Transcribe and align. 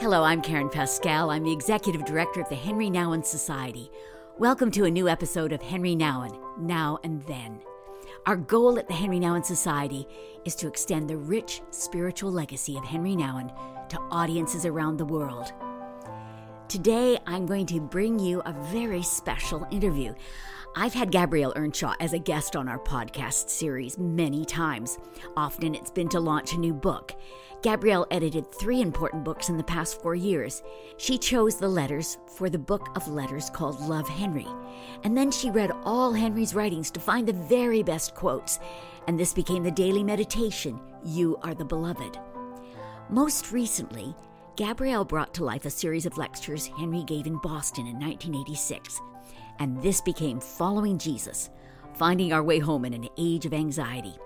Hello, 0.00 0.24
I'm 0.24 0.40
Karen 0.40 0.70
Pascal. 0.70 1.28
I'm 1.28 1.44
the 1.44 1.52
executive 1.52 2.06
director 2.06 2.40
of 2.40 2.48
the 2.48 2.54
Henri 2.54 2.88
Nouwen 2.88 3.22
Society. 3.22 3.90
Welcome 4.38 4.70
to 4.70 4.86
a 4.86 4.90
new 4.90 5.10
episode 5.10 5.52
of 5.52 5.60
Henri 5.60 5.94
Nouwen 5.94 6.40
Now 6.58 6.98
and 7.04 7.22
Then. 7.26 7.60
Our 8.24 8.36
goal 8.36 8.78
at 8.78 8.88
the 8.88 8.94
Henri 8.94 9.20
Nouwen 9.20 9.44
Society 9.44 10.06
is 10.46 10.54
to 10.54 10.68
extend 10.68 11.10
the 11.10 11.18
rich 11.18 11.60
spiritual 11.70 12.32
legacy 12.32 12.78
of 12.78 12.84
Henri 12.86 13.14
Nouwen 13.14 13.52
to 13.90 13.98
audiences 14.10 14.64
around 14.64 14.96
the 14.96 15.04
world. 15.04 15.52
Today, 16.68 17.18
I'm 17.26 17.44
going 17.44 17.66
to 17.66 17.78
bring 17.78 18.18
you 18.18 18.40
a 18.46 18.54
very 18.72 19.02
special 19.02 19.68
interview. 19.70 20.14
I've 20.76 20.94
had 20.94 21.10
Gabrielle 21.10 21.52
Earnshaw 21.56 21.94
as 21.98 22.12
a 22.12 22.18
guest 22.18 22.54
on 22.54 22.68
our 22.68 22.78
podcast 22.78 23.50
series 23.50 23.98
many 23.98 24.44
times. 24.44 24.98
Often 25.36 25.74
it's 25.74 25.90
been 25.90 26.08
to 26.10 26.20
launch 26.20 26.52
a 26.52 26.60
new 26.60 26.72
book. 26.72 27.12
Gabrielle 27.62 28.06
edited 28.12 28.46
three 28.54 28.80
important 28.80 29.24
books 29.24 29.48
in 29.48 29.56
the 29.56 29.64
past 29.64 30.00
four 30.00 30.14
years. 30.14 30.62
She 30.96 31.18
chose 31.18 31.56
the 31.56 31.68
letters 31.68 32.18
for 32.36 32.48
the 32.48 32.58
book 32.58 32.88
of 32.94 33.08
letters 33.08 33.50
called 33.50 33.80
Love 33.80 34.08
Henri. 34.08 34.46
And 35.02 35.18
then 35.18 35.32
she 35.32 35.50
read 35.50 35.72
all 35.82 36.12
Henri's 36.12 36.54
writings 36.54 36.92
to 36.92 37.00
find 37.00 37.26
the 37.26 37.32
very 37.32 37.82
best 37.82 38.14
quotes. 38.14 38.60
And 39.08 39.18
this 39.18 39.34
became 39.34 39.64
the 39.64 39.72
daily 39.72 40.04
meditation 40.04 40.78
You 41.04 41.36
Are 41.42 41.54
the 41.54 41.64
Beloved. 41.64 42.16
Most 43.08 43.50
recently, 43.50 44.14
Gabrielle 44.54 45.04
brought 45.04 45.34
to 45.34 45.44
life 45.44 45.64
a 45.64 45.70
series 45.70 46.06
of 46.06 46.16
lectures 46.16 46.70
Henri 46.78 47.02
gave 47.02 47.26
in 47.26 47.38
Boston 47.38 47.88
in 47.88 47.98
1986 47.98 49.00
and 49.60 49.80
this 49.82 50.00
became 50.00 50.40
Following 50.40 50.98
Jesus, 50.98 51.50
finding 51.94 52.32
our 52.32 52.42
way 52.42 52.58
home 52.58 52.84
in 52.84 52.94
an 52.94 53.08
age 53.18 53.46
of 53.46 53.54
anxiety. 53.54 54.16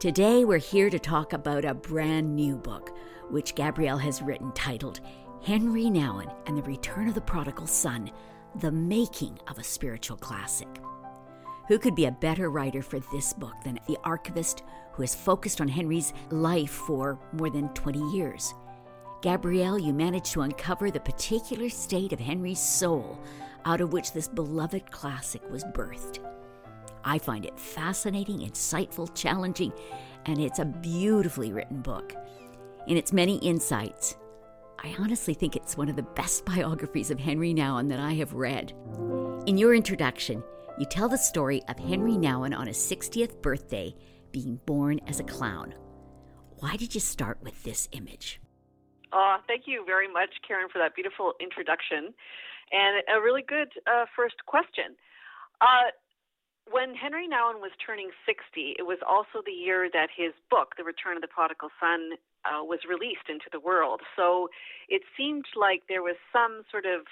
Today, 0.00 0.44
we're 0.44 0.58
here 0.58 0.88
to 0.88 0.98
talk 0.98 1.32
about 1.32 1.64
a 1.64 1.74
brand 1.74 2.34
new 2.34 2.56
book, 2.56 2.96
which 3.28 3.56
Gabrielle 3.56 3.98
has 3.98 4.22
written 4.22 4.52
titled 4.52 5.00
Henri 5.46 5.86
Nouwen 5.86 6.32
and 6.46 6.56
the 6.56 6.62
Return 6.62 7.08
of 7.08 7.14
the 7.14 7.20
Prodigal 7.20 7.66
Son 7.66 8.10
The 8.60 8.70
Making 8.70 9.38
of 9.48 9.58
a 9.58 9.64
Spiritual 9.64 10.16
Classic. 10.16 10.68
Who 11.66 11.78
could 11.78 11.96
be 11.96 12.04
a 12.04 12.12
better 12.12 12.48
writer 12.48 12.82
for 12.82 13.00
this 13.12 13.32
book 13.32 13.54
than 13.64 13.80
the 13.88 13.98
archivist 14.04 14.62
who 14.92 15.02
has 15.02 15.14
focused 15.14 15.60
on 15.60 15.66
Henri's 15.66 16.12
life 16.30 16.70
for 16.70 17.18
more 17.32 17.50
than 17.50 17.68
20 17.70 17.98
years? 18.12 18.54
Gabrielle, 19.22 19.78
you 19.78 19.92
managed 19.92 20.32
to 20.32 20.42
uncover 20.42 20.90
the 20.90 21.00
particular 21.00 21.68
state 21.68 22.12
of 22.12 22.20
Henri's 22.20 22.60
soul 22.60 23.18
out 23.64 23.80
of 23.80 23.92
which 23.92 24.12
this 24.12 24.28
beloved 24.28 24.90
classic 24.90 25.42
was 25.50 25.64
birthed. 25.64 26.18
I 27.04 27.18
find 27.18 27.44
it 27.44 27.58
fascinating, 27.58 28.40
insightful, 28.40 29.14
challenging, 29.14 29.72
and 30.26 30.40
it's 30.40 30.58
a 30.58 30.64
beautifully 30.64 31.52
written 31.52 31.80
book. 31.80 32.14
In 32.86 32.96
its 32.96 33.12
many 33.12 33.38
insights, 33.38 34.16
I 34.78 34.94
honestly 34.98 35.34
think 35.34 35.56
it's 35.56 35.76
one 35.76 35.88
of 35.88 35.96
the 35.96 36.02
best 36.02 36.44
biographies 36.44 37.10
of 37.10 37.18
Henri 37.18 37.54
Nouwen 37.54 37.88
that 37.88 38.00
I 38.00 38.12
have 38.14 38.34
read. 38.34 38.72
In 39.46 39.56
your 39.56 39.74
introduction, 39.74 40.42
you 40.78 40.84
tell 40.84 41.08
the 41.08 41.16
story 41.16 41.62
of 41.68 41.78
Henri 41.78 42.12
Nouwen 42.12 42.56
on 42.56 42.66
his 42.66 42.76
60th 42.76 43.40
birthday 43.40 43.94
being 44.30 44.60
born 44.66 45.00
as 45.06 45.20
a 45.20 45.24
clown. 45.24 45.74
Why 46.58 46.76
did 46.76 46.94
you 46.94 47.00
start 47.00 47.38
with 47.42 47.62
this 47.64 47.88
image? 47.92 48.40
Uh, 49.16 49.40
thank 49.48 49.64
you 49.64 49.80
very 49.86 50.12
much, 50.12 50.28
Karen, 50.46 50.68
for 50.68 50.76
that 50.76 50.94
beautiful 50.94 51.32
introduction 51.40 52.12
and 52.68 53.00
a 53.08 53.16
really 53.16 53.40
good 53.40 53.72
uh, 53.88 54.04
first 54.12 54.44
question. 54.44 54.92
Uh, 55.64 55.88
when 56.68 56.92
Henri 56.92 57.24
Nouwen 57.24 57.64
was 57.64 57.72
turning 57.80 58.10
60, 58.28 58.76
it 58.76 58.84
was 58.84 58.98
also 59.08 59.40
the 59.40 59.56
year 59.56 59.88
that 59.88 60.12
his 60.12 60.36
book, 60.50 60.76
The 60.76 60.84
Return 60.84 61.16
of 61.16 61.22
the 61.22 61.32
Prodigal 61.32 61.70
Son, 61.80 62.20
uh, 62.44 62.60
was 62.60 62.80
released 62.84 63.32
into 63.32 63.48
the 63.48 63.60
world. 63.60 64.02
So 64.20 64.50
it 64.90 65.00
seemed 65.16 65.46
like 65.56 65.88
there 65.88 66.02
was 66.02 66.20
some 66.28 66.68
sort 66.68 66.84
of 66.84 67.08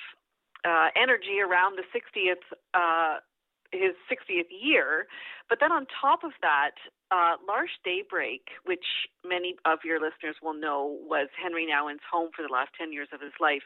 uh, 0.66 0.92
energy 0.92 1.40
around 1.40 1.80
the 1.80 1.88
60th, 1.88 2.44
uh, 2.74 3.24
his 3.72 3.96
60th 4.12 4.52
year. 4.52 5.06
But 5.48 5.56
then 5.62 5.72
on 5.72 5.86
top 5.88 6.20
of 6.20 6.32
that, 6.42 6.76
uh, 7.14 7.36
L'Arche 7.46 7.78
Daybreak, 7.84 8.42
which 8.64 9.06
many 9.24 9.54
of 9.64 9.78
your 9.84 10.00
listeners 10.00 10.34
will 10.42 10.54
know 10.54 10.98
was 11.06 11.28
Henri 11.38 11.66
Nouwen's 11.66 12.02
home 12.10 12.30
for 12.34 12.42
the 12.42 12.52
last 12.52 12.70
10 12.76 12.92
years 12.92 13.08
of 13.14 13.20
his 13.20 13.32
life, 13.40 13.62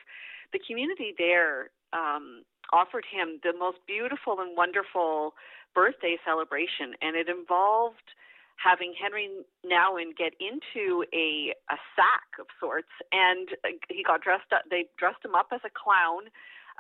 the 0.53 0.61
community 0.61 1.15
there 1.17 1.71
um, 1.93 2.45
offered 2.73 3.05
him 3.09 3.41
the 3.43 3.57
most 3.57 3.79
beautiful 3.87 4.41
and 4.41 4.57
wonderful 4.57 5.33
birthday 5.75 6.17
celebration, 6.25 6.93
and 7.01 7.17
it 7.17 7.29
involved 7.29 8.13
having 8.57 8.93
Henri 9.01 9.31
Nouwen 9.65 10.17
get 10.17 10.35
into 10.43 11.05
a 11.15 11.55
a 11.71 11.79
sack 11.95 12.29
of 12.41 12.47
sorts, 12.59 12.91
and 13.13 13.49
he 13.89 14.03
got 14.03 14.21
dressed 14.21 14.53
up. 14.53 14.63
They 14.69 14.87
dressed 14.99 15.25
him 15.25 15.35
up 15.35 15.49
as 15.53 15.61
a 15.65 15.71
clown. 15.73 16.29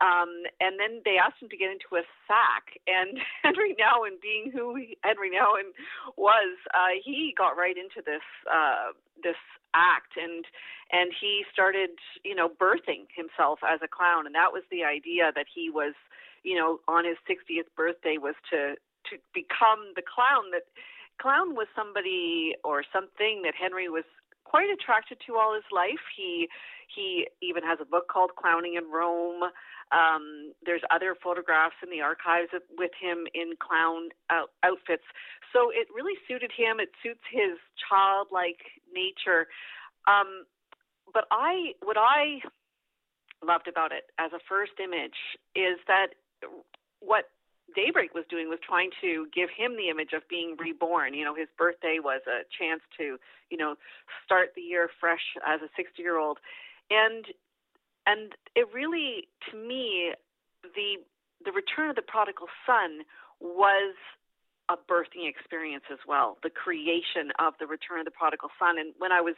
Um, 0.00 0.47
and 0.60 0.78
then 0.78 1.03
they 1.04 1.19
asked 1.19 1.42
him 1.42 1.48
to 1.48 1.56
get 1.56 1.70
into 1.70 1.98
a 1.98 2.06
sack, 2.26 2.78
and 2.86 3.19
Henri 3.42 3.75
Nouwen, 3.75 4.20
being 4.22 4.50
who 4.50 4.76
he, 4.76 4.97
Henri 5.03 5.31
Nouwen 5.31 5.75
was, 6.16 6.56
uh, 6.75 6.94
he 7.03 7.34
got 7.36 7.56
right 7.56 7.76
into 7.76 8.03
this 8.04 8.25
uh, 8.47 8.94
this 9.22 9.41
act. 9.75 10.14
And 10.16 10.44
and 10.92 11.12
he 11.12 11.44
started 11.53 11.91
you 12.25 12.34
know 12.34 12.48
birthing 12.48 13.10
himself 13.14 13.60
as 13.66 13.81
a 13.82 13.88
clown. 13.88 14.26
And 14.26 14.34
that 14.34 14.53
was 14.53 14.62
the 14.70 14.84
idea 14.84 15.32
that 15.34 15.47
he 15.53 15.70
was 15.70 15.94
you 16.44 16.56
know 16.56 16.81
on 16.87 17.04
his 17.04 17.19
60th 17.28 17.69
birthday 17.76 18.16
was 18.19 18.34
to 18.50 18.76
to 19.10 19.16
become 19.34 19.94
the 19.97 20.03
clown 20.03 20.50
that 20.53 20.70
clown 21.20 21.54
was 21.54 21.66
somebody 21.75 22.54
or 22.62 22.84
something 22.92 23.42
that 23.42 23.54
Henri 23.58 23.88
was 23.88 24.04
quite 24.44 24.70
attracted 24.70 25.19
to 25.26 25.37
all 25.37 25.54
his 25.54 25.69
life. 25.70 26.04
He 26.16 26.48
he 26.88 27.28
even 27.42 27.62
has 27.62 27.78
a 27.81 27.84
book 27.84 28.08
called 28.08 28.31
Clowning 28.37 28.75
in 28.75 28.91
Rome 28.91 29.53
um, 29.93 30.53
there's 30.65 30.82
other 30.91 31.16
photographs 31.16 31.76
in 31.82 31.91
the 31.91 32.00
archives 32.00 32.50
of, 32.54 32.62
with 32.76 32.93
him 33.00 33.26
in 33.34 33.54
clown 33.59 34.10
out, 34.31 34.50
outfits. 34.62 35.04
So 35.53 35.71
it 35.71 35.88
really 35.94 36.19
suited 36.28 36.53
him. 36.53 36.81
It 36.81 36.91
suits 37.03 37.25
his 37.31 37.56
childlike 37.88 38.60
nature. 38.93 39.49
Um, 40.06 40.44
but 41.12 41.25
I, 41.31 41.72
what 41.82 41.97
I 41.97 42.41
loved 43.43 43.69
about 43.69 43.93
it 43.93 44.04
as 44.19 44.32
a 44.32 44.41
first 44.49 44.72
image 44.82 45.16
is 45.54 45.78
that 45.87 46.09
what 47.00 47.31
Daybreak 47.75 48.15
was 48.15 48.25
doing 48.31 48.49
was 48.49 48.59
trying 48.65 48.91
to 49.00 49.26
give 49.34 49.49
him 49.53 49.76
the 49.76 49.88
image 49.88 50.12
of 50.12 50.26
being 50.28 50.56
reborn. 50.59 51.15
You 51.15 51.25
know, 51.25 51.34
his 51.34 51.49
birthday 51.56 51.99
was 52.03 52.22
a 52.26 52.44
chance 52.49 52.81
to, 52.99 53.19
you 53.50 53.56
know, 53.56 53.76
start 54.25 54.53
the 54.56 54.62
year 54.62 54.88
fresh 55.00 55.37
as 55.47 55.60
a 55.60 55.69
60 55.76 56.00
year 56.00 56.19
old. 56.19 56.38
And 56.91 57.26
and 58.08 58.32
it 58.56 58.66
really, 58.72 59.28
to 59.50 59.56
me, 59.56 60.14
the 60.62 60.96
the 61.44 61.52
return 61.52 61.91
of 61.91 61.96
the 61.96 62.02
prodigal 62.02 62.48
son 62.66 63.04
was 63.38 63.94
a 64.69 64.76
birthing 64.76 65.28
experience 65.28 65.84
as 65.92 65.98
well, 66.06 66.36
the 66.42 66.50
creation 66.50 67.30
of 67.38 67.54
the 67.60 67.66
return 67.66 68.00
of 68.00 68.04
the 68.04 68.10
prodigal 68.10 68.50
son. 68.58 68.78
And 68.78 68.92
when 68.98 69.12
I 69.12 69.20
was 69.20 69.36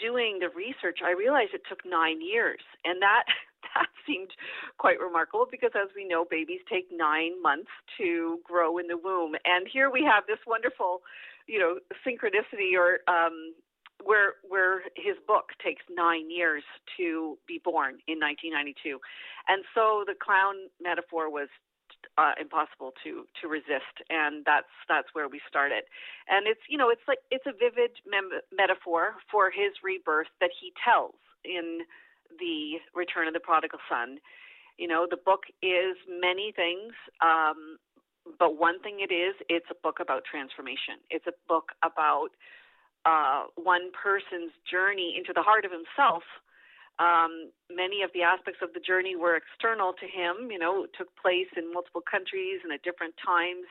doing 0.00 0.38
the 0.40 0.48
research, 0.48 1.00
I 1.04 1.12
realized 1.12 1.52
it 1.52 1.62
took 1.68 1.84
nine 1.84 2.22
years, 2.22 2.62
and 2.84 3.02
that 3.02 3.24
that 3.74 3.90
seemed 4.06 4.30
quite 4.78 5.00
remarkable 5.00 5.46
because, 5.50 5.74
as 5.74 5.90
we 5.94 6.06
know, 6.06 6.24
babies 6.24 6.62
take 6.70 6.88
nine 6.94 7.42
months 7.42 7.70
to 7.98 8.38
grow 8.44 8.78
in 8.78 8.86
the 8.86 8.96
womb. 8.96 9.34
And 9.44 9.66
here 9.66 9.90
we 9.90 10.06
have 10.06 10.24
this 10.26 10.38
wonderful, 10.46 11.02
you 11.46 11.58
know, 11.58 11.78
synchronicity 12.06 12.78
or 12.78 13.02
um, 13.10 13.54
where 14.08 14.40
where 14.48 14.80
his 14.96 15.20
book 15.28 15.52
takes 15.60 15.84
nine 15.92 16.32
years 16.32 16.64
to 16.96 17.36
be 17.44 17.60
born 17.60 18.00
in 18.08 18.16
1992, 18.16 18.96
and 19.52 19.60
so 19.76 20.02
the 20.08 20.16
clown 20.16 20.72
metaphor 20.80 21.28
was 21.28 21.52
uh, 22.16 22.32
impossible 22.40 22.96
to 23.04 23.28
to 23.36 23.44
resist, 23.52 24.00
and 24.08 24.48
that's 24.48 24.72
that's 24.88 25.12
where 25.12 25.28
we 25.28 25.40
started. 25.44 25.84
And 26.24 26.48
it's 26.48 26.64
you 26.72 26.78
know 26.80 26.88
it's 26.88 27.04
like 27.06 27.20
it's 27.30 27.44
a 27.44 27.52
vivid 27.52 28.00
mem- 28.08 28.40
metaphor 28.48 29.20
for 29.30 29.52
his 29.52 29.76
rebirth 29.84 30.32
that 30.40 30.50
he 30.56 30.72
tells 30.80 31.20
in 31.44 31.84
the 32.40 32.80
Return 32.96 33.28
of 33.28 33.34
the 33.34 33.44
Prodigal 33.44 33.80
Son. 33.92 34.18
You 34.78 34.88
know, 34.88 35.06
the 35.10 35.20
book 35.20 35.44
is 35.60 36.00
many 36.08 36.52
things. 36.56 36.96
Um, 37.20 37.76
but 38.38 38.58
one 38.60 38.80
thing 38.80 39.00
it 39.00 39.12
is, 39.12 39.34
it's 39.48 39.66
a 39.70 39.78
book 39.82 39.98
about 40.00 40.22
transformation. 40.24 41.00
It's 41.10 41.26
a 41.26 41.32
book 41.48 41.72
about 41.82 42.28
uh, 43.04 43.44
one 43.54 43.90
person's 43.92 44.52
journey 44.70 45.14
into 45.16 45.32
the 45.32 45.42
heart 45.42 45.64
of 45.64 45.70
himself. 45.70 46.22
Um, 46.98 47.50
many 47.70 48.02
of 48.02 48.10
the 48.12 48.22
aspects 48.22 48.58
of 48.60 48.74
the 48.74 48.80
journey 48.80 49.14
were 49.14 49.36
external 49.36 49.92
to 49.94 50.06
him, 50.06 50.50
you 50.50 50.58
know, 50.58 50.86
took 50.98 51.08
place 51.14 51.46
in 51.56 51.72
multiple 51.72 52.02
countries 52.02 52.60
and 52.64 52.72
at 52.72 52.82
different 52.82 53.14
times, 53.24 53.66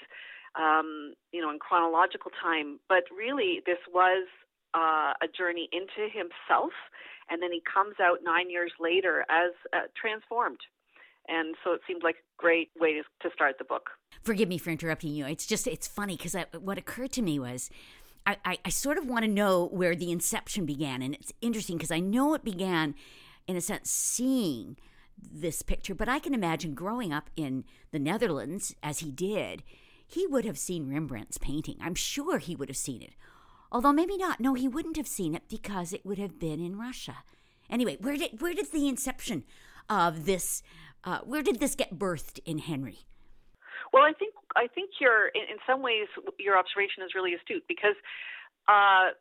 um, 0.56 1.14
you 1.34 1.42
know, 1.42 1.52
in 1.52 1.60
chronological 1.60 2.32
time. 2.32 2.80
But 2.88 3.04
really, 3.12 3.62
this 3.66 3.84
was 3.92 4.28
uh, 4.74 5.12
a 5.22 5.28
journey 5.28 5.68
into 5.74 6.08
himself, 6.08 6.72
and 7.30 7.44
then 7.44 7.52
he 7.52 7.62
comes 7.62 7.96
out 8.02 8.20
nine 8.24 8.50
years 8.50 8.72
later 8.80 9.26
as 9.30 9.52
uh, 9.76 9.92
transformed. 10.00 10.60
And 11.28 11.56
so 11.64 11.74
it 11.74 11.82
seemed 11.86 12.04
like 12.04 12.16
a 12.16 12.42
great 12.42 12.70
way 12.80 12.94
to, 12.94 13.04
to 13.28 13.34
start 13.34 13.58
the 13.58 13.66
book. 13.66 13.90
Forgive 14.24 14.48
me 14.48 14.58
for 14.58 14.70
interrupting 14.70 15.12
you. 15.12 15.26
It's 15.26 15.46
just, 15.46 15.68
it's 15.68 15.86
funny 15.86 16.16
because 16.16 16.36
what 16.62 16.78
occurred 16.78 17.12
to 17.14 17.22
me 17.22 17.38
was 17.38 17.70
I, 18.28 18.58
I 18.66 18.70
sort 18.70 18.98
of 18.98 19.08
want 19.08 19.24
to 19.24 19.32
know 19.32 19.68
where 19.68 19.96
the 19.96 20.12
inception 20.12 20.66
began. 20.66 21.02
And 21.02 21.14
it's 21.16 21.34
interesting 21.42 21.78
because 21.78 21.92
I 21.92 22.00
know 22.00 22.34
it 22.34 22.44
began, 22.44 22.96
in 23.48 23.56
a 23.56 23.62
sense, 23.62 23.90
seeing 23.90 24.78
this 25.18 25.62
picture, 25.62 25.96
but 25.96 26.10
I 26.10 26.20
can 26.20 26.34
imagine 26.34 26.74
growing 26.74 27.14
up 27.14 27.30
in 27.36 27.64
the 27.92 28.00
Netherlands 28.00 28.76
as 28.84 29.00
he 29.00 29.12
did, 29.12 29.64
he 30.06 30.28
would 30.28 30.46
have 30.46 30.58
seen 30.58 30.88
Rembrandt's 30.88 31.38
painting. 31.38 31.78
I'm 31.82 31.96
sure 31.96 32.38
he 32.38 32.56
would 32.56 32.70
have 32.70 32.78
seen 32.78 33.02
it. 33.02 33.14
Although 33.72 33.94
maybe 33.94 34.18
not. 34.18 34.40
No, 34.40 34.54
he 34.54 34.68
wouldn't 34.68 34.98
have 34.98 35.08
seen 35.08 35.36
it 35.36 35.44
because 35.50 35.92
it 35.92 36.06
would 36.06 36.18
have 36.18 36.40
been 36.40 36.60
in 36.64 36.78
Russia. 36.78 37.18
Anyway, 37.70 37.98
where 38.00 38.16
did 38.16 38.42
where 38.42 38.54
did 38.54 38.72
the 38.72 38.88
inception 38.88 39.44
of 39.90 40.26
this 40.26 40.64
uh, 41.04 41.20
where 41.24 41.44
did 41.44 41.60
this 41.60 41.76
get 41.76 42.00
birthed 42.00 42.40
in 42.46 42.60
Henri? 42.60 43.00
Well, 43.94 44.04
I 44.04 44.14
think 44.14 44.34
I 44.56 44.68
think 44.68 45.00
your 45.00 45.28
in, 45.34 45.44
in 45.52 45.58
some 45.66 45.82
ways 45.82 46.08
your 46.40 46.58
observation 46.58 47.04
is 47.04 47.16
really 47.16 47.34
astute 47.34 47.64
because 47.68 47.96
uh, 48.68 49.16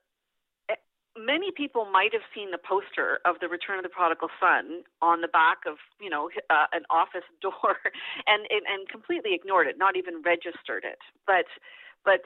many 1.16 1.50
people 1.50 1.86
might 1.86 2.12
have 2.12 2.22
seen 2.34 2.50
the 2.50 2.60
poster 2.60 3.18
of 3.24 3.36
the 3.40 3.48
Return 3.48 3.78
of 3.78 3.82
the 3.82 3.88
Prodigal 3.88 4.28
Son 4.38 4.84
on 5.00 5.20
the 5.22 5.28
back 5.28 5.64
of 5.66 5.76
you 6.00 6.10
know 6.10 6.28
uh, 6.50 6.66
an 6.72 6.84
office 6.90 7.26
door 7.42 7.78
and, 8.26 8.44
and 8.50 8.64
and 8.68 8.88
completely 8.88 9.34
ignored 9.34 9.66
it, 9.66 9.78
not 9.78 9.96
even 9.96 10.22
registered 10.22 10.84
it. 10.84 11.00
But 11.26 11.46
but 12.04 12.22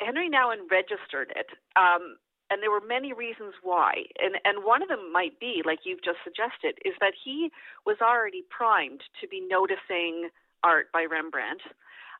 Henri 0.00 0.28
Nouwen 0.28 0.68
registered 0.70 1.32
it. 1.34 1.48
Um, 1.74 2.16
and 2.48 2.62
there 2.62 2.70
were 2.70 2.84
many 2.86 3.12
reasons 3.12 3.54
why. 3.62 4.06
And, 4.22 4.36
and 4.44 4.64
one 4.64 4.80
of 4.80 4.86
them 4.88 5.10
might 5.12 5.40
be, 5.40 5.62
like 5.64 5.80
you've 5.82 6.04
just 6.04 6.18
suggested, 6.22 6.78
is 6.84 6.94
that 7.00 7.12
he 7.18 7.50
was 7.84 7.96
already 8.00 8.44
primed 8.50 9.02
to 9.20 9.26
be 9.26 9.42
noticing 9.42 10.30
art 10.62 10.92
by 10.92 11.04
Rembrandt. 11.04 11.62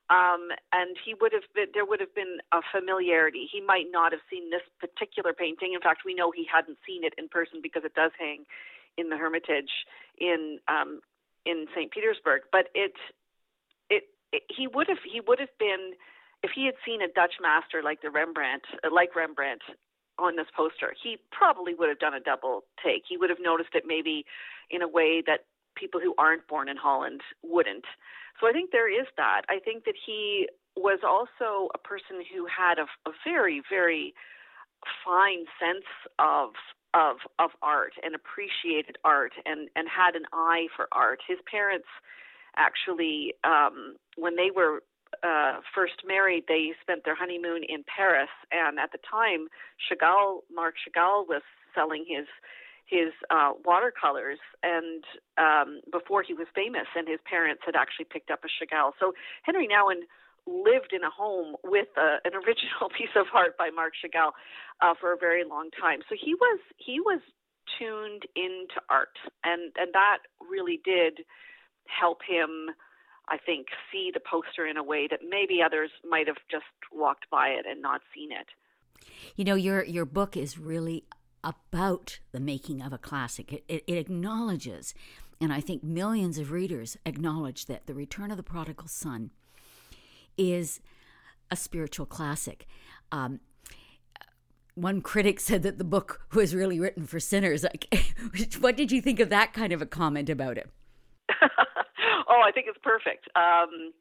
Um, 0.09 0.55
and 0.71 0.95
he 1.03 1.13
would 1.19 1.33
have 1.33 1.43
been, 1.53 1.67
there 1.73 1.85
would 1.85 1.99
have 1.99 2.15
been 2.15 2.39
a 2.53 2.61
familiarity. 2.71 3.47
He 3.51 3.59
might 3.59 3.87
not 3.91 4.13
have 4.13 4.23
seen 4.31 4.49
this 4.49 4.63
particular 4.79 5.33
painting. 5.33 5.73
In 5.73 5.81
fact, 5.81 6.01
we 6.05 6.13
know 6.13 6.31
he 6.31 6.47
hadn't 6.47 6.77
seen 6.87 7.03
it 7.03 7.13
in 7.17 7.27
person 7.27 7.59
because 7.61 7.83
it 7.83 7.93
does 7.93 8.11
hang 8.17 8.45
in 8.97 9.09
the 9.09 9.17
Hermitage 9.17 9.85
in 10.17 10.59
um, 10.67 11.01
in 11.45 11.67
St. 11.75 11.91
Petersburg. 11.91 12.43
But 12.51 12.69
it, 12.73 12.93
it, 13.89 14.03
it 14.31 14.43
he 14.47 14.67
would 14.67 14.87
have 14.87 15.03
he 15.03 15.19
would 15.19 15.39
have 15.39 15.51
been 15.59 15.91
if 16.41 16.51
he 16.55 16.65
had 16.65 16.75
seen 16.85 17.01
a 17.01 17.11
Dutch 17.11 17.35
master 17.41 17.83
like 17.83 18.01
the 18.01 18.09
Rembrandt, 18.09 18.63
like 18.89 19.15
Rembrandt, 19.15 19.61
on 20.19 20.35
this 20.35 20.47
poster, 20.55 20.93
he 21.01 21.17
probably 21.31 21.73
would 21.73 21.89
have 21.89 21.99
done 21.99 22.13
a 22.13 22.19
double 22.19 22.63
take. 22.83 23.03
He 23.07 23.17
would 23.17 23.29
have 23.29 23.39
noticed 23.41 23.69
it 23.73 23.83
maybe 23.85 24.25
in 24.69 24.81
a 24.81 24.87
way 24.87 25.21
that 25.25 25.45
people 25.75 25.99
who 26.01 26.15
aren't 26.17 26.47
born 26.47 26.69
in 26.69 26.77
Holland 26.77 27.21
wouldn't. 27.43 27.85
So 28.39 28.47
I 28.47 28.51
think 28.51 28.71
there 28.71 28.89
is 28.91 29.07
that. 29.17 29.41
I 29.49 29.59
think 29.59 29.85
that 29.85 29.95
he 30.05 30.47
was 30.75 30.99
also 31.01 31.69
a 31.73 31.77
person 31.77 32.21
who 32.31 32.45
had 32.45 32.77
a, 32.77 32.85
a 33.09 33.13
very, 33.25 33.61
very 33.69 34.13
fine 35.05 35.45
sense 35.59 35.85
of 36.19 36.51
of 36.93 37.17
of 37.39 37.51
art 37.61 37.93
and 38.03 38.15
appreciated 38.15 38.97
art 39.03 39.33
and 39.45 39.69
and 39.75 39.87
had 39.89 40.15
an 40.15 40.25
eye 40.33 40.67
for 40.75 40.87
art. 40.91 41.19
His 41.27 41.39
parents 41.49 41.87
actually, 42.55 43.33
um, 43.43 43.95
when 44.17 44.35
they 44.35 44.49
were 44.55 44.81
uh, 45.23 45.59
first 45.73 46.01
married, 46.05 46.45
they 46.47 46.73
spent 46.81 47.05
their 47.05 47.15
honeymoon 47.15 47.63
in 47.67 47.83
Paris, 47.83 48.29
and 48.51 48.79
at 48.79 48.91
the 48.91 48.97
time, 49.09 49.47
Chagall, 49.77 50.39
Marc 50.53 50.75
Chagall, 50.75 51.27
was 51.27 51.41
selling 51.73 52.05
his 52.07 52.25
his 52.87 53.11
uh, 53.29 53.51
watercolors, 53.65 54.39
and 54.63 55.03
um, 55.37 55.81
before 55.91 56.23
he 56.23 56.33
was 56.33 56.47
famous, 56.55 56.87
and 56.95 57.07
his 57.07 57.19
parents 57.29 57.61
had 57.65 57.75
actually 57.75 58.05
picked 58.05 58.31
up 58.31 58.39
a 58.43 58.47
Chagall. 58.47 58.91
So 58.99 59.13
Henri 59.45 59.67
Nouwen 59.67 60.07
lived 60.47 60.93
in 60.93 61.03
a 61.03 61.09
home 61.09 61.55
with 61.63 61.89
a, 61.97 62.23
an 62.23 62.33
original 62.33 62.89
piece 62.97 63.13
of 63.15 63.25
art 63.33 63.57
by 63.57 63.69
Marc 63.69 63.93
Chagall 63.99 64.31
uh, 64.81 64.93
for 64.99 65.13
a 65.13 65.17
very 65.17 65.43
long 65.43 65.69
time. 65.79 65.99
So 66.07 66.15
he 66.19 66.33
was 66.33 66.59
he 66.77 66.99
was 66.99 67.19
tuned 67.77 68.23
into 68.35 68.79
art, 68.89 69.19
and 69.43 69.73
and 69.77 69.93
that 69.93 70.19
really 70.49 70.79
did 70.83 71.25
help 71.87 72.19
him 72.27 72.71
I 73.29 73.37
think, 73.37 73.67
see 73.91 74.11
the 74.13 74.21
poster 74.21 74.65
in 74.65 74.77
a 74.77 74.83
way 74.83 75.07
that 75.09 75.19
maybe 75.27 75.59
others 75.61 75.91
might 76.09 76.27
have 76.27 76.37
just 76.49 76.63
walked 76.93 77.29
by 77.29 77.49
it 77.49 77.65
and 77.69 77.81
not 77.81 78.01
seen 78.15 78.31
it. 78.31 78.47
You 79.35 79.43
know, 79.43 79.55
your 79.55 79.83
your 79.83 80.05
book 80.05 80.37
is 80.37 80.57
really 80.57 81.03
about 81.43 82.19
the 82.31 82.39
making 82.39 82.81
of 82.81 82.93
a 82.93 82.97
classic. 82.97 83.53
It, 83.53 83.63
it, 83.67 83.83
it 83.87 83.97
acknowledges, 83.97 84.93
and 85.39 85.53
I 85.53 85.61
think 85.61 85.83
millions 85.83 86.37
of 86.37 86.51
readers 86.51 86.97
acknowledge 87.05 87.65
that 87.67 87.87
The 87.87 87.93
Return 87.93 88.31
of 88.31 88.37
the 88.37 88.43
Prodigal 88.43 88.87
Son 88.87 89.31
is 90.37 90.79
a 91.49 91.55
spiritual 91.55 92.05
classic. 92.05 92.67
Um, 93.11 93.39
one 94.75 95.01
critic 95.01 95.39
said 95.39 95.63
that 95.63 95.79
the 95.79 95.83
book 95.83 96.21
was 96.33 96.53
really 96.53 96.79
written 96.79 97.05
for 97.07 97.19
sinners. 97.19 97.63
Like, 97.63 97.87
what 98.59 98.77
did 98.77 98.91
you 98.91 99.01
think 99.01 99.19
of 99.19 99.29
that 99.29 99.53
kind 99.53 99.73
of 99.73 99.81
a 99.81 99.85
comment 99.85 100.29
about 100.29 100.57
it? 100.57 100.69
oh, 101.41 102.41
I 102.45 102.51
think 102.53 102.67
it's 102.69 102.77
perfect. 102.83 103.27
Um, 103.35 103.93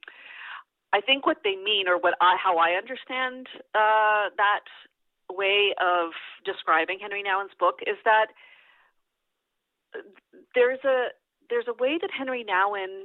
I 0.93 1.01
think 1.01 1.27
what 1.27 1.39
they 1.45 1.57
mean, 1.57 1.89
or 1.89 1.99
what 1.99 2.15
I, 2.21 2.37
how 2.43 2.59
I 2.59 2.73
understand 2.73 3.47
uh, 3.75 4.31
that 4.37 4.65
way 5.31 5.75
of 5.81 6.13
describing 6.45 6.99
Henri 7.03 7.23
Nouwen's 7.23 7.55
book, 7.59 7.81
is 7.87 7.97
that 8.05 8.27
there's 10.55 10.83
a 10.85 11.09
there's 11.49 11.67
a 11.69 11.83
way 11.83 11.99
that 12.01 12.11
Henri 12.11 12.45
Nouwen 12.45 13.05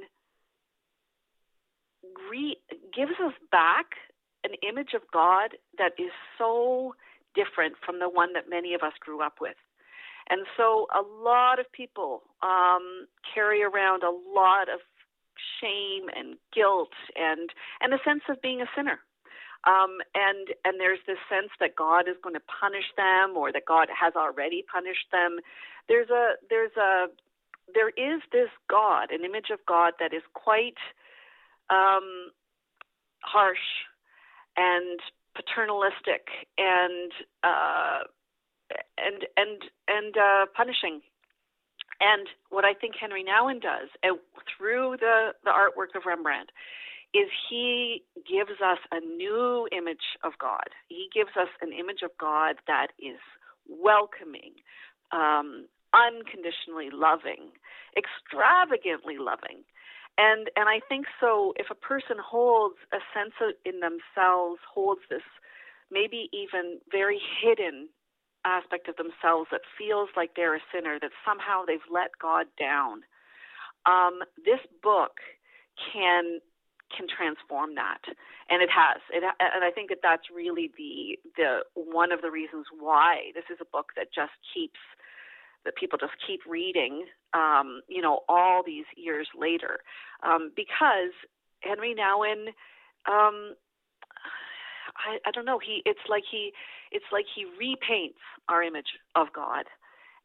re- 2.30 2.58
gives 2.94 3.12
us 3.24 3.34
back 3.50 3.86
an 4.44 4.52
image 4.68 4.94
of 4.94 5.02
God 5.12 5.50
that 5.78 5.92
is 5.98 6.10
so 6.36 6.94
different 7.34 7.74
from 7.84 8.00
the 8.00 8.08
one 8.08 8.32
that 8.32 8.50
many 8.50 8.74
of 8.74 8.82
us 8.82 8.92
grew 9.00 9.22
up 9.22 9.34
with. 9.40 9.56
And 10.28 10.46
so 10.56 10.86
a 10.94 11.02
lot 11.02 11.58
of 11.58 11.70
people 11.72 12.22
um, 12.42 13.06
carry 13.34 13.62
around 13.62 14.02
a 14.02 14.10
lot 14.10 14.68
of 14.68 14.80
shame 15.60 16.08
and 16.14 16.36
guilt 16.54 16.92
and 17.16 17.50
and 17.80 17.92
a 17.94 17.98
sense 18.04 18.22
of 18.28 18.40
being 18.42 18.60
a 18.60 18.66
sinner. 18.76 19.00
Um, 19.64 19.98
and 20.14 20.48
and 20.64 20.80
there's 20.80 20.98
this 21.06 21.18
sense 21.30 21.50
that 21.60 21.76
God 21.76 22.08
is 22.08 22.16
going 22.22 22.34
to 22.34 22.42
punish 22.60 22.90
them 22.96 23.36
or 23.36 23.52
that 23.52 23.62
God 23.66 23.88
has 23.94 24.14
already 24.16 24.64
punished 24.66 25.06
them. 25.12 25.38
There's 25.88 26.10
a 26.10 26.34
there's 26.50 26.76
a 26.76 27.06
there 27.74 27.90
is 27.90 28.22
this 28.32 28.50
God, 28.68 29.10
an 29.10 29.24
image 29.24 29.50
of 29.52 29.60
God 29.66 29.94
that 30.00 30.12
is 30.12 30.22
quite 30.34 30.78
um, 31.70 32.32
harsh 33.20 33.86
and 34.56 35.00
paternalistic 35.34 36.26
and 36.58 37.12
uh, 37.42 38.00
and 38.98 39.26
and 39.36 39.62
and 39.88 40.16
uh, 40.16 40.46
punishing. 40.56 41.00
And 42.00 42.26
what 42.50 42.64
I 42.64 42.74
think 42.74 42.94
Henri 43.00 43.22
Nouwen 43.22 43.62
does 43.62 43.88
uh, 44.02 44.18
through 44.58 44.96
the, 44.98 45.34
the 45.44 45.50
artwork 45.50 45.94
of 45.96 46.04
Rembrandt 46.04 46.50
is 47.14 47.28
he 47.48 48.02
gives 48.16 48.60
us 48.64 48.78
a 48.90 49.00
new 49.00 49.68
image 49.70 50.16
of 50.24 50.32
God. 50.40 50.72
He 50.88 51.08
gives 51.14 51.36
us 51.36 51.48
an 51.60 51.72
image 51.72 52.02
of 52.02 52.10
God 52.18 52.56
that 52.66 52.88
is 52.98 53.20
welcoming, 53.68 54.54
um, 55.12 55.66
unconditionally 55.92 56.88
loving, 56.90 57.52
extravagantly 57.96 59.18
loving. 59.18 59.64
And 60.16 60.50
and 60.56 60.68
I 60.68 60.80
think 60.88 61.06
so 61.20 61.52
if 61.56 61.66
a 61.70 61.74
person 61.74 62.16
holds 62.18 62.76
a 62.92 62.98
sense 63.14 63.32
of, 63.40 63.54
in 63.64 63.80
themselves, 63.80 64.60
holds 64.68 65.00
this 65.08 65.24
maybe 65.90 66.28
even 66.32 66.80
very 66.90 67.20
hidden 67.40 67.88
aspect 68.44 68.88
of 68.88 68.96
themselves 68.96 69.48
that 69.52 69.60
feels 69.78 70.08
like 70.16 70.30
they're 70.34 70.56
a 70.56 70.60
sinner, 70.74 70.98
that 71.00 71.12
somehow 71.24 71.64
they've 71.64 71.88
let 71.92 72.10
God 72.20 72.46
down. 72.58 73.02
Um, 73.86 74.20
this 74.44 74.60
book 74.82 75.20
can 75.92 76.40
can 76.96 77.06
transform 77.08 77.74
that, 77.74 78.02
and 78.50 78.62
it 78.62 78.70
has. 78.70 79.00
It, 79.12 79.24
and 79.24 79.64
I 79.64 79.70
think 79.70 79.90
that 79.90 79.98
that's 80.02 80.28
really 80.34 80.70
the 80.76 81.18
the 81.36 81.50
one 81.74 82.12
of 82.12 82.22
the 82.22 82.30
reasons 82.30 82.66
why 82.78 83.32
this 83.34 83.44
is 83.50 83.58
a 83.60 83.68
book 83.70 83.92
that 83.96 84.08
just 84.14 84.32
keeps 84.54 84.80
that 85.64 85.76
people 85.76 85.98
just 85.98 86.14
keep 86.26 86.40
reading. 86.46 87.06
Um, 87.34 87.80
you 87.88 88.02
know, 88.02 88.20
all 88.28 88.62
these 88.64 88.84
years 88.96 89.28
later, 89.38 89.80
um, 90.22 90.52
because 90.54 91.14
Henri 91.64 91.94
Nouwen 91.94 92.52
um, 93.06 93.54
I, 94.96 95.18
I 95.26 95.30
don't 95.32 95.44
know. 95.44 95.58
He 95.58 95.82
it's 95.84 96.06
like 96.08 96.24
he 96.30 96.52
it's 96.90 97.04
like 97.12 97.26
he 97.34 97.44
repaints 97.44 98.20
our 98.48 98.62
image 98.62 98.98
of 99.14 99.28
God, 99.34 99.64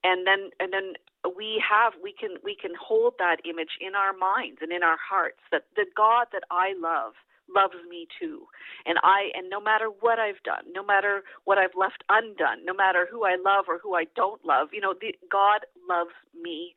and 0.07 0.25
then 0.25 0.49
and 0.59 0.71
then 0.71 0.95
we 1.35 1.59
have 1.59 1.91
we 2.01 2.13
can 2.15 2.39
we 2.43 2.55
can 2.55 2.71
hold 2.79 3.13
that 3.19 3.43
image 3.43 3.75
in 3.83 3.95
our 3.95 4.15
minds 4.15 4.59
and 4.63 4.71
in 4.71 4.81
our 4.83 4.97
hearts 4.97 5.43
that 5.51 5.63
the 5.75 5.85
God 5.95 6.27
that 6.31 6.43
I 6.49 6.73
love 6.79 7.13
loves 7.53 7.79
me 7.89 8.07
too. 8.19 8.47
And 8.85 8.97
i 9.03 9.31
and 9.35 9.49
no 9.49 9.59
matter 9.59 9.87
what 9.87 10.19
i've 10.19 10.41
done 10.43 10.63
no 10.71 10.83
matter 10.83 11.23
what 11.45 11.57
i've 11.57 11.75
left 11.75 12.03
undone 12.09 12.63
no 12.65 12.73
matter 12.73 13.07
who 13.09 13.23
i 13.23 13.35
love 13.35 13.65
or 13.67 13.79
who 13.79 13.95
i 13.95 14.05
don't 14.15 14.43
love 14.45 14.69
you 14.71 14.81
know 14.81 14.93
the, 14.99 15.15
god 15.31 15.61
loves 15.89 16.15
me 16.35 16.75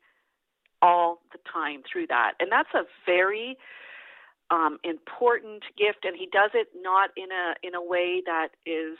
all 0.81 1.21
the 1.31 1.39
time 1.51 1.83
through 1.91 2.07
that. 2.07 2.33
And 2.39 2.51
that's 2.51 2.73
a 2.73 2.83
very 3.05 3.57
um, 4.49 4.79
important 4.83 5.63
gift, 5.77 6.03
and 6.03 6.15
he 6.17 6.27
does 6.31 6.51
it 6.53 6.67
not 6.75 7.11
in 7.15 7.31
a 7.31 7.55
in 7.65 7.75
a 7.75 7.83
way 7.83 8.21
that 8.25 8.49
is 8.65 8.97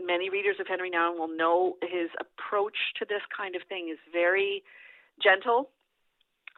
many 0.00 0.30
readers 0.30 0.56
of 0.60 0.66
Henri 0.68 0.90
Nouwen 0.90 1.18
will 1.18 1.34
know 1.34 1.76
his 1.82 2.10
approach 2.20 2.76
to 2.98 3.06
this 3.08 3.22
kind 3.36 3.56
of 3.56 3.62
thing 3.68 3.88
is 3.90 3.98
very 4.12 4.62
gentle. 5.22 5.70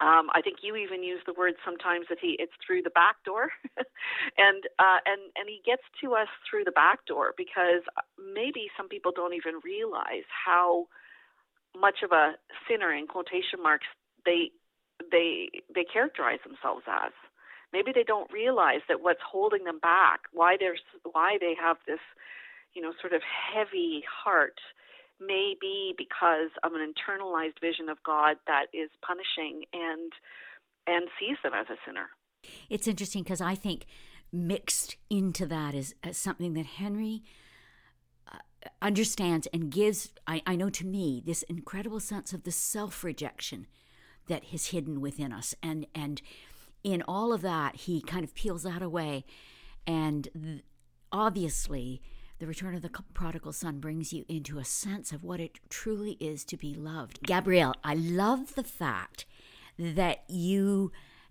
Um, 0.00 0.30
I 0.32 0.42
think 0.42 0.58
you 0.62 0.76
even 0.76 1.02
use 1.02 1.20
the 1.26 1.32
word 1.32 1.54
sometimes 1.64 2.06
that 2.08 2.18
he 2.20 2.36
it's 2.38 2.52
through 2.64 2.82
the 2.82 2.90
back 2.90 3.16
door, 3.24 3.50
and 4.38 4.62
uh, 4.78 5.02
and 5.06 5.20
and 5.34 5.48
he 5.48 5.60
gets 5.66 5.82
to 6.02 6.14
us 6.14 6.28
through 6.48 6.62
the 6.64 6.70
back 6.70 7.04
door 7.06 7.34
because 7.36 7.82
maybe 8.14 8.70
some 8.76 8.88
people 8.88 9.10
don't 9.10 9.34
even 9.34 9.58
realize 9.64 10.26
how 10.30 10.86
much 11.76 12.02
of 12.04 12.12
a 12.12 12.34
sinner 12.68 12.92
in 12.92 13.08
quotation 13.08 13.60
marks 13.60 13.86
they 14.24 14.52
they 15.10 15.50
they 15.74 15.84
characterize 15.84 16.38
themselves 16.46 16.84
as. 16.86 17.12
Maybe 17.72 17.92
they 17.92 18.04
don't 18.04 18.32
realize 18.32 18.80
that 18.88 19.02
what's 19.02 19.20
holding 19.20 19.64
them 19.64 19.78
back, 19.78 20.20
why 20.32 20.56
there's 20.58 20.80
why 21.10 21.38
they 21.40 21.54
have 21.60 21.76
this, 21.86 22.00
you 22.78 22.84
know, 22.84 22.92
sort 23.00 23.12
of 23.12 23.22
heavy 23.52 24.04
heart, 24.08 24.60
may 25.20 25.56
be 25.60 25.94
because 25.98 26.50
of 26.62 26.74
an 26.74 26.80
internalized 26.80 27.60
vision 27.60 27.88
of 27.88 27.98
God 28.06 28.36
that 28.46 28.66
is 28.72 28.88
punishing 29.04 29.64
and 29.72 30.12
and 30.86 31.08
sees 31.18 31.36
them 31.42 31.52
as 31.54 31.66
a 31.68 31.76
sinner. 31.84 32.10
It's 32.70 32.86
interesting 32.86 33.24
because 33.24 33.40
I 33.40 33.56
think 33.56 33.84
mixed 34.32 34.96
into 35.10 35.44
that 35.46 35.74
is, 35.74 35.96
is 36.06 36.16
something 36.16 36.54
that 36.54 36.66
Henri 36.66 37.24
uh, 38.30 38.36
understands 38.80 39.48
and 39.52 39.72
gives 39.72 40.12
I, 40.28 40.40
I 40.46 40.54
know 40.54 40.70
to 40.70 40.86
me 40.86 41.20
this 41.26 41.42
incredible 41.42 41.98
sense 41.98 42.32
of 42.32 42.44
the 42.44 42.52
self-rejection 42.52 43.66
that 44.28 44.44
is 44.52 44.66
hidden 44.66 45.00
within 45.00 45.32
us 45.32 45.52
and 45.64 45.84
and 45.96 46.22
in 46.84 47.02
all 47.08 47.32
of 47.32 47.42
that 47.42 47.74
he 47.74 48.00
kind 48.00 48.22
of 48.22 48.36
peels 48.36 48.62
that 48.62 48.82
away 48.82 49.24
and 49.84 50.28
th- 50.32 50.62
obviously 51.10 52.00
the 52.38 52.46
return 52.46 52.74
of 52.74 52.82
the 52.82 52.90
prodigal 53.14 53.52
son 53.52 53.80
brings 53.80 54.12
you 54.12 54.24
into 54.28 54.58
a 54.58 54.64
sense 54.64 55.12
of 55.12 55.24
what 55.24 55.40
it 55.40 55.58
truly 55.68 56.16
is 56.20 56.44
to 56.44 56.56
be 56.56 56.74
loved 56.74 57.20
gabrielle 57.22 57.74
i 57.84 57.94
love 57.94 58.54
the 58.54 58.64
fact 58.64 59.26
that 59.78 60.24
you 60.28 60.90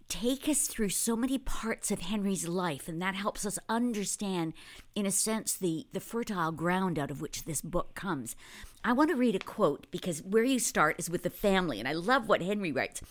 take 0.09 0.47
us 0.47 0.67
through 0.67 0.89
so 0.89 1.15
many 1.15 1.37
parts 1.37 1.91
of 1.91 1.99
Henri's 1.99 2.47
life, 2.47 2.87
and 2.87 3.01
that 3.01 3.15
helps 3.15 3.45
us 3.45 3.59
understand, 3.67 4.53
in 4.95 5.05
a 5.05 5.11
sense, 5.11 5.53
the, 5.53 5.85
the 5.91 5.99
fertile 5.99 6.51
ground 6.51 6.97
out 6.97 7.11
of 7.11 7.21
which 7.21 7.43
this 7.43 7.61
book 7.61 7.93
comes. 7.93 8.35
I 8.83 8.93
want 8.93 9.09
to 9.09 9.15
read 9.15 9.35
a 9.35 9.39
quote 9.39 9.87
because 9.91 10.23
where 10.23 10.43
you 10.43 10.59
start 10.59 10.95
is 10.97 11.09
with 11.09 11.23
the 11.23 11.29
family, 11.29 11.79
and 11.79 11.87
I 11.87 11.93
love 11.93 12.29
what 12.29 12.41
Henri 12.41 12.71
writes. 12.71 13.01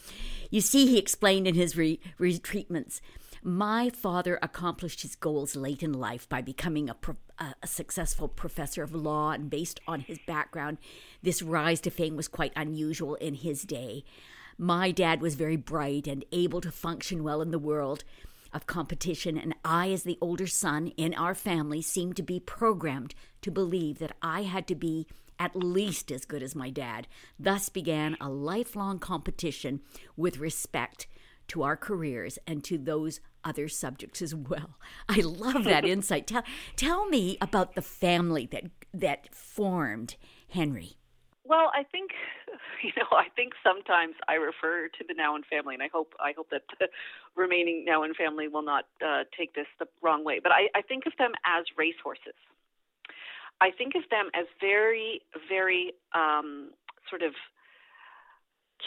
You 0.51 0.61
see, 0.61 0.87
he 0.87 0.99
explained 0.99 1.47
in 1.47 1.55
his 1.55 1.77
re- 1.77 2.01
retreatments. 2.19 3.01
My 3.49 3.91
father 3.91 4.41
accomplished 4.43 5.03
his 5.03 5.15
goals 5.15 5.55
late 5.55 5.85
in 5.85 5.93
life 5.93 6.29
by 6.29 6.43
becoming 6.43 6.91
a, 6.91 6.95
pro- 6.95 7.15
a, 7.39 7.55
successful 7.65 8.27
professor 8.27 8.83
of 8.83 8.93
law, 8.93 9.31
and 9.31 9.49
based 9.49 9.79
on 9.87 10.01
his 10.01 10.19
background, 10.27 10.79
this 11.23 11.43
rise 11.43 11.81
to 11.83 11.91
fame 11.91 12.17
was 12.17 12.27
quite 12.27 12.53
unusual 12.57 13.15
in 13.15 13.35
his 13.35 13.63
day. 13.63 14.03
My 14.59 14.91
dad 14.91 15.21
was 15.21 15.37
very 15.37 15.55
bright 15.55 16.09
and 16.09 16.25
able 16.33 16.61
to 16.61 16.73
function 16.73 17.23
well 17.23 17.41
in 17.41 17.53
the 17.53 17.59
world 17.61 18.03
of 18.53 18.67
competition, 18.67 19.39
and 19.39 19.55
I, 19.65 19.93
as 19.93 20.03
the 20.03 20.19
older 20.21 20.49
son 20.49 20.89
in 20.97 21.15
our 21.15 21.37
family, 21.37 21.83
seemed 21.83 22.17
to 22.17 22.25
be 22.25 22.41
programmed 22.41 23.15
to 23.43 23.53
believe 23.53 24.01
that 24.01 24.17
I 24.21 24.43
had 24.43 24.67
to 24.67 24.75
be 24.75 25.07
at 25.39 25.55
least 25.55 26.11
as 26.11 26.25
good 26.25 26.43
as 26.43 26.57
my 26.57 26.71
dad. 26.71 27.07
Thus 27.39 27.69
began 27.69 28.17
a 28.21 28.29
lifelong 28.29 28.99
competition 28.99 29.83
with 30.17 30.39
respect 30.39 31.07
to 31.49 31.63
our 31.63 31.77
careers 31.77 32.39
and 32.47 32.63
to 32.65 32.79
those 32.79 33.21
other 33.45 33.69
subjects 33.69 34.21
as 34.23 34.35
well. 34.35 34.79
I 35.09 35.21
love 35.21 35.65
that 35.65 35.85
insight. 35.89 36.27
Tell, 36.27 36.43
tell 36.77 37.09
me 37.09 37.39
about 37.41 37.75
the 37.75 37.83
family 37.83 38.47
that 38.53 38.65
that 38.95 39.35
formed 39.35 40.17
Henri. 40.49 40.97
Well, 41.45 41.71
I 41.75 41.85
think 41.85 42.11
you 42.83 42.93
know, 42.97 43.07
I 43.17 43.29
think 43.35 43.53
sometimes 43.63 44.15
I 44.29 44.35
refer 44.35 44.89
to 44.89 45.05
the 45.07 45.15
Nouwen 45.15 45.45
family, 45.49 45.75
and 45.75 45.83
I 45.83 45.89
hope 45.93 46.15
I 46.21 46.33
hope 46.37 46.51
that 46.51 46.63
the 46.79 46.89
remaining 47.37 47.85
Nouwen 47.89 48.15
family 48.15 48.49
will 48.49 48.63
not 48.63 48.85
uh, 49.05 49.25
take 49.37 49.55
this 49.55 49.67
the 49.79 49.87
wrong 50.03 50.25
way. 50.25 50.41
But 50.43 50.53
I, 50.53 50.69
I 50.75 50.83
think 50.83 51.07
of 51.07 51.13
them 51.19 51.33
as 51.45 51.65
racehorses. 51.77 52.39
I 53.61 53.71
think 53.71 53.95
of 53.95 54.03
them 54.11 54.29
as 54.35 54.45
very, 54.61 55.23
very 55.49 55.95
um, 56.15 56.71
sort 57.09 57.23
of 57.23 57.33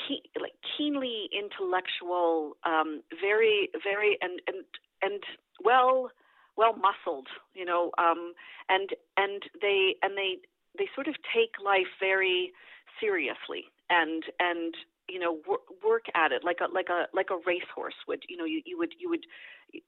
keen, 0.09 0.21
like 0.41 0.53
keenly 0.77 1.29
intellectual, 1.31 2.57
um, 2.65 3.01
very, 3.21 3.69
very, 3.83 4.17
and 4.21 4.41
and 4.47 4.65
and 5.01 5.23
well, 5.63 6.11
well 6.57 6.75
muscled, 6.75 7.27
you 7.53 7.65
know, 7.65 7.91
um, 7.97 8.33
and 8.67 8.89
and 9.15 9.43
they 9.61 9.95
and 10.01 10.17
they 10.17 10.37
they 10.77 10.89
sort 10.95 11.07
of 11.07 11.15
take 11.33 11.51
life 11.63 11.87
very 11.99 12.51
seriously 12.99 13.65
and 13.89 14.23
and 14.39 14.75
you 15.07 15.19
know 15.19 15.39
wor- 15.47 15.59
work 15.85 16.05
at 16.15 16.31
it 16.31 16.43
like 16.43 16.57
a 16.61 16.73
like 16.73 16.89
a 16.89 17.05
like 17.13 17.29
a 17.31 17.39
racehorse 17.45 17.95
would 18.07 18.23
you 18.27 18.37
know 18.37 18.45
you, 18.45 18.61
you 18.65 18.77
would 18.77 18.93
you 18.99 19.09
would 19.09 19.25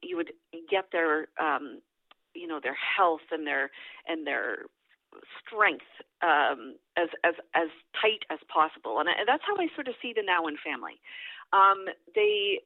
you 0.02 0.18
would 0.18 0.32
get 0.70 0.86
their 0.92 1.28
um 1.40 1.80
you 2.34 2.48
know 2.48 2.60
their 2.62 2.78
health 2.98 3.22
and 3.32 3.46
their 3.46 3.70
and 4.08 4.26
their 4.26 4.66
strength 5.40 5.86
um 6.22 6.76
as 6.98 7.10
as 7.24 7.36
as 7.56 7.70
tight 8.00 8.24
as 8.30 8.40
possible 8.48 9.00
and, 9.00 9.10
that's 9.28 9.44
how 9.46 9.56
I 9.56 9.68
sort 9.76 9.88
of 9.88 9.96
see 10.02 10.14
the 10.14 10.22
Nouwen 10.22 10.56
family 10.64 11.00
um 11.54 11.86
they 12.16 12.60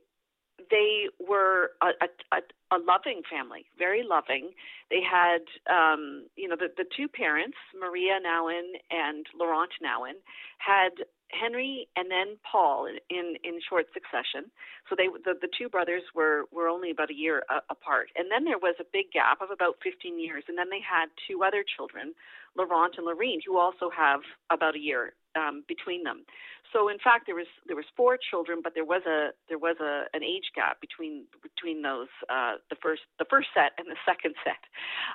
they 0.69 1.07
were 1.19 1.71
a, 1.81 1.87
a, 2.31 2.37
a, 2.71 2.79
loving 2.79 3.21
family, 3.29 3.65
very 3.77 4.03
loving. 4.07 4.51
They 4.89 5.01
had, 5.01 5.43
um, 5.69 6.27
you 6.35 6.47
know, 6.47 6.55
the, 6.55 6.67
the 6.75 6.85
two 6.95 7.07
parents, 7.07 7.57
Maria 7.77 8.19
Nouwen 8.25 8.79
and 8.89 9.25
Laurent 9.37 9.71
Nouwen, 9.83 10.15
had 10.59 11.05
Henri 11.33 11.87
and 11.95 12.09
then 12.11 12.37
Paul 12.49 12.87
in, 13.09 13.35
in, 13.43 13.59
short 13.67 13.87
succession. 13.93 14.51
So 14.89 14.95
they 14.95 15.07
the, 15.23 15.33
the 15.39 15.49
two 15.57 15.69
brothers 15.69 16.03
were 16.13 16.45
were 16.51 16.67
only 16.67 16.91
about 16.91 17.09
a 17.09 17.15
year 17.15 17.43
a, 17.49 17.61
apart, 17.69 18.09
and 18.15 18.29
then 18.29 18.45
there 18.45 18.59
was 18.59 18.75
a 18.79 18.85
big 18.93 19.11
gap 19.11 19.41
of 19.41 19.49
about 19.49 19.75
15 19.83 20.19
years, 20.19 20.43
and 20.47 20.57
then 20.57 20.69
they 20.69 20.81
had 20.81 21.07
two 21.27 21.43
other 21.43 21.63
children, 21.65 22.13
Laurent 22.55 22.95
and 22.97 23.07
Laurien, 23.07 23.39
who 23.45 23.57
also 23.57 23.89
have 23.89 24.21
about 24.51 24.75
a 24.75 24.79
year 24.79 25.13
um, 25.35 25.63
between 25.67 26.03
them. 26.03 26.25
So 26.73 26.89
in 26.89 26.99
fact, 26.99 27.25
there 27.25 27.35
was 27.35 27.49
there 27.67 27.75
was 27.75 27.85
four 27.97 28.17
children, 28.17 28.59
but 28.63 28.73
there 28.75 28.85
was 28.85 29.01
a 29.07 29.31
there 29.49 29.59
was 29.59 29.77
a 29.81 30.05
an 30.13 30.23
age 30.23 30.51
gap 30.55 30.79
between 30.81 31.25
between 31.41 31.81
those 31.81 32.11
uh, 32.29 32.61
the 32.69 32.75
first 32.81 33.01
the 33.19 33.25
first 33.29 33.49
set 33.53 33.73
and 33.77 33.87
the 33.87 33.97
second 34.05 34.35
set. 34.43 34.61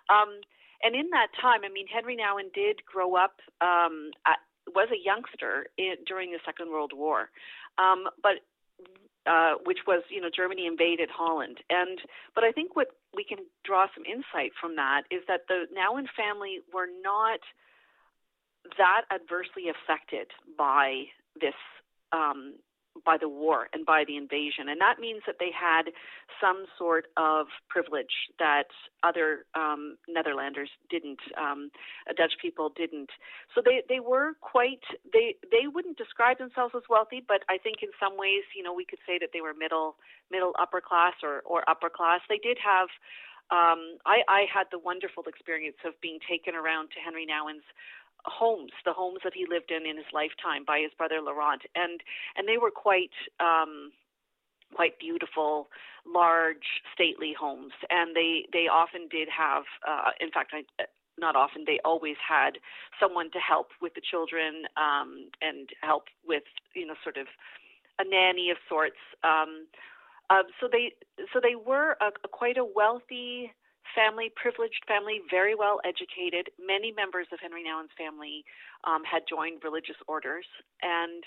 Um, 0.09 0.41
and 0.83 0.97
in 0.97 1.11
that 1.11 1.29
time, 1.41 1.61
I 1.65 1.69
mean, 1.69 1.87
Henri 1.93 2.17
Nouwen 2.17 2.53
did 2.55 2.81
grow 2.89 3.15
up 3.15 3.37
um, 3.61 4.11
at, 4.25 4.41
was 4.75 4.89
a 4.93 4.99
youngster 5.03 5.67
in, 5.77 5.95
during 6.07 6.33
the 6.33 6.39
Second 6.45 6.71
World 6.71 6.93
War, 6.95 7.31
um, 7.79 8.05
but 8.23 8.41
uh, 9.27 9.55
which 9.65 9.81
was 9.87 10.03
you 10.09 10.21
know 10.21 10.31
Germany 10.35 10.67
invaded 10.67 11.11
Holland, 11.11 11.59
and 11.69 11.99
but 12.35 12.45
I 12.45 12.53
think 12.53 12.75
what 12.77 12.89
we 13.15 13.25
can 13.25 13.39
draw 13.65 13.87
some 13.95 14.05
insight 14.05 14.53
from 14.61 14.77
that 14.77 15.03
is 15.11 15.21
that 15.29 15.43
the 15.49 15.67
Nouwen 15.77 16.07
family 16.17 16.61
were 16.73 16.89
not 17.03 17.41
that 18.79 19.03
adversely 19.13 19.69
affected 19.69 20.29
by 20.57 21.05
this 21.41 21.55
um, 22.13 22.55
by 23.05 23.17
the 23.17 23.29
war 23.29 23.69
and 23.73 23.87
by 23.87 24.05
the 24.07 24.17
invasion. 24.17 24.69
And 24.69 24.81
that 24.81 24.99
means 24.99 25.23
that 25.27 25.37
they 25.39 25.51
had 25.51 25.93
some 26.41 26.67
sort 26.79 27.07
of 27.17 27.47
privilege 27.69 28.31
that 28.39 28.69
other 29.03 29.47
um, 29.55 29.97
Netherlanders 30.09 30.71
didn't, 30.91 31.21
um, 31.39 31.71
Dutch 32.17 32.35
people 32.41 32.71
didn't. 32.75 33.11
So 33.55 33.63
they, 33.65 33.83
they 33.89 34.01
were 34.01 34.35
quite, 34.41 34.83
they, 35.13 35.37
they 35.51 35.67
wouldn't 35.67 35.99
describe 35.99 36.39
themselves 36.39 36.75
as 36.77 36.83
wealthy, 36.89 37.23
but 37.27 37.43
I 37.49 37.59
think 37.59 37.83
in 37.83 37.91
some 37.99 38.17
ways, 38.17 38.43
you 38.57 38.63
know, 38.63 38.75
we 38.75 38.85
could 38.85 39.01
say 39.07 39.19
that 39.21 39.31
they 39.33 39.41
were 39.41 39.55
middle, 39.55 39.97
middle 40.31 40.53
upper 40.59 40.81
class 40.81 41.15
or, 41.23 41.41
or 41.47 41.69
upper 41.69 41.91
class. 41.91 42.21
They 42.29 42.39
did 42.39 42.59
have 42.63 42.89
um, 43.51 43.99
I, 44.07 44.23
I 44.31 44.47
had 44.47 44.71
the 44.71 44.79
wonderful 44.79 45.25
experience 45.27 45.83
of 45.85 45.99
being 46.01 46.23
taken 46.23 46.55
around 46.55 46.95
to 46.95 47.03
Henri 47.03 47.27
Nouwen's 47.27 47.67
homes, 48.25 48.73
the 48.85 48.93
homes 48.93 49.21
that 49.25 49.35
he 49.35 49.47
lived 49.49 49.71
in 49.71 49.87
in 49.87 49.97
his 49.97 50.07
lifetime 50.13 50.65
by 50.67 50.81
his 50.81 50.93
brother 50.97 51.21
Laurent, 51.23 51.63
and 51.75 52.01
and 52.37 52.49
they 52.49 52.59
were 52.59 52.71
quite 52.71 53.15
um, 53.39 53.93
quite 54.75 54.99
beautiful, 54.99 55.69
large, 56.07 56.83
stately 56.95 57.35
homes, 57.39 57.73
and 57.91 58.15
they 58.15 58.47
they 58.53 58.69
often 58.69 59.09
did 59.11 59.29
have, 59.29 59.65
uh, 59.87 60.11
in 60.21 60.31
fact, 60.31 60.53
I, 60.55 60.85
not 61.19 61.37
often 61.37 61.65
they 61.67 61.81
always 61.85 62.17
had 62.27 62.59
someone 62.99 63.31
to 63.33 63.39
help 63.39 63.69
with 63.81 63.95
the 63.95 64.01
children 64.01 64.65
um, 64.77 65.29
and 65.41 65.69
help 65.83 66.05
with 66.27 66.45
you 66.75 66.87
know 66.87 66.95
sort 67.03 67.17
of 67.17 67.27
a 67.99 68.05
nanny 68.09 68.51
of 68.51 68.57
sorts. 68.69 69.01
Um, 69.23 69.67
uh, 70.31 70.45
so 70.61 70.69
they 70.71 70.93
so 71.33 71.41
they 71.43 71.55
were 71.55 71.97
a, 72.01 72.07
a 72.25 72.29
quite 72.29 72.57
a 72.57 72.65
wealthy 72.65 73.53
family, 73.95 74.33
privileged 74.35 74.85
family, 74.87 75.21
very 75.31 75.55
well 75.55 75.81
educated. 75.85 76.51
Many 76.59 76.93
members 76.93 77.27
of 77.33 77.39
Henri 77.43 77.63
Nouwen's 77.63 77.95
family 77.97 78.45
um, 78.85 79.03
had 79.05 79.23
joined 79.29 79.63
religious 79.65 79.99
orders, 80.09 80.47
and 80.83 81.25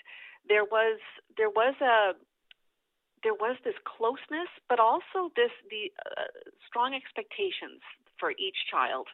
there 0.48 0.66
was 0.66 1.00
there 1.38 1.50
was 1.50 1.76
a 1.82 2.14
there 3.24 3.34
was 3.34 3.56
this 3.64 3.80
closeness, 3.88 4.52
but 4.68 4.80
also 4.80 5.32
this 5.36 5.52
the 5.70 5.92
uh, 6.06 6.28
strong 6.68 6.94
expectations 6.94 7.80
for 8.20 8.32
each 8.32 8.58
child 8.70 9.08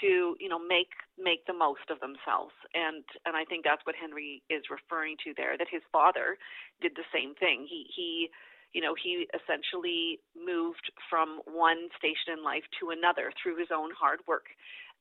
to 0.00 0.36
you 0.40 0.48
know 0.48 0.58
make 0.58 0.92
make 1.18 1.46
the 1.46 1.56
most 1.56 1.88
of 1.90 2.00
themselves. 2.00 2.52
And 2.74 3.04
and 3.24 3.36
I 3.36 3.44
think 3.44 3.64
that's 3.64 3.84
what 3.84 3.96
Henri 3.96 4.42
is 4.50 4.64
referring 4.70 5.16
to 5.24 5.32
there 5.36 5.56
that 5.56 5.68
his 5.70 5.82
father 5.92 6.36
did 6.80 6.92
the 6.96 7.08
same 7.12 7.34
thing. 7.34 7.66
He 7.68 7.86
he 7.94 8.30
you 8.76 8.84
know 8.84 8.92
he 8.92 9.24
essentially 9.32 10.20
moved 10.36 10.92
from 11.08 11.40
one 11.48 11.88
station 11.96 12.36
in 12.36 12.44
life 12.44 12.68
to 12.76 12.92
another 12.92 13.32
through 13.40 13.56
his 13.56 13.72
own 13.72 13.88
hard 13.96 14.20
work. 14.28 14.52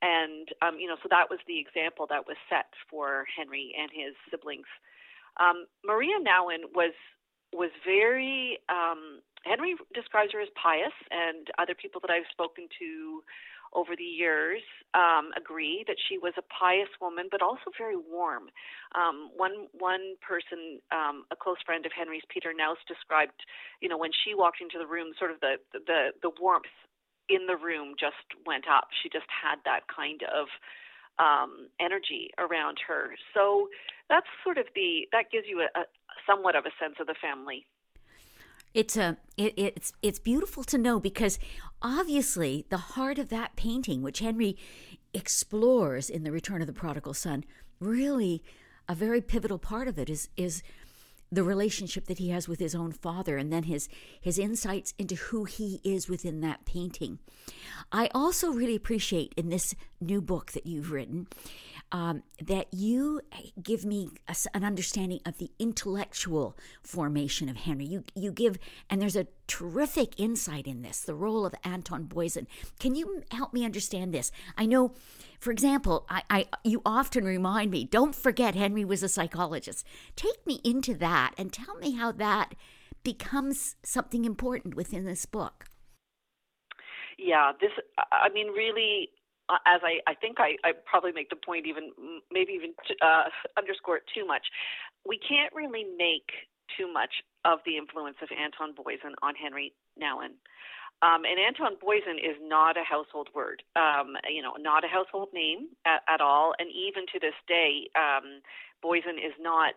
And 0.01 0.47
um, 0.63 0.79
you 0.79 0.87
know 0.87 0.95
so 1.03 1.11
that 1.11 1.27
was 1.27 1.43
the 1.43 1.59
example 1.59 2.07
that 2.07 2.23
was 2.23 2.39
set 2.47 2.71
for 2.89 3.27
Henri 3.35 3.75
and 3.75 3.91
his 3.91 4.15
siblings. 4.31 4.71
Um, 5.43 5.67
Maria 5.83 6.15
Nouwen 6.23 6.71
was 6.71 6.95
was 7.51 7.71
very 7.83 8.63
um, 8.71 9.19
Henri 9.43 9.75
describes 9.93 10.31
her 10.31 10.39
as 10.39 10.49
pious, 10.55 10.95
and 11.11 11.51
other 11.59 11.75
people 11.75 11.99
that 11.99 12.09
I've 12.09 12.31
spoken 12.31 12.71
to 12.79 13.21
over 13.75 13.95
the 13.95 14.03
years 14.03 14.61
um, 14.95 15.31
agree 15.35 15.83
that 15.87 15.97
she 16.07 16.17
was 16.17 16.33
a 16.37 16.45
pious 16.47 16.89
woman, 17.01 17.27
but 17.29 17.41
also 17.41 17.69
very 17.77 17.97
warm. 17.97 18.47
Um, 18.95 19.29
one 19.35 19.67
one 19.77 20.15
person, 20.23 20.79
um, 20.91 21.25
a 21.31 21.35
close 21.35 21.59
friend 21.65 21.85
of 21.85 21.91
Henri's, 21.91 22.23
Peter 22.29 22.53
Naus, 22.55 22.77
described, 22.87 23.43
you 23.81 23.89
know, 23.89 23.97
when 23.97 24.11
she 24.23 24.33
walked 24.33 24.61
into 24.61 24.79
the 24.79 24.87
room, 24.87 25.11
sort 25.19 25.31
of 25.31 25.39
the 25.41 25.55
the 25.73 26.15
the 26.23 26.31
warmth 26.39 26.71
in 27.27 27.47
the 27.47 27.57
room 27.57 27.95
just 27.99 28.23
went 28.45 28.65
up. 28.71 28.87
She 29.03 29.09
just 29.09 29.27
had 29.29 29.57
that 29.65 29.81
kind 29.93 30.21
of 30.23 30.47
um, 31.19 31.69
energy 31.79 32.31
around 32.37 32.77
her. 32.87 33.15
So 33.33 33.67
that's 34.09 34.27
sort 34.43 34.57
of 34.57 34.65
the 34.75 35.07
that 35.11 35.31
gives 35.31 35.47
you 35.47 35.61
a, 35.61 35.79
a 35.79 35.83
somewhat 36.27 36.55
of 36.55 36.65
a 36.65 36.71
sense 36.79 36.95
of 36.99 37.07
the 37.07 37.15
family. 37.21 37.65
It's 38.73 38.97
a 38.97 39.17
it, 39.37 39.53
it's 39.57 39.93
it's 40.01 40.19
beautiful 40.19 40.63
to 40.65 40.77
know 40.77 40.99
because 40.99 41.39
obviously 41.81 42.65
the 42.69 42.77
heart 42.77 43.19
of 43.19 43.29
that 43.29 43.55
painting, 43.55 44.01
which 44.01 44.19
Henry 44.19 44.57
explores 45.13 46.09
in 46.09 46.23
the 46.23 46.31
Return 46.31 46.61
of 46.61 46.67
the 46.67 46.73
Prodigal 46.73 47.13
Son, 47.13 47.43
really 47.79 48.43
a 48.87 48.95
very 48.95 49.21
pivotal 49.21 49.57
part 49.57 49.87
of 49.87 49.97
it 49.97 50.09
is 50.09 50.29
is 50.37 50.61
the 51.31 51.43
relationship 51.43 52.05
that 52.05 52.19
he 52.19 52.29
has 52.29 52.47
with 52.47 52.59
his 52.59 52.75
own 52.75 52.91
father 52.91 53.37
and 53.37 53.51
then 53.51 53.63
his 53.63 53.89
his 54.21 54.37
insights 54.37 54.93
into 54.97 55.15
who 55.15 55.43
he 55.45 55.81
is 55.83 56.07
within 56.07 56.41
that 56.41 56.65
painting. 56.65 57.19
I 57.91 58.09
also 58.13 58.51
really 58.51 58.75
appreciate 58.75 59.33
in 59.35 59.49
this 59.49 59.75
new 59.99 60.21
book 60.21 60.51
that 60.51 60.67
you've 60.67 60.91
written 60.91 61.27
um, 61.91 62.23
that 62.43 62.67
you 62.71 63.21
give 63.61 63.85
me 63.85 64.09
a, 64.27 64.35
an 64.53 64.63
understanding 64.63 65.19
of 65.25 65.37
the 65.37 65.51
intellectual 65.59 66.57
formation 66.83 67.49
of 67.49 67.57
Henri. 67.57 67.85
You 67.85 68.03
you 68.15 68.31
give, 68.31 68.57
and 68.89 69.01
there's 69.01 69.15
a 69.15 69.27
terrific 69.47 70.19
insight 70.19 70.67
in 70.67 70.81
this, 70.81 70.99
the 71.01 71.15
role 71.15 71.45
of 71.45 71.53
Anton 71.63 72.05
Boisen. 72.05 72.47
Can 72.79 72.95
you 72.95 73.23
help 73.31 73.53
me 73.53 73.63
understand 73.63 74.13
this? 74.13 74.31
I 74.57 74.65
know, 74.65 74.93
for 75.39 75.51
example, 75.51 76.05
I, 76.09 76.23
I 76.29 76.45
you 76.63 76.81
often 76.85 77.23
remind 77.25 77.71
me, 77.71 77.85
don't 77.85 78.15
forget 78.15 78.55
Henri 78.55 78.85
was 78.85 79.03
a 79.03 79.09
psychologist. 79.09 79.85
Take 80.15 80.45
me 80.45 80.59
into 80.63 80.95
that 80.95 81.33
and 81.37 81.53
tell 81.53 81.75
me 81.75 81.91
how 81.91 82.11
that 82.13 82.55
becomes 83.03 83.75
something 83.83 84.25
important 84.25 84.75
within 84.75 85.05
this 85.05 85.25
book. 85.25 85.65
Yeah, 87.17 87.53
this, 87.61 87.71
I 88.11 88.29
mean, 88.33 88.47
really, 88.47 89.09
as 89.49 89.81
I, 89.83 89.99
I 90.07 90.15
think 90.15 90.39
I, 90.39 90.57
I 90.63 90.73
probably 90.85 91.11
make 91.11 91.29
the 91.29 91.35
point 91.35 91.65
even 91.67 91.91
maybe 92.31 92.53
even 92.53 92.73
uh, 93.01 93.29
underscore 93.57 93.97
it 93.97 94.03
too 94.13 94.25
much. 94.25 94.47
We 95.05 95.19
can't 95.19 95.53
really 95.53 95.85
make 95.97 96.31
too 96.77 96.91
much 96.91 97.21
of 97.45 97.59
the 97.65 97.77
influence 97.77 98.17
of 98.21 98.29
Anton 98.33 98.73
Boisen 98.73 99.13
on 99.21 99.35
Henri 99.35 99.73
Nouwen. 100.01 100.41
Um, 101.03 101.25
and 101.25 101.37
Anton 101.37 101.75
Boisen 101.77 102.17
is 102.17 102.39
not 102.41 102.77
a 102.77 102.83
household 102.83 103.29
word, 103.35 103.61
um, 103.75 104.15
you 104.31 104.41
know, 104.41 104.53
not 104.57 104.83
a 104.83 104.87
household 104.87 105.29
name 105.33 105.67
at, 105.85 106.01
at 106.07 106.21
all. 106.21 106.53
And 106.57 106.69
even 106.71 107.05
to 107.13 107.19
this 107.19 107.35
day, 107.47 107.89
um, 107.95 108.41
is 108.85 109.33
not 109.41 109.73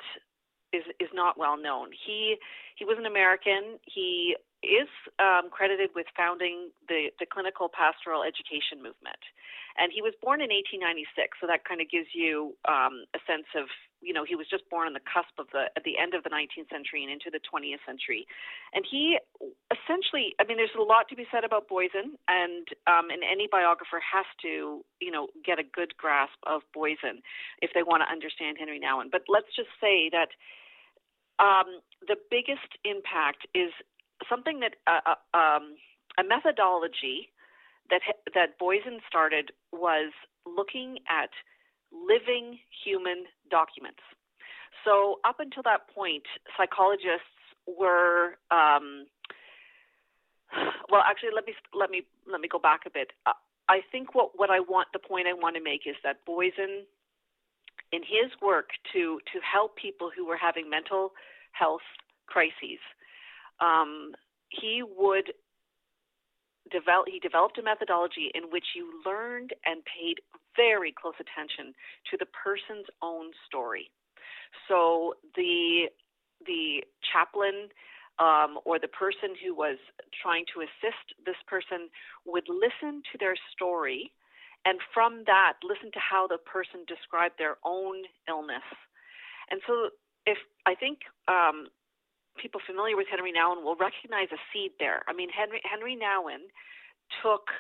is 0.73 0.85
is 1.01 1.09
not 1.15 1.39
well 1.39 1.57
known. 1.57 1.89
He 2.07 2.37
he 2.77 2.85
was 2.85 2.97
an 2.99 3.07
American. 3.07 3.79
He 3.85 4.37
is 4.63 4.91
um, 5.19 5.51
credited 5.51 5.91
with 5.95 6.07
founding 6.17 6.71
the, 6.89 7.11
the 7.19 7.27
clinical 7.27 7.71
pastoral 7.71 8.23
education 8.23 8.83
movement. 8.83 9.23
And 9.79 9.95
he 9.95 10.03
was 10.03 10.11
born 10.19 10.43
in 10.43 10.51
1896, 10.51 11.39
so 11.39 11.47
that 11.47 11.63
kind 11.63 11.79
of 11.79 11.87
gives 11.87 12.11
you 12.11 12.59
um, 12.67 13.07
a 13.15 13.23
sense 13.31 13.47
of, 13.55 13.71
you 14.03 14.11
know, 14.11 14.27
he 14.27 14.35
was 14.35 14.51
just 14.51 14.67
born 14.67 14.91
on 14.91 14.95
the 14.99 15.05
cusp 15.07 15.31
of 15.39 15.47
the, 15.55 15.71
at 15.79 15.87
the 15.87 15.95
end 15.95 16.19
of 16.19 16.27
the 16.27 16.35
19th 16.35 16.67
century 16.67 17.07
and 17.07 17.15
into 17.15 17.31
the 17.31 17.39
20th 17.39 17.79
century. 17.87 18.27
And 18.75 18.83
he 18.83 19.23
essentially, 19.71 20.35
I 20.43 20.51
mean, 20.51 20.59
there's 20.59 20.75
a 20.75 20.83
lot 20.83 21.07
to 21.15 21.17
be 21.17 21.31
said 21.31 21.47
about 21.47 21.71
Boisen, 21.71 22.19
and, 22.27 22.67
um, 22.91 23.15
and 23.15 23.23
any 23.23 23.47
biographer 23.47 24.03
has 24.03 24.27
to, 24.43 24.83
you 24.99 25.15
know, 25.15 25.31
get 25.47 25.63
a 25.63 25.67
good 25.67 25.95
grasp 25.95 26.43
of 26.43 26.67
Boisen 26.75 27.23
if 27.63 27.71
they 27.71 27.87
want 27.87 28.03
to 28.03 28.11
understand 28.11 28.59
Henri 28.59 28.83
Nouwen. 28.83 29.15
But 29.15 29.31
let's 29.31 29.55
just 29.55 29.71
say 29.79 30.11
that 30.11 30.35
um, 31.39 31.79
the 32.03 32.19
biggest 32.31 32.83
impact 32.83 33.47
is 33.55 33.71
something 34.29 34.61
that 34.61 34.75
uh, 34.87 35.15
uh, 35.15 35.37
um, 35.37 35.77
a 36.19 36.25
methodology 36.25 37.31
that 37.91 38.01
that 38.35 38.59
Boisen 38.59 38.99
started 39.09 39.53
was 39.73 40.13
looking 40.47 40.99
at 41.09 41.31
living 41.93 42.59
human 42.85 43.25
documents. 43.51 44.01
So 44.85 45.21
up 45.25 45.41
until 45.41 45.63
that 45.65 45.89
point, 45.95 46.25
psychologists 46.57 47.39
were 47.67 48.39
um, 48.51 49.07
well. 50.91 51.03
Actually, 51.05 51.31
let 51.35 51.47
me 51.47 51.55
let 51.75 51.91
me 51.91 52.03
let 52.31 52.41
me 52.41 52.49
go 52.49 52.59
back 52.59 52.81
a 52.87 52.91
bit. 52.91 53.13
Uh, 53.27 53.33
I 53.69 53.81
think 53.93 54.15
what 54.15 54.39
what 54.39 54.51
I 54.51 54.61
want 54.61 54.89
the 54.93 54.99
point 54.99 55.27
I 55.27 55.35
want 55.35 55.57
to 55.57 55.63
make 55.63 55.83
is 55.87 55.97
that 56.05 56.25
Boisen, 56.27 56.85
in 57.93 58.03
his 58.03 58.33
work 58.41 58.71
to 58.93 59.21
to 59.33 59.41
help 59.41 59.77
people 59.77 60.11
who 60.15 60.27
were 60.27 60.37
having 60.37 60.71
mental 60.71 61.13
health 61.53 61.85
crises, 62.27 62.81
um, 63.61 64.13
he 64.51 64.83
would 64.83 65.33
develop. 66.71 67.07
He 67.09 67.19
developed 67.19 67.59
a 67.59 67.63
methodology 67.63 68.31
in 68.35 68.45
which 68.51 68.77
you 68.77 69.03
learned 69.05 69.53
and 69.65 69.83
paid 69.85 70.21
very 70.57 70.93
close 70.93 71.15
attention 71.21 71.75
to 72.11 72.17
the 72.19 72.27
person's 72.27 72.87
own 73.03 73.31
story. 73.47 73.91
So 74.69 75.15
the 75.37 75.89
the 76.47 76.85
chaplain 77.13 77.69
um, 78.19 78.59
or 78.65 78.79
the 78.79 78.89
person 78.89 79.35
who 79.43 79.55
was 79.55 79.79
trying 80.23 80.45
to 80.55 80.61
assist 80.61 81.15
this 81.25 81.39
person 81.47 81.89
would 82.27 82.47
listen 82.49 83.03
to 83.13 83.19
their 83.19 83.35
story, 83.53 84.13
and 84.65 84.79
from 84.93 85.23
that, 85.27 85.55
listen 85.63 85.91
to 85.93 86.01
how 86.03 86.27
the 86.27 86.39
person 86.39 86.83
described 86.87 87.35
their 87.39 87.57
own 87.65 88.03
illness. 88.29 88.67
And 89.51 89.61
so, 89.67 89.91
if 90.27 90.39
I 90.67 90.75
think 90.75 90.99
um, 91.29 91.69
people 92.39 92.61
familiar 92.65 92.97
with 92.97 93.07
Henri 93.11 93.33
Nouwen 93.33 93.63
will 93.63 93.77
recognize 93.77 94.31
a 94.33 94.41
seed 94.53 94.73
there. 94.79 95.03
I 95.07 95.13
mean, 95.13 95.29
Henri, 95.35 95.61
Henri 95.67 95.99
Nouwen 95.99 96.49
took 97.23 97.51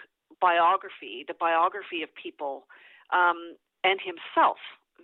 biography, 0.40 1.24
the 1.26 1.34
biography 1.34 2.02
of 2.02 2.08
people, 2.14 2.66
um, 3.12 3.58
and 3.84 3.98
himself 4.00 4.58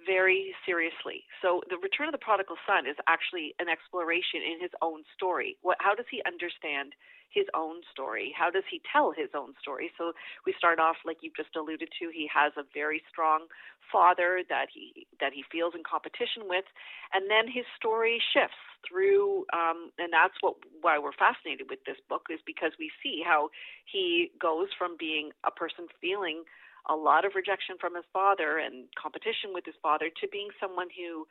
very 0.06 0.54
seriously. 0.66 1.24
So, 1.40 1.62
the 1.70 1.78
Return 1.78 2.08
of 2.08 2.12
the 2.12 2.22
Prodigal 2.22 2.56
Son 2.66 2.87
is 2.87 2.96
actually 3.06 3.54
an 3.58 3.68
exploration 3.68 4.42
in 4.42 4.60
his 4.60 4.70
own 4.82 5.02
story. 5.14 5.56
What, 5.62 5.78
how 5.80 5.94
does 5.94 6.06
he 6.10 6.22
understand 6.26 6.92
his 7.35 7.47
own 7.55 7.83
story? 7.90 8.33
How 8.37 8.51
does 8.51 8.62
he 8.70 8.81
tell 8.90 9.11
his 9.11 9.31
own 9.35 9.55
story? 9.61 9.90
So 9.99 10.12
we 10.47 10.55
start 10.57 10.79
off 10.79 10.97
like 11.05 11.18
you've 11.20 11.37
just 11.37 11.57
alluded 11.57 11.88
to. 12.01 12.11
He 12.14 12.31
has 12.33 12.53
a 12.57 12.62
very 12.73 13.03
strong 13.11 13.47
father 13.92 14.42
that 14.49 14.66
he 14.73 15.07
that 15.20 15.33
he 15.35 15.44
feels 15.51 15.75
in 15.75 15.83
competition 15.83 16.47
with, 16.47 16.64
and 17.12 17.31
then 17.31 17.51
his 17.51 17.64
story 17.77 18.23
shifts 18.33 18.62
through, 18.87 19.44
um, 19.53 19.90
and 19.99 20.12
that's 20.12 20.35
what 20.40 20.55
why 20.81 20.99
we're 20.99 21.16
fascinated 21.18 21.66
with 21.68 21.83
this 21.85 21.99
book 22.09 22.27
is 22.31 22.40
because 22.47 22.73
we 22.79 22.90
see 23.03 23.23
how 23.25 23.51
he 23.85 24.31
goes 24.40 24.68
from 24.79 24.97
being 24.99 25.31
a 25.44 25.51
person 25.51 25.87
feeling 26.01 26.44
a 26.88 26.94
lot 26.94 27.25
of 27.25 27.33
rejection 27.35 27.77
from 27.81 27.94
his 27.94 28.05
father 28.12 28.59
and 28.59 28.85
competition 29.01 29.53
with 29.53 29.64
his 29.64 29.75
father 29.83 30.11
to 30.20 30.29
being 30.29 30.49
someone 30.61 30.88
who 30.92 31.27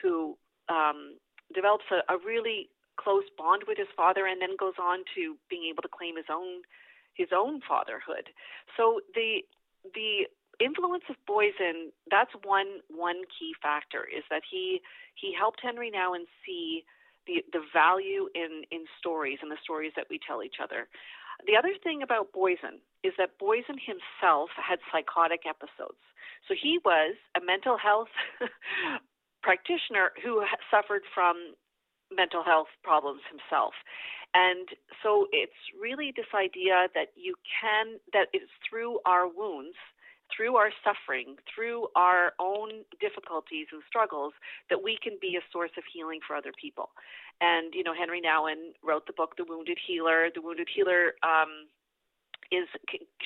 who 0.00 0.36
um, 0.68 1.16
develops 1.52 1.84
a, 1.92 2.00
a 2.12 2.16
really 2.24 2.68
close 2.96 3.24
bond 3.36 3.64
with 3.66 3.78
his 3.78 3.88
father 3.96 4.26
and 4.26 4.40
then 4.40 4.56
goes 4.58 4.78
on 4.80 5.04
to 5.14 5.36
being 5.48 5.64
able 5.70 5.82
to 5.82 5.88
claim 5.88 6.16
his 6.16 6.30
own 6.30 6.62
his 7.14 7.28
own 7.34 7.60
fatherhood. 7.66 8.30
So 8.76 9.00
the 9.14 9.42
the 9.94 10.26
influence 10.60 11.04
of 11.08 11.16
Boisen, 11.28 11.90
that's 12.10 12.32
one 12.42 12.80
one 12.88 13.22
key 13.38 13.54
factor 13.62 14.04
is 14.04 14.24
that 14.30 14.42
he 14.48 14.80
he 15.14 15.34
helped 15.34 15.60
Henri 15.62 15.90
Nouwen 15.90 16.24
see 16.44 16.84
the 17.26 17.44
the 17.52 17.62
value 17.72 18.28
in 18.34 18.64
in 18.70 18.84
stories 18.98 19.38
and 19.42 19.50
the 19.50 19.62
stories 19.62 19.92
that 19.96 20.06
we 20.10 20.18
tell 20.18 20.42
each 20.42 20.56
other. 20.62 20.88
The 21.46 21.56
other 21.56 21.74
thing 21.82 22.02
about 22.02 22.32
Boisen 22.32 22.78
is 23.02 23.12
that 23.18 23.38
Boisen 23.38 23.78
himself 23.78 24.50
had 24.56 24.78
psychotic 24.90 25.42
episodes. 25.46 26.00
So 26.46 26.54
he 26.54 26.78
was 26.84 27.16
a 27.36 27.44
mental 27.44 27.76
health 27.76 28.12
practitioner 29.42 30.12
who 30.22 30.44
suffered 30.70 31.02
from 31.12 31.54
mental 32.10 32.42
health 32.42 32.68
problems 32.82 33.22
himself. 33.30 33.74
And 34.34 34.68
so 35.02 35.28
it's 35.30 35.54
really 35.80 36.12
this 36.16 36.26
idea 36.34 36.88
that 36.94 37.14
you 37.14 37.34
can, 37.46 38.00
that 38.12 38.28
it's 38.32 38.50
through 38.68 38.98
our 39.06 39.28
wounds 39.28 39.76
through 40.34 40.56
our 40.56 40.70
suffering, 40.82 41.36
through 41.52 41.88
our 41.96 42.32
own 42.38 42.84
difficulties 43.00 43.66
and 43.72 43.82
struggles, 43.86 44.32
that 44.70 44.82
we 44.82 44.98
can 45.02 45.18
be 45.20 45.36
a 45.36 45.44
source 45.52 45.70
of 45.76 45.84
healing 45.92 46.20
for 46.26 46.34
other 46.36 46.52
people. 46.60 46.90
And 47.40 47.74
you 47.74 47.82
know, 47.82 47.94
Henri 47.94 48.20
Nouwen 48.20 48.72
wrote 48.82 49.06
the 49.06 49.12
book 49.12 49.36
The 49.36 49.44
Wounded 49.46 49.78
Healer. 49.86 50.28
The 50.34 50.42
Wounded 50.42 50.68
Healer 50.74 51.14
um, 51.22 51.68
is 52.50 52.68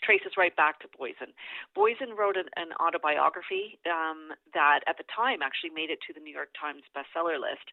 traces 0.03 0.33
right 0.37 0.55
back 0.55 0.81
to 0.81 0.89
Boisen. 0.89 1.35
Boisen 1.77 2.17
wrote 2.17 2.37
an, 2.37 2.47
an 2.57 2.73
autobiography 2.81 3.79
um, 3.87 4.35
that, 4.55 4.81
at 4.87 4.99
the 4.99 5.05
time, 5.09 5.43
actually 5.43 5.71
made 5.71 5.91
it 5.91 5.99
to 6.07 6.13
the 6.13 6.21
New 6.21 6.33
York 6.33 6.51
Times 6.59 6.83
bestseller 6.95 7.41
list 7.41 7.71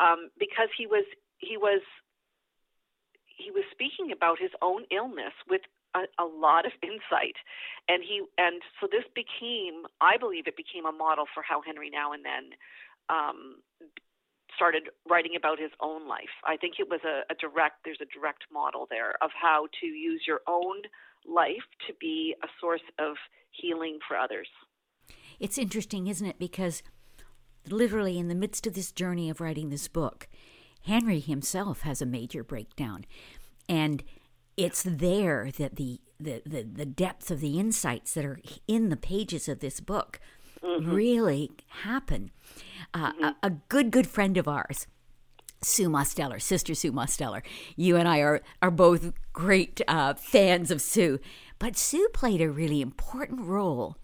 um, 0.00 0.30
because 0.38 0.68
he 0.76 0.86
was 0.86 1.04
he 1.38 1.56
was 1.56 1.82
he 3.26 3.50
was 3.50 3.64
speaking 3.70 4.10
about 4.10 4.38
his 4.38 4.50
own 4.62 4.84
illness 4.90 5.32
with 5.48 5.62
a, 5.94 6.04
a, 6.18 6.26
lot 6.26 6.66
of 6.66 6.72
insight 6.82 7.38
and 7.88 8.02
he 8.02 8.20
and 8.36 8.60
so 8.80 8.86
this 8.90 9.04
became 9.14 9.86
i 10.02 10.18
believe 10.18 10.46
it 10.46 10.56
became 10.56 10.84
a 10.84 10.92
model 10.92 11.24
for 11.32 11.42
how 11.42 11.62
Henri 11.62 11.90
Nouwen 11.90 12.22
then 12.26 12.52
um, 13.08 13.62
started 14.58 14.90
writing 15.08 15.34
about 15.36 15.60
his 15.60 15.70
own 15.80 16.08
life. 16.08 16.34
I 16.44 16.56
think 16.56 16.74
it 16.80 16.88
was 16.90 17.00
a, 17.04 17.22
a 17.32 17.36
direct, 17.36 17.76
there's 17.84 18.02
a 18.02 18.18
direct 18.18 18.42
model 18.52 18.88
there 18.90 19.14
of 19.22 19.30
how 19.40 19.68
to 19.80 19.86
use 19.86 20.22
your 20.26 20.40
own 20.48 20.82
life 21.24 21.68
to 21.86 21.94
be 22.00 22.34
a 22.42 22.48
source 22.60 22.86
of 22.98 23.14
healing 23.52 23.98
for 24.06 24.16
others. 24.16 24.48
It's 25.38 25.58
interesting, 25.58 26.08
isn't 26.08 26.26
it? 26.26 26.40
Because 26.40 26.82
literally 27.68 28.18
in 28.18 28.26
the 28.26 28.34
midst 28.34 28.66
of 28.66 28.74
this 28.74 28.90
journey 28.90 29.30
of 29.30 29.40
writing 29.40 29.70
this 29.70 29.86
book, 29.86 30.26
Henri 30.88 31.20
himself 31.20 31.82
has 31.82 32.02
a 32.02 32.06
major 32.06 32.42
breakdown. 32.42 33.04
And 33.68 34.02
it's 34.56 34.82
there 34.82 35.50
that 35.58 35.76
the, 35.76 36.00
the, 36.18 36.42
the, 36.44 36.62
the 36.62 36.86
depth 36.86 37.30
of 37.30 37.40
the 37.40 37.60
insights 37.60 38.14
that 38.14 38.24
are 38.24 38.40
in 38.66 38.88
the 38.88 38.96
pages 38.96 39.48
of 39.48 39.60
this 39.60 39.78
book 39.78 40.18
mm-hmm. 40.62 40.92
really 40.92 41.50
happen. 41.68 42.30
Uh, 42.94 43.12
mm-hmm. 43.12 43.24
a, 43.24 43.36
a, 43.42 43.50
good, 43.50 43.90
good 43.90 44.06
friend 44.06 44.36
of 44.36 44.48
ours, 44.48 44.86
Sue 45.62 45.88
Mosteller, 45.88 46.40
Sister 46.40 46.74
Sue 46.74 46.92
Mosteller. 46.92 47.42
You 47.76 47.96
and 47.96 48.08
I 48.08 48.20
are, 48.20 48.40
are 48.62 48.70
both 48.70 49.12
great 49.32 49.80
uh, 49.88 50.14
fans 50.14 50.70
of 50.70 50.80
Sue. 50.80 51.18
But 51.58 51.76
Sue 51.76 52.08
played 52.12 52.40
a 52.40 52.50
really 52.50 52.80
important 52.80 53.42
role 53.42 53.96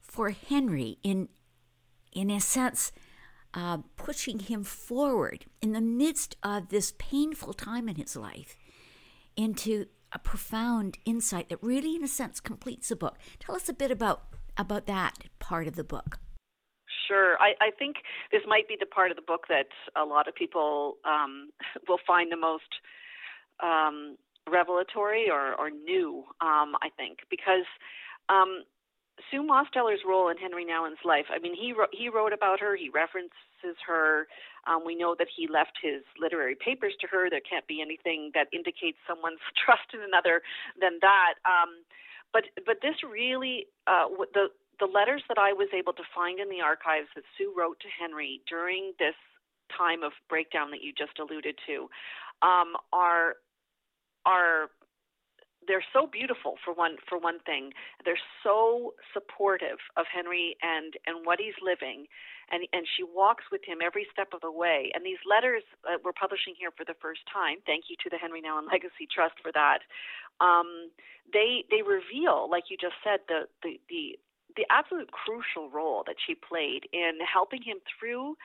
for 0.00 0.30
Henri 0.30 0.98
in, 1.02 1.28
in 2.12 2.30
a 2.30 2.40
sense, 2.40 2.92
uh, 3.52 3.78
pushing 3.96 4.38
him 4.38 4.62
forward 4.62 5.46
in 5.60 5.72
the 5.72 5.80
midst 5.80 6.36
of 6.42 6.68
this 6.68 6.94
painful 6.98 7.52
time 7.52 7.88
in 7.88 7.96
his 7.96 8.16
life 8.16 8.56
into 9.36 9.86
a 10.12 10.18
profound 10.18 10.98
insight 11.04 11.48
that 11.48 11.62
really, 11.62 11.96
in 11.96 12.04
a 12.04 12.08
sense, 12.08 12.40
completes 12.40 12.88
the 12.88 12.96
book. 12.96 13.18
Tell 13.38 13.54
us 13.54 13.68
a 13.68 13.74
bit 13.74 13.90
about 13.90 14.24
about 14.58 14.86
that 14.86 15.14
part 15.38 15.66
of 15.66 15.76
the 15.76 15.84
book. 15.84 16.18
Sure. 17.06 17.36
I, 17.38 17.54
I 17.60 17.70
think 17.78 17.96
this 18.32 18.42
might 18.46 18.68
be 18.68 18.76
the 18.78 18.86
part 18.86 19.10
of 19.10 19.16
the 19.16 19.22
book 19.22 19.46
that 19.48 19.68
a 19.96 20.04
lot 20.04 20.28
of 20.28 20.34
people 20.34 20.96
um, 21.04 21.50
will 21.88 22.00
find 22.06 22.32
the 22.32 22.36
most 22.36 22.70
um, 23.62 24.16
revelatory 24.50 25.30
or, 25.30 25.54
or 25.54 25.70
new, 25.70 26.24
um, 26.40 26.74
I 26.82 26.90
think, 26.96 27.18
because 27.30 27.66
um, 28.28 28.64
Sue 29.30 29.42
Mosteller's 29.42 30.02
role 30.06 30.28
in 30.28 30.36
Henri 30.38 30.64
Nouwen's 30.64 31.02
life, 31.04 31.26
I 31.30 31.38
mean, 31.38 31.54
he, 31.54 31.72
wrote, 31.72 31.90
he 31.92 32.08
wrote 32.08 32.32
about 32.32 32.60
her, 32.60 32.76
he 32.76 32.90
references 32.90 33.78
her. 33.86 34.26
Um, 34.66 34.82
we 34.84 34.94
know 34.94 35.14
that 35.18 35.28
he 35.34 35.48
left 35.48 35.78
his 35.80 36.02
literary 36.20 36.56
papers 36.56 36.94
to 37.00 37.06
her. 37.06 37.30
There 37.30 37.40
can't 37.40 37.66
be 37.66 37.80
anything 37.80 38.30
that 38.34 38.48
indicates 38.52 38.98
someone's 39.06 39.42
trust 39.64 39.94
in 39.94 40.00
another 40.02 40.42
than 40.80 40.98
that. 41.00 41.34
Um, 41.46 41.86
but 42.36 42.44
but 42.66 42.76
this 42.82 42.96
really 43.00 43.66
uh, 43.86 44.04
the 44.34 44.48
the 44.78 44.84
letters 44.84 45.22
that 45.28 45.38
I 45.38 45.54
was 45.54 45.68
able 45.72 45.94
to 45.94 46.02
find 46.14 46.38
in 46.38 46.50
the 46.50 46.60
archives 46.60 47.08
that 47.14 47.24
Sue 47.38 47.54
wrote 47.56 47.80
to 47.80 47.88
Henri 47.88 48.42
during 48.46 48.92
this 48.98 49.16
time 49.72 50.02
of 50.02 50.12
breakdown 50.28 50.70
that 50.70 50.82
you 50.82 50.92
just 50.92 51.18
alluded 51.18 51.56
to 51.66 51.88
um, 52.42 52.76
are 52.92 53.36
are 54.26 54.68
they're 55.66 55.84
so 55.92 56.06
beautiful 56.06 56.56
for 56.64 56.72
one 56.72 56.96
for 57.08 57.18
one 57.18 57.40
thing. 57.40 57.72
They're 58.04 58.20
so 58.42 58.94
supportive 59.12 59.78
of 59.96 60.06
Henri 60.14 60.56
and 60.62 60.94
and 61.06 61.26
what 61.26 61.38
he's 61.40 61.58
living 61.62 62.06
and 62.50 62.66
and 62.72 62.86
she 62.86 63.02
walks 63.02 63.44
with 63.50 63.62
him 63.66 63.78
every 63.84 64.06
step 64.12 64.28
of 64.34 64.40
the 64.40 64.50
way. 64.50 64.90
And 64.94 65.04
these 65.04 65.20
letters 65.28 65.62
that 65.84 66.04
we're 66.04 66.16
publishing 66.16 66.54
here 66.58 66.70
for 66.70 66.84
the 66.84 66.94
first 67.00 67.20
time 67.32 67.58
thank 67.66 67.84
you 67.88 67.96
to 68.04 68.10
the 68.10 68.18
Henri 68.18 68.42
nouwen 68.42 68.70
legacy 68.70 69.08
trust 69.10 69.34
for 69.42 69.52
that 69.52 69.80
um, 70.40 70.90
they 71.32 71.64
they 71.70 71.82
reveal 71.82 72.48
like 72.50 72.64
you 72.70 72.76
just 72.76 72.96
said 73.02 73.20
the 73.28 73.48
the 73.62 73.80
the 73.88 74.18
the 74.56 74.64
absolute 74.70 75.10
crucial 75.12 75.68
role 75.70 76.02
that 76.06 76.16
she 76.24 76.34
played 76.34 76.88
in 76.92 77.18
helping 77.20 77.62
him 77.62 77.76
through 77.84 78.36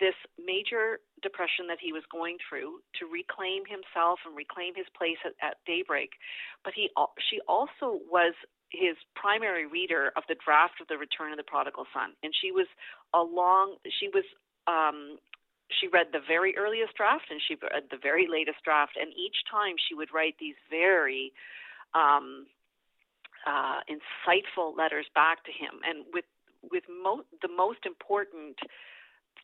this 0.00 0.16
major 0.40 0.98
depression 1.22 1.68
that 1.68 1.78
he 1.78 1.92
was 1.92 2.02
going 2.10 2.38
through 2.48 2.80
to 2.98 3.04
reclaim 3.06 3.68
himself 3.68 4.18
and 4.24 4.32
reclaim 4.34 4.72
his 4.74 4.88
place 4.96 5.20
at, 5.24 5.36
at 5.44 5.60
daybreak. 5.68 6.16
But 6.64 6.72
he, 6.74 6.88
she 7.28 7.38
also 7.46 8.00
was 8.08 8.32
his 8.72 8.96
primary 9.14 9.66
reader 9.66 10.10
of 10.16 10.24
the 10.28 10.36
draft 10.40 10.80
of 10.80 10.88
the 10.88 10.96
Return 10.96 11.30
of 11.30 11.38
the 11.38 11.44
Prodigal 11.44 11.84
Son, 11.92 12.16
and 12.22 12.32
she 12.32 12.50
was 12.50 12.66
along. 13.14 13.76
She 13.86 14.08
was. 14.08 14.24
Um, 14.66 15.18
she 15.70 15.86
read 15.86 16.08
the 16.10 16.18
very 16.26 16.58
earliest 16.58 16.96
draft 16.96 17.30
and 17.30 17.40
she 17.46 17.54
read 17.54 17.84
the 17.94 17.96
very 18.02 18.26
latest 18.26 18.58
draft, 18.64 18.98
and 19.00 19.12
each 19.14 19.46
time 19.48 19.76
she 19.78 19.94
would 19.94 20.10
write 20.12 20.34
these 20.40 20.58
very 20.68 21.32
um, 21.94 22.46
uh, 23.46 23.78
insightful 23.86 24.76
letters 24.76 25.06
back 25.14 25.44
to 25.44 25.52
him, 25.52 25.78
and 25.86 26.04
with 26.12 26.24
with 26.70 26.84
mo- 26.90 27.24
the 27.40 27.48
most 27.48 27.86
important 27.86 28.58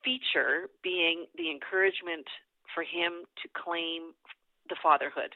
feature 0.05 0.68
being 0.83 1.27
the 1.37 1.51
encouragement 1.51 2.27
for 2.75 2.83
him 2.83 3.27
to 3.42 3.46
claim 3.55 4.14
the 4.68 4.77
fatherhood. 4.83 5.35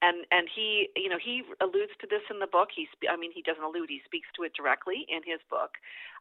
And 0.00 0.24
and 0.30 0.46
he 0.46 0.88
you 0.94 1.08
know 1.08 1.18
he 1.18 1.42
alludes 1.60 1.92
to 2.00 2.06
this 2.06 2.22
in 2.30 2.38
the 2.38 2.46
book. 2.46 2.68
He 2.74 2.86
i 3.10 3.16
mean 3.16 3.32
he 3.34 3.42
doesn't 3.42 3.62
allude 3.62 3.90
he 3.90 4.00
speaks 4.04 4.28
to 4.36 4.44
it 4.44 4.52
directly 4.54 5.06
in 5.08 5.26
his 5.26 5.42
book. 5.50 5.74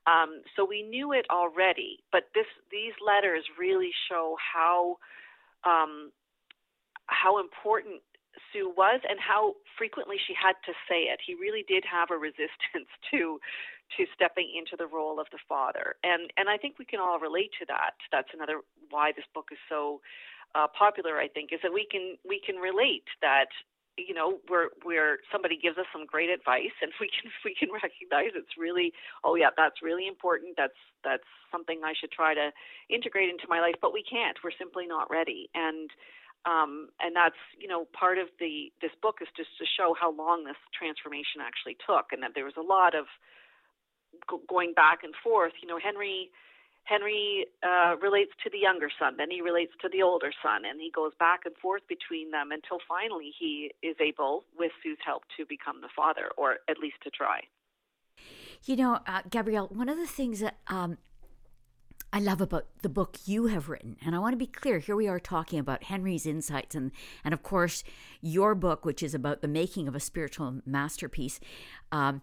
Um, 0.07 0.41
so 0.55 0.65
we 0.65 0.81
knew 0.81 1.13
it 1.13 1.25
already 1.29 1.99
but 2.11 2.29
this 2.33 2.49
these 2.71 2.93
letters 3.05 3.43
really 3.59 3.91
show 4.09 4.35
how 4.41 4.97
um, 5.63 6.11
how 7.07 7.39
important 7.39 8.01
Sue 8.51 8.71
was 8.75 9.01
and 9.07 9.19
how 9.19 9.55
frequently 9.77 10.17
she 10.17 10.33
had 10.33 10.53
to 10.65 10.73
say 10.87 11.09
it. 11.09 11.19
He 11.25 11.33
really 11.33 11.65
did 11.67 11.83
have 11.85 12.11
a 12.11 12.17
resistance 12.17 12.89
to 13.11 13.39
to 13.95 14.05
stepping 14.13 14.51
into 14.51 14.75
the 14.75 14.87
role 14.87 15.19
of 15.19 15.27
the 15.31 15.39
father. 15.47 15.95
And 16.03 16.31
and 16.37 16.49
I 16.49 16.57
think 16.57 16.79
we 16.79 16.85
can 16.85 16.99
all 16.99 17.19
relate 17.19 17.51
to 17.59 17.65
that. 17.67 17.95
That's 18.11 18.29
another 18.33 18.61
why 18.89 19.11
this 19.15 19.25
book 19.33 19.49
is 19.51 19.59
so 19.69 20.01
uh, 20.55 20.67
popular, 20.67 21.17
I 21.19 21.27
think, 21.27 21.53
is 21.53 21.59
that 21.63 21.73
we 21.73 21.87
can 21.89 22.17
we 22.27 22.41
can 22.43 22.57
relate 22.57 23.07
that 23.21 23.47
you 23.97 24.13
know 24.13 24.37
where 24.47 24.69
where 24.83 25.19
somebody 25.31 25.57
gives 25.57 25.77
us 25.77 25.89
some 25.91 26.05
great 26.05 26.29
advice 26.29 26.75
and 26.81 26.91
we 27.01 27.09
can 27.09 27.31
we 27.43 27.55
can 27.55 27.69
recognize 27.71 28.35
it's 28.35 28.57
really 28.57 28.93
oh 29.23 29.35
yeah 29.35 29.49
that's 29.57 29.81
really 29.81 30.07
important 30.07 30.53
that's 30.55 30.77
that's 31.03 31.25
something 31.51 31.81
I 31.83 31.93
should 31.97 32.11
try 32.11 32.35
to 32.35 32.51
integrate 32.89 33.29
into 33.29 33.49
my 33.49 33.59
life 33.59 33.75
but 33.81 33.93
we 33.93 34.03
can't 34.03 34.37
we're 34.43 34.53
simply 34.59 34.85
not 34.85 35.09
ready 35.09 35.49
and 35.55 35.89
um, 36.47 36.89
and 37.01 37.15
that's 37.15 37.39
you 37.59 37.67
know 37.67 37.87
part 37.91 38.17
of 38.17 38.27
the 38.39 38.71
this 38.81 38.95
book 39.01 39.19
is 39.21 39.27
just 39.35 39.49
to 39.59 39.65
show 39.65 39.95
how 39.99 40.15
long 40.15 40.45
this 40.45 40.59
transformation 40.71 41.43
actually 41.43 41.75
took, 41.83 42.15
and 42.15 42.23
that 42.23 42.31
there 42.35 42.45
was 42.45 42.55
a 42.57 42.63
lot 42.63 42.95
of 42.95 43.05
going 44.47 44.73
back 44.73 45.03
and 45.03 45.13
forth. 45.23 45.53
You 45.61 45.67
know, 45.67 45.79
Henri 45.83 46.29
Henri 46.89 47.45
uh, 47.63 47.95
relates 48.01 48.31
to 48.43 48.49
the 48.49 48.57
younger 48.57 48.89
son, 48.97 49.15
then 49.17 49.29
he 49.29 49.41
relates 49.41 49.73
to 49.81 49.89
the 49.89 50.01
older 50.01 50.31
son, 50.41 50.63
and 50.65 50.79
he 50.79 50.89
goes 50.89 51.11
back 51.19 51.41
and 51.45 51.55
forth 51.57 51.81
between 51.87 52.31
them 52.31 52.51
until 52.51 52.79
finally 52.87 53.31
he 53.37 53.71
is 53.83 53.95
able, 53.99 54.45
with 54.57 54.71
Sue's 54.81 54.97
help, 55.05 55.23
to 55.35 55.45
become 55.45 55.81
the 55.81 55.89
father, 55.93 56.29
or 56.37 56.59
at 56.69 56.77
least 56.79 56.95
to 57.03 57.09
try. 57.09 57.41
You 58.63 58.77
know, 58.77 58.99
uh, 59.05 59.21
Gabrielle, 59.29 59.67
one 59.67 59.89
of 59.89 59.97
the 59.97 60.07
things 60.07 60.39
that 60.39 60.57
um, 60.67 60.97
I 62.13 62.19
love 62.19 62.39
about 62.39 62.65
the 62.81 62.89
book 62.89 63.17
you 63.25 63.47
have 63.47 63.69
written. 63.69 63.97
And 64.03 64.15
I 64.15 64.19
want 64.19 64.33
to 64.33 64.37
be 64.37 64.47
clear 64.47 64.79
here 64.79 64.95
we 64.95 65.07
are 65.07 65.19
talking 65.19 65.59
about 65.59 65.83
Henri's 65.83 66.25
insights 66.25 66.73
and, 66.73 66.91
and 67.23 67.33
of 67.33 67.43
course, 67.43 67.83
your 68.21 68.55
book, 68.55 68.85
which 68.85 69.03
is 69.03 69.13
about 69.13 69.41
the 69.41 69.47
making 69.47 69.87
of 69.87 69.95
a 69.95 69.99
spiritual 69.99 70.61
masterpiece, 70.65 71.39
um, 71.91 72.21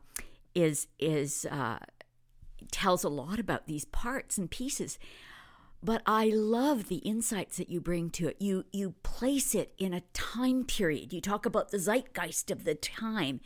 is, 0.55 0.87
is 0.99 1.47
uh, 1.51 1.79
tells 2.71 3.05
a 3.05 3.09
lot 3.09 3.39
about 3.39 3.67
these 3.67 3.85
parts 3.85 4.39
and 4.39 4.51
pieces. 4.51 4.99
But 5.83 6.03
I 6.07 6.31
love 6.31 6.89
the 6.89 6.97
insights 6.97 7.59
that 7.59 7.69
you 7.69 7.79
bring 7.79 8.09
to 8.11 8.29
it. 8.29 8.37
You 8.41 8.65
you 8.73 8.95
place 9.03 9.55
it 9.55 9.75
in 9.77 9.93
a 9.93 10.01
time 10.15 10.65
period. 10.65 11.13
You 11.13 11.21
talk 11.21 11.45
about 11.45 11.71
the 11.71 11.79
zeitgeist 11.79 12.51
of 12.51 12.65
the 12.65 12.75
time. 12.75 13.41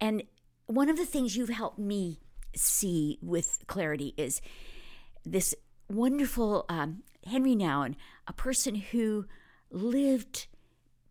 And 0.00 0.24
one 0.66 0.88
of 0.88 0.96
the 0.96 1.06
things 1.06 1.36
you've 1.36 1.48
helped 1.50 1.78
me 1.78 2.18
see 2.56 3.18
with 3.22 3.62
clarity 3.68 4.12
is 4.16 4.40
this 5.24 5.54
wonderful 5.88 6.64
um, 6.68 7.04
Henri 7.24 7.54
Nouwen, 7.54 7.94
a 8.26 8.32
person 8.32 8.74
who 8.74 9.26
lived 9.70 10.48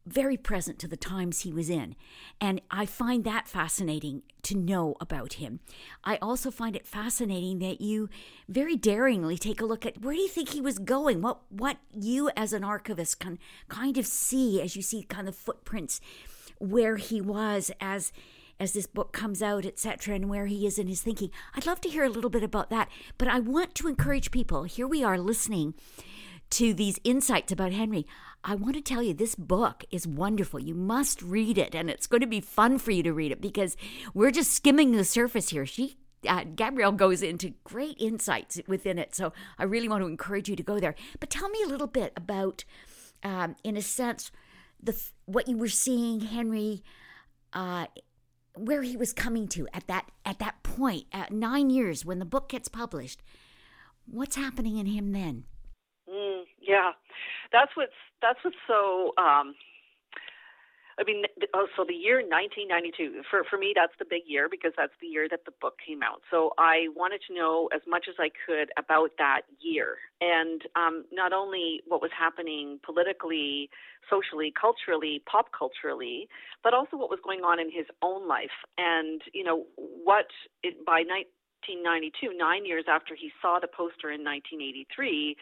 very 0.07 0.37
present 0.37 0.79
to 0.79 0.87
the 0.87 0.97
times 0.97 1.41
he 1.41 1.51
was 1.51 1.69
in. 1.69 1.95
And 2.39 2.61
I 2.71 2.85
find 2.85 3.23
that 3.23 3.47
fascinating 3.47 4.23
to 4.43 4.57
know 4.57 4.95
about 5.01 5.33
him. 5.33 5.59
I 6.03 6.17
also 6.17 6.51
find 6.51 6.75
it 6.75 6.87
fascinating 6.87 7.59
that 7.59 7.81
you 7.81 8.09
very 8.47 8.75
daringly 8.75 9.37
take 9.37 9.61
a 9.61 9.65
look 9.65 9.85
at 9.85 10.01
where 10.01 10.15
do 10.15 10.21
you 10.21 10.29
think 10.29 10.49
he 10.49 10.61
was 10.61 10.79
going? 10.79 11.21
What 11.21 11.41
what 11.49 11.77
you 11.93 12.29
as 12.35 12.53
an 12.53 12.63
archivist 12.63 13.19
can 13.19 13.39
kind 13.67 13.97
of 13.97 14.05
see 14.05 14.61
as 14.61 14.75
you 14.75 14.81
see 14.81 15.03
kind 15.03 15.27
of 15.27 15.35
footprints 15.35 15.99
where 16.59 16.95
he 16.95 17.21
was 17.21 17.71
as 17.81 18.11
as 18.59 18.73
this 18.73 18.87
book 18.87 19.13
comes 19.13 19.43
out, 19.43 19.65
etc., 19.65 20.15
and 20.15 20.29
where 20.29 20.47
he 20.47 20.65
is 20.65 20.79
in 20.79 20.87
his 20.87 21.01
thinking. 21.01 21.29
I'd 21.53 21.67
love 21.67 21.79
to 21.81 21.89
hear 21.89 22.03
a 22.03 22.09
little 22.09 22.29
bit 22.29 22.41
about 22.41 22.69
that. 22.71 22.89
But 23.17 23.27
I 23.27 23.39
want 23.39 23.75
to 23.75 23.87
encourage 23.87 24.31
people. 24.31 24.63
Here 24.63 24.87
we 24.87 25.03
are 25.03 25.19
listening 25.19 25.75
to 26.51 26.73
these 26.73 26.99
insights 27.03 27.51
about 27.51 27.73
Henri. 27.73 28.05
I 28.43 28.55
want 28.55 28.75
to 28.75 28.81
tell 28.81 29.03
you 29.03 29.13
this 29.13 29.35
book 29.35 29.83
is 29.91 30.07
wonderful. 30.07 30.59
You 30.59 30.75
must 30.75 31.21
read 31.21 31.57
it, 31.57 31.75
and 31.75 31.89
it's 31.89 32.07
going 32.07 32.21
to 32.21 32.27
be 32.27 32.39
fun 32.39 32.77
for 32.77 32.91
you 32.91 33.03
to 33.03 33.13
read 33.13 33.31
it 33.31 33.41
because 33.41 33.75
we're 34.13 34.31
just 34.31 34.53
skimming 34.53 34.91
the 34.91 35.03
surface 35.03 35.49
here. 35.49 35.65
She 35.65 35.97
uh, 36.27 36.43
Gabrielle 36.55 36.91
goes 36.91 37.21
into 37.21 37.53
great 37.63 37.95
insights 37.99 38.59
within 38.67 38.97
it. 38.97 39.13
So 39.15 39.33
I 39.57 39.63
really 39.63 39.87
want 39.87 40.01
to 40.03 40.07
encourage 40.07 40.49
you 40.49 40.55
to 40.55 40.63
go 40.63 40.79
there. 40.79 40.95
But 41.19 41.29
tell 41.29 41.49
me 41.49 41.61
a 41.63 41.67
little 41.67 41.87
bit 41.87 42.13
about, 42.15 42.63
um, 43.23 43.55
in 43.63 43.77
a 43.77 43.81
sense, 43.81 44.31
the 44.81 44.99
what 45.25 45.47
you 45.47 45.57
were 45.57 45.67
seeing 45.67 46.21
Henri, 46.21 46.83
uh, 47.53 47.87
where 48.55 48.81
he 48.81 48.97
was 48.97 49.13
coming 49.13 49.47
to 49.49 49.67
at 49.73 49.87
that 49.87 50.09
at 50.25 50.39
that 50.39 50.63
point, 50.63 51.05
at 51.11 51.31
nine 51.31 51.69
years 51.69 52.05
when 52.05 52.19
the 52.19 52.25
book 52.25 52.49
gets 52.49 52.67
published. 52.67 53.21
What's 54.05 54.37
happening 54.37 54.77
in 54.77 54.85
him 54.85 55.11
then? 55.11 55.43
Yeah, 56.67 56.91
that's 57.53 57.71
what's 57.75 57.93
that's 58.21 58.39
what's 58.43 58.57
so. 58.67 59.13
Um, 59.17 59.55
I 60.99 61.03
mean, 61.05 61.23
oh, 61.55 61.67
so 61.77 61.85
the 61.87 61.93
year 61.95 62.17
1992 62.21 63.23
for 63.31 63.43
for 63.49 63.57
me 63.57 63.73
that's 63.75 63.93
the 63.99 64.05
big 64.09 64.23
year 64.27 64.49
because 64.51 64.73
that's 64.77 64.93
the 65.01 65.07
year 65.07 65.27
that 65.29 65.45
the 65.45 65.53
book 65.61 65.75
came 65.85 66.03
out. 66.03 66.21
So 66.31 66.53
I 66.57 66.87
wanted 66.95 67.21
to 67.29 67.35
know 67.35 67.69
as 67.73 67.81
much 67.87 68.07
as 68.09 68.15
I 68.19 68.29
could 68.45 68.69
about 68.77 69.11
that 69.19 69.43
year, 69.61 69.97
and 70.21 70.61
um, 70.75 71.05
not 71.13 71.33
only 71.33 71.81
what 71.87 72.01
was 72.01 72.11
happening 72.17 72.79
politically, 72.85 73.69
socially, 74.09 74.53
culturally, 74.59 75.23
pop 75.31 75.47
culturally, 75.57 76.29
but 76.63 76.73
also 76.73 76.97
what 76.97 77.09
was 77.11 77.19
going 77.23 77.41
on 77.41 77.59
in 77.59 77.71
his 77.71 77.87
own 78.03 78.27
life, 78.27 78.57
and 78.77 79.21
you 79.33 79.43
know 79.43 79.65
what 79.77 80.27
it, 80.63 80.85
by 80.85 81.03
1992, 81.07 82.37
nine 82.37 82.65
years 82.65 82.85
after 82.89 83.15
he 83.15 83.31
saw 83.41 83.59
the 83.59 83.67
poster 83.69 84.11
in 84.11 84.23
1983 84.25 85.37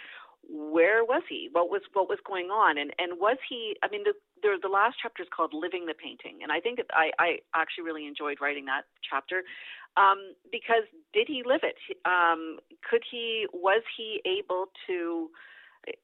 where 0.49 1.03
was 1.03 1.23
he? 1.29 1.49
What 1.51 1.69
was 1.69 1.81
what 1.93 2.09
was 2.09 2.19
going 2.25 2.47
on? 2.47 2.77
And 2.77 2.93
and 2.99 3.19
was 3.19 3.37
he? 3.47 3.75
I 3.83 3.87
mean, 3.89 4.03
the 4.03 4.13
the, 4.41 4.57
the 4.61 4.69
last 4.69 4.97
chapter 5.01 5.23
is 5.23 5.29
called 5.35 5.53
"Living 5.53 5.85
the 5.85 5.93
Painting," 5.93 6.39
and 6.43 6.51
I 6.51 6.59
think 6.59 6.79
I 6.91 7.11
I 7.19 7.39
actually 7.55 7.85
really 7.85 8.07
enjoyed 8.07 8.37
writing 8.41 8.65
that 8.65 8.83
chapter 9.07 9.43
um, 9.97 10.35
because 10.51 10.83
did 11.13 11.27
he 11.27 11.43
live 11.45 11.61
it? 11.63 11.77
Um, 12.05 12.59
could 12.89 13.03
he? 13.09 13.47
Was 13.53 13.83
he 13.97 14.21
able 14.25 14.67
to? 14.87 15.29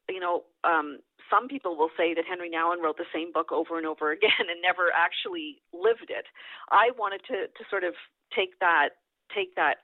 You 0.10 0.20
know, 0.20 0.44
um, 0.64 1.00
some 1.30 1.48
people 1.48 1.76
will 1.76 1.90
say 1.98 2.14
that 2.14 2.26
Henri 2.30 2.52
Nouwen 2.52 2.84
wrote 2.84 2.98
the 2.98 3.10
same 3.14 3.32
book 3.32 3.52
over 3.52 3.78
and 3.78 3.88
over 3.88 4.12
again 4.18 4.48
and 4.50 4.62
never 4.62 4.92
actually 4.96 5.62
lived 5.74 6.10
it. 6.10 6.26
I 6.70 6.92
wanted 6.98 7.22
to 7.28 7.48
to 7.48 7.64
sort 7.70 7.84
of 7.84 7.94
take 8.36 8.60
that 8.60 8.90
take 9.34 9.56
that 9.56 9.78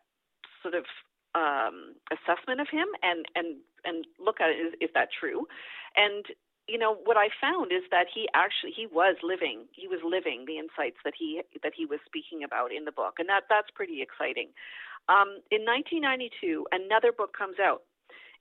sort 0.61 0.73
of 0.75 0.85
um, 1.35 1.95
assessment 2.11 2.61
of 2.61 2.67
him 2.71 2.87
and 3.03 3.25
and 3.35 3.57
and 3.85 4.05
look 4.19 4.41
at 4.41 4.49
it 4.49 4.59
is, 4.59 4.73
is 4.81 4.89
that 4.93 5.09
true 5.11 5.47
and 5.95 6.25
you 6.67 6.77
know 6.77 6.95
what 7.05 7.17
i 7.17 7.29
found 7.39 7.71
is 7.71 7.83
that 7.91 8.07
he 8.13 8.27
actually 8.33 8.71
he 8.71 8.87
was 8.87 9.15
living 9.23 9.65
he 9.73 9.87
was 9.87 9.99
living 10.03 10.45
the 10.45 10.57
insights 10.57 10.97
that 11.03 11.13
he 11.17 11.41
that 11.63 11.73
he 11.75 11.85
was 11.85 11.99
speaking 12.05 12.43
about 12.43 12.71
in 12.71 12.85
the 12.85 12.91
book 12.91 13.15
and 13.19 13.29
that 13.29 13.43
that's 13.49 13.69
pretty 13.73 14.01
exciting 14.01 14.49
um, 15.09 15.39
in 15.51 15.63
1992 15.63 16.65
another 16.71 17.11
book 17.11 17.35
comes 17.37 17.57
out 17.59 17.83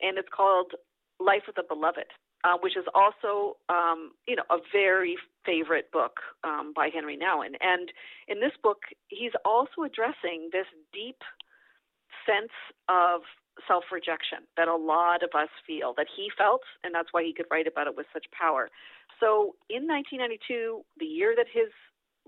and 0.00 0.18
it's 0.18 0.28
called 0.34 0.72
life 1.20 1.46
of 1.48 1.54
the 1.54 1.64
beloved 1.66 2.10
uh, 2.46 2.56
which 2.60 2.76
is 2.76 2.84
also, 2.94 3.56
um, 3.68 4.12
you 4.28 4.36
know, 4.36 4.44
a 4.50 4.58
very 4.72 5.16
favorite 5.44 5.90
book 5.90 6.20
um, 6.44 6.72
by 6.74 6.88
Henri 6.94 7.16
Nouwen. 7.16 7.54
And 7.60 7.90
in 8.28 8.40
this 8.40 8.52
book, 8.62 8.82
he's 9.08 9.32
also 9.44 9.82
addressing 9.84 10.50
this 10.52 10.66
deep 10.92 11.18
sense 12.26 12.52
of 12.88 13.22
self 13.66 13.84
rejection 13.90 14.44
that 14.56 14.68
a 14.68 14.76
lot 14.76 15.22
of 15.22 15.30
us 15.34 15.48
feel, 15.66 15.94
that 15.96 16.06
he 16.14 16.30
felt, 16.36 16.62
and 16.84 16.94
that's 16.94 17.08
why 17.12 17.22
he 17.22 17.32
could 17.32 17.46
write 17.50 17.66
about 17.66 17.86
it 17.86 17.96
with 17.96 18.06
such 18.12 18.26
power. 18.36 18.68
So 19.20 19.56
in 19.70 19.88
1992, 19.88 20.84
the 20.98 21.06
year 21.06 21.34
that 21.36 21.46
his 21.52 21.72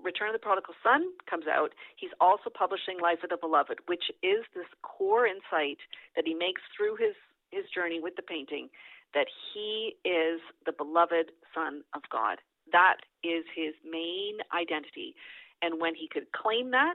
Return 0.03 0.29
of 0.29 0.33
the 0.33 0.39
Prodigal 0.39 0.75
Son 0.83 1.11
comes 1.29 1.47
out, 1.51 1.75
he's 1.97 2.15
also 2.21 2.51
publishing 2.55 3.01
Life 3.03 3.19
of 3.25 3.31
the 3.31 3.37
Beloved, 3.37 3.81
which 3.87 4.05
is 4.23 4.47
this 4.55 4.71
core 4.83 5.27
insight 5.27 5.79
that 6.15 6.25
he 6.25 6.35
makes 6.35 6.63
through 6.71 6.97
his, 6.97 7.19
his 7.51 7.65
journey 7.75 7.99
with 8.01 8.15
the 8.15 8.23
painting 8.23 8.69
that 9.15 9.27
he 9.53 9.97
is 10.05 10.41
the 10.67 10.73
beloved 10.73 11.33
Son 11.55 11.83
of 11.95 12.03
God. 12.13 12.39
That 12.73 12.99
is 13.25 13.45
his 13.55 13.75
main 13.85 14.39
identity. 14.53 15.15
And 15.63 15.81
when 15.81 15.95
he 15.95 16.09
could 16.13 16.31
claim 16.33 16.71
that, 16.73 16.95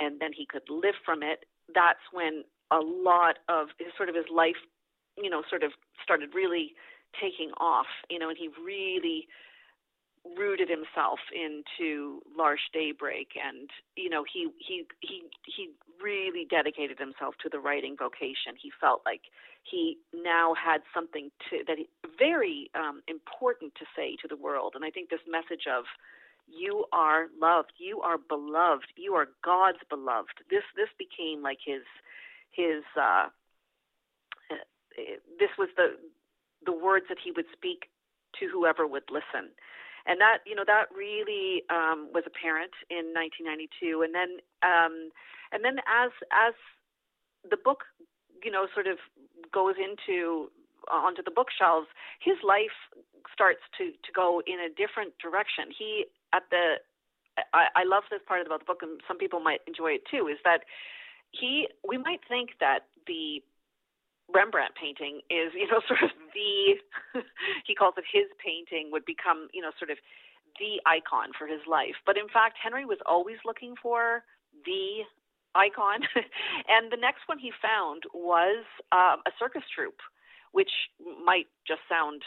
and 0.00 0.20
then 0.20 0.32
he 0.32 0.46
could 0.46 0.62
live 0.68 0.96
from 1.04 1.22
it, 1.22 1.44
that's 1.74 2.00
when 2.12 2.44
a 2.72 2.80
lot 2.80 3.38
of 3.48 3.68
his 3.78 3.92
sort 3.96 4.08
of 4.08 4.14
his 4.14 4.24
life, 4.32 4.56
you 5.16 5.28
know, 5.28 5.42
sort 5.48 5.62
of 5.62 5.72
started 6.02 6.30
really 6.34 6.72
taking 7.20 7.50
off, 7.60 7.92
you 8.08 8.18
know, 8.18 8.28
and 8.28 8.38
he 8.38 8.48
really 8.64 9.28
rooted 10.38 10.68
himself 10.68 11.18
into 11.34 12.22
L'Arche 12.36 12.70
Daybreak. 12.72 13.34
And 13.36 13.68
you 13.96 14.08
know 14.08 14.24
he 14.32 14.48
he 14.58 14.86
he 15.00 15.22
he 15.44 15.70
really 16.02 16.46
dedicated 16.48 16.98
himself 16.98 17.34
to 17.42 17.48
the 17.48 17.58
writing 17.58 17.96
vocation. 17.98 18.54
He 18.60 18.70
felt 18.80 19.02
like 19.04 19.22
he 19.62 19.98
now 20.14 20.54
had 20.54 20.82
something 20.94 21.30
to 21.50 21.64
that 21.66 21.78
he, 21.78 21.88
very 22.18 22.70
um, 22.74 23.02
important 23.08 23.74
to 23.76 23.84
say 23.96 24.16
to 24.22 24.28
the 24.28 24.36
world. 24.36 24.72
And 24.74 24.84
I 24.84 24.90
think 24.90 25.10
this 25.10 25.26
message 25.28 25.66
of 25.66 25.84
you 26.46 26.84
are 26.92 27.26
loved. 27.40 27.72
You 27.78 28.00
are 28.00 28.18
beloved. 28.18 28.92
You 28.96 29.14
are 29.14 29.28
God's 29.44 29.82
beloved. 29.88 30.46
This 30.50 30.64
this 30.76 30.90
became 30.98 31.42
like 31.42 31.58
his 31.64 31.82
his 32.52 32.84
uh, 33.00 33.28
this 35.38 35.50
was 35.58 35.68
the 35.76 35.96
the 36.64 36.72
words 36.72 37.06
that 37.08 37.18
he 37.22 37.32
would 37.32 37.46
speak 37.52 37.90
to 38.38 38.48
whoever 38.48 38.86
would 38.86 39.10
listen. 39.10 39.50
And 40.06 40.20
that 40.20 40.38
you 40.46 40.54
know 40.54 40.64
that 40.66 40.90
really 40.94 41.62
um, 41.70 42.10
was 42.12 42.24
apparent 42.26 42.74
in 42.90 43.14
1992 43.14 44.02
and 44.02 44.14
then 44.14 44.30
um, 44.62 45.10
and 45.52 45.64
then 45.64 45.78
as 45.86 46.10
as 46.34 46.54
the 47.48 47.56
book 47.56 47.86
you 48.42 48.50
know 48.50 48.66
sort 48.74 48.86
of 48.86 48.98
goes 49.52 49.78
into 49.78 50.50
onto 50.90 51.22
the 51.22 51.30
bookshelves 51.30 51.86
his 52.18 52.34
life 52.42 52.74
starts 53.30 53.62
to 53.78 53.94
to 54.02 54.10
go 54.10 54.42
in 54.46 54.58
a 54.58 54.70
different 54.74 55.14
direction. 55.22 55.70
He 55.70 56.10
at 56.34 56.50
the 56.50 56.82
I, 57.54 57.70
I 57.78 57.84
love 57.86 58.02
this 58.10 58.20
part 58.26 58.44
about 58.44 58.60
the 58.60 58.66
book 58.66 58.82
and 58.82 59.00
some 59.06 59.18
people 59.18 59.38
might 59.38 59.62
enjoy 59.70 60.02
it 60.02 60.02
too 60.10 60.26
is 60.26 60.42
that 60.44 60.66
he 61.32 61.68
we 61.86 61.98
might 61.98 62.20
think 62.28 62.50
that 62.60 62.86
the 63.06 63.42
Rembrandt 64.32 64.72
painting 64.80 65.20
is, 65.28 65.52
you 65.54 65.66
know, 65.68 65.80
sort 65.88 66.02
of 66.02 66.10
the 66.32 66.78
he 67.66 67.74
calls 67.74 67.94
it 67.96 68.04
his 68.10 68.28
painting 68.38 68.90
would 68.92 69.04
become, 69.04 69.48
you 69.52 69.60
know, 69.60 69.72
sort 69.78 69.90
of 69.90 69.98
the 70.58 70.80
icon 70.86 71.32
for 71.36 71.46
his 71.46 71.60
life. 71.68 71.96
But 72.04 72.16
in 72.16 72.28
fact, 72.28 72.58
Henri 72.62 72.84
was 72.84 72.98
always 73.06 73.38
looking 73.44 73.74
for 73.80 74.24
the 74.64 75.04
icon. 75.54 76.00
and 76.68 76.92
the 76.92 77.00
next 77.00 77.26
one 77.26 77.38
he 77.38 77.52
found 77.60 78.04
was 78.14 78.64
um, 78.92 79.22
a 79.26 79.32
circus 79.38 79.64
troupe, 79.74 80.00
which 80.52 80.70
might 81.24 81.48
just 81.66 81.80
sound 81.88 82.22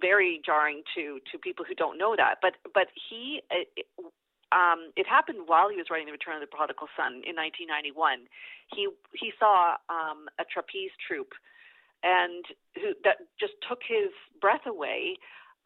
very 0.00 0.40
jarring 0.44 0.82
to 0.94 1.18
to 1.32 1.38
people 1.38 1.64
who 1.64 1.74
don't 1.74 1.98
know 1.98 2.14
that. 2.16 2.36
But 2.42 2.54
but 2.74 2.88
he 3.08 3.42
um, 4.52 4.92
it 4.96 5.06
happened 5.06 5.44
while 5.46 5.68
he 5.68 5.76
was 5.76 5.86
writing 5.90 6.06
The 6.06 6.12
Return 6.12 6.36
of 6.36 6.40
the 6.40 6.48
Prodigal 6.48 6.88
Son 6.96 7.20
in 7.26 7.36
1991. 7.36 8.28
He 8.74 8.88
he 9.12 9.32
saw 9.38 9.76
um, 9.88 10.28
a 10.40 10.44
trapeze 10.44 10.92
troupe, 11.00 11.32
and 12.02 12.44
who, 12.76 12.94
that 13.04 13.28
just 13.38 13.54
took 13.68 13.80
his 13.84 14.08
breath 14.40 14.64
away 14.66 15.16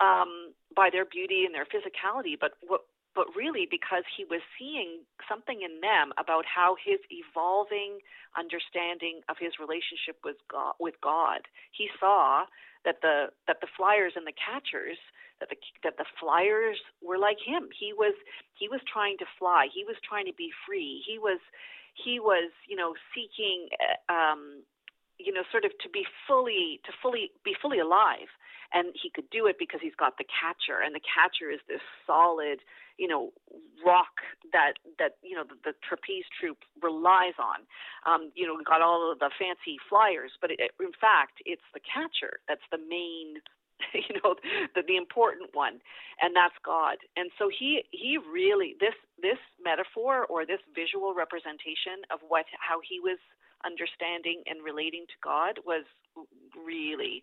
um, 0.00 0.52
by 0.74 0.90
their 0.90 1.04
beauty 1.04 1.44
and 1.46 1.54
their 1.54 1.66
physicality. 1.66 2.34
But 2.38 2.58
what 2.66 2.82
but 3.14 3.26
really 3.36 3.68
because 3.70 4.04
he 4.16 4.24
was 4.24 4.40
seeing 4.58 5.04
something 5.28 5.60
in 5.62 5.80
them 5.80 6.12
about 6.18 6.44
how 6.46 6.76
his 6.76 6.98
evolving 7.10 8.00
understanding 8.36 9.20
of 9.28 9.36
his 9.38 9.52
relationship 9.60 10.16
with 10.24 10.36
God, 10.50 10.74
with 10.80 10.94
God. 11.02 11.44
He 11.72 11.88
saw 12.00 12.44
that 12.84 13.00
the 13.02 13.30
that 13.46 13.60
the 13.60 13.70
flyers 13.76 14.14
and 14.16 14.26
the 14.26 14.36
catchers 14.36 14.98
that 15.40 15.50
the 15.50 15.56
that 15.82 15.96
the 15.98 16.06
flyers 16.20 16.78
were 17.02 17.18
like 17.18 17.38
him. 17.44 17.68
He 17.74 17.92
was 17.92 18.14
he 18.54 18.68
was 18.68 18.80
trying 18.86 19.18
to 19.18 19.26
fly. 19.38 19.66
He 19.72 19.84
was 19.84 19.96
trying 20.06 20.26
to 20.26 20.36
be 20.38 20.50
free. 20.66 21.02
He 21.06 21.18
was 21.18 21.40
he 21.94 22.20
was 22.20 22.50
you 22.68 22.76
know 22.76 22.94
seeking 23.14 23.68
uh, 23.82 24.12
um, 24.12 24.62
you 25.24 25.32
know, 25.32 25.42
sort 25.50 25.64
of 25.64 25.72
to 25.80 25.88
be 25.88 26.04
fully 26.26 26.80
to 26.84 26.92
fully 27.02 27.30
be 27.44 27.54
fully 27.60 27.78
alive. 27.78 28.30
And 28.74 28.96
he 28.96 29.12
could 29.12 29.28
do 29.28 29.44
it 29.46 29.56
because 29.60 29.80
he's 29.84 29.94
got 30.00 30.16
the 30.16 30.24
catcher, 30.24 30.80
and 30.80 30.94
the 30.96 31.04
catcher 31.04 31.52
is 31.52 31.60
this 31.68 31.84
solid, 32.06 32.64
you 32.96 33.06
know, 33.06 33.28
rock 33.84 34.24
that 34.52 34.80
that 34.98 35.20
you 35.22 35.36
know 35.36 35.44
the, 35.44 35.56
the 35.60 35.74
trapeze 35.84 36.24
troupe 36.32 36.64
relies 36.80 37.36
on. 37.36 37.68
Um, 38.08 38.32
you 38.34 38.46
know, 38.46 38.56
got 38.64 38.80
all 38.80 39.12
of 39.12 39.18
the 39.18 39.30
fancy 39.36 39.76
flyers, 39.88 40.32
but 40.40 40.50
it, 40.50 40.72
in 40.80 40.96
fact, 40.96 41.44
it's 41.44 41.68
the 41.74 41.84
catcher 41.84 42.40
that's 42.48 42.64
the 42.72 42.78
main 42.78 43.44
you 43.94 44.14
know 44.22 44.34
the 44.74 44.82
the 44.86 44.96
important 44.96 45.50
one 45.54 45.80
and 46.20 46.36
that's 46.36 46.54
god 46.64 46.98
and 47.16 47.30
so 47.38 47.48
he 47.48 47.82
he 47.90 48.18
really 48.18 48.76
this 48.80 48.94
this 49.20 49.38
metaphor 49.62 50.26
or 50.26 50.46
this 50.46 50.60
visual 50.74 51.14
representation 51.14 52.06
of 52.10 52.20
what 52.28 52.46
how 52.58 52.78
he 52.78 53.00
was 53.00 53.18
understanding 53.64 54.42
and 54.46 54.64
relating 54.64 55.06
to 55.06 55.16
god 55.22 55.58
was 55.64 55.84
really 56.56 57.20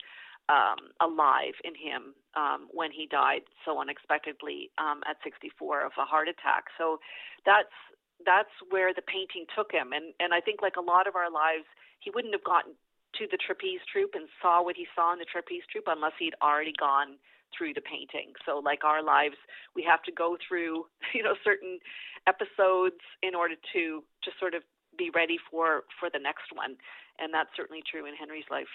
um, 0.49 0.89
alive 0.99 1.54
in 1.63 1.78
him 1.78 2.17
um, 2.36 2.67
when 2.73 2.91
he 2.91 3.06
died 3.06 3.45
so 3.63 3.80
unexpectedly 3.80 4.71
um, 4.82 5.02
at 5.08 5.17
64 5.23 5.86
of 5.86 5.91
a 5.97 6.06
heart 6.06 6.28
attack. 6.28 6.65
So 6.78 6.99
that's 7.45 7.78
that's 8.25 8.52
where 8.67 8.91
the 8.91 9.06
painting 9.06 9.45
took 9.56 9.71
him, 9.71 9.93
and 9.93 10.12
and 10.19 10.34
I 10.34 10.41
think 10.41 10.62
like 10.62 10.75
a 10.75 10.84
lot 10.84 11.08
of 11.08 11.15
our 11.15 11.32
lives, 11.32 11.69
he 12.02 12.12
wouldn't 12.12 12.34
have 12.34 12.43
gotten 12.43 12.73
to 13.15 13.28
the 13.32 13.38
trapeze 13.38 13.80
troupe 13.88 14.13
and 14.13 14.28
saw 14.41 14.62
what 14.62 14.75
he 14.75 14.86
saw 14.93 15.13
in 15.13 15.19
the 15.19 15.30
trapeze 15.30 15.63
troupe 15.71 15.88
unless 15.88 16.13
he'd 16.19 16.36
already 16.43 16.73
gone 16.78 17.17
through 17.56 17.73
the 17.73 17.82
painting. 17.82 18.34
So 18.45 18.60
like 18.60 18.84
our 18.84 19.02
lives, 19.02 19.38
we 19.73 19.82
have 19.89 20.04
to 20.04 20.12
go 20.12 20.38
through, 20.38 20.86
you 21.13 21.23
know, 21.23 21.34
certain 21.45 21.80
episodes 22.28 23.02
in 23.21 23.36
order 23.36 23.56
to 23.73 24.04
to 24.25 24.30
sort 24.39 24.54
of 24.54 24.63
be 24.99 25.09
ready 25.15 25.38
for 25.49 25.85
for 25.99 26.09
the 26.13 26.19
next 26.19 26.53
one. 26.53 26.75
And 27.17 27.33
that's 27.33 27.49
certainly 27.57 27.81
true 27.89 28.05
in 28.05 28.13
Henri's 28.13 28.45
life. 28.51 28.67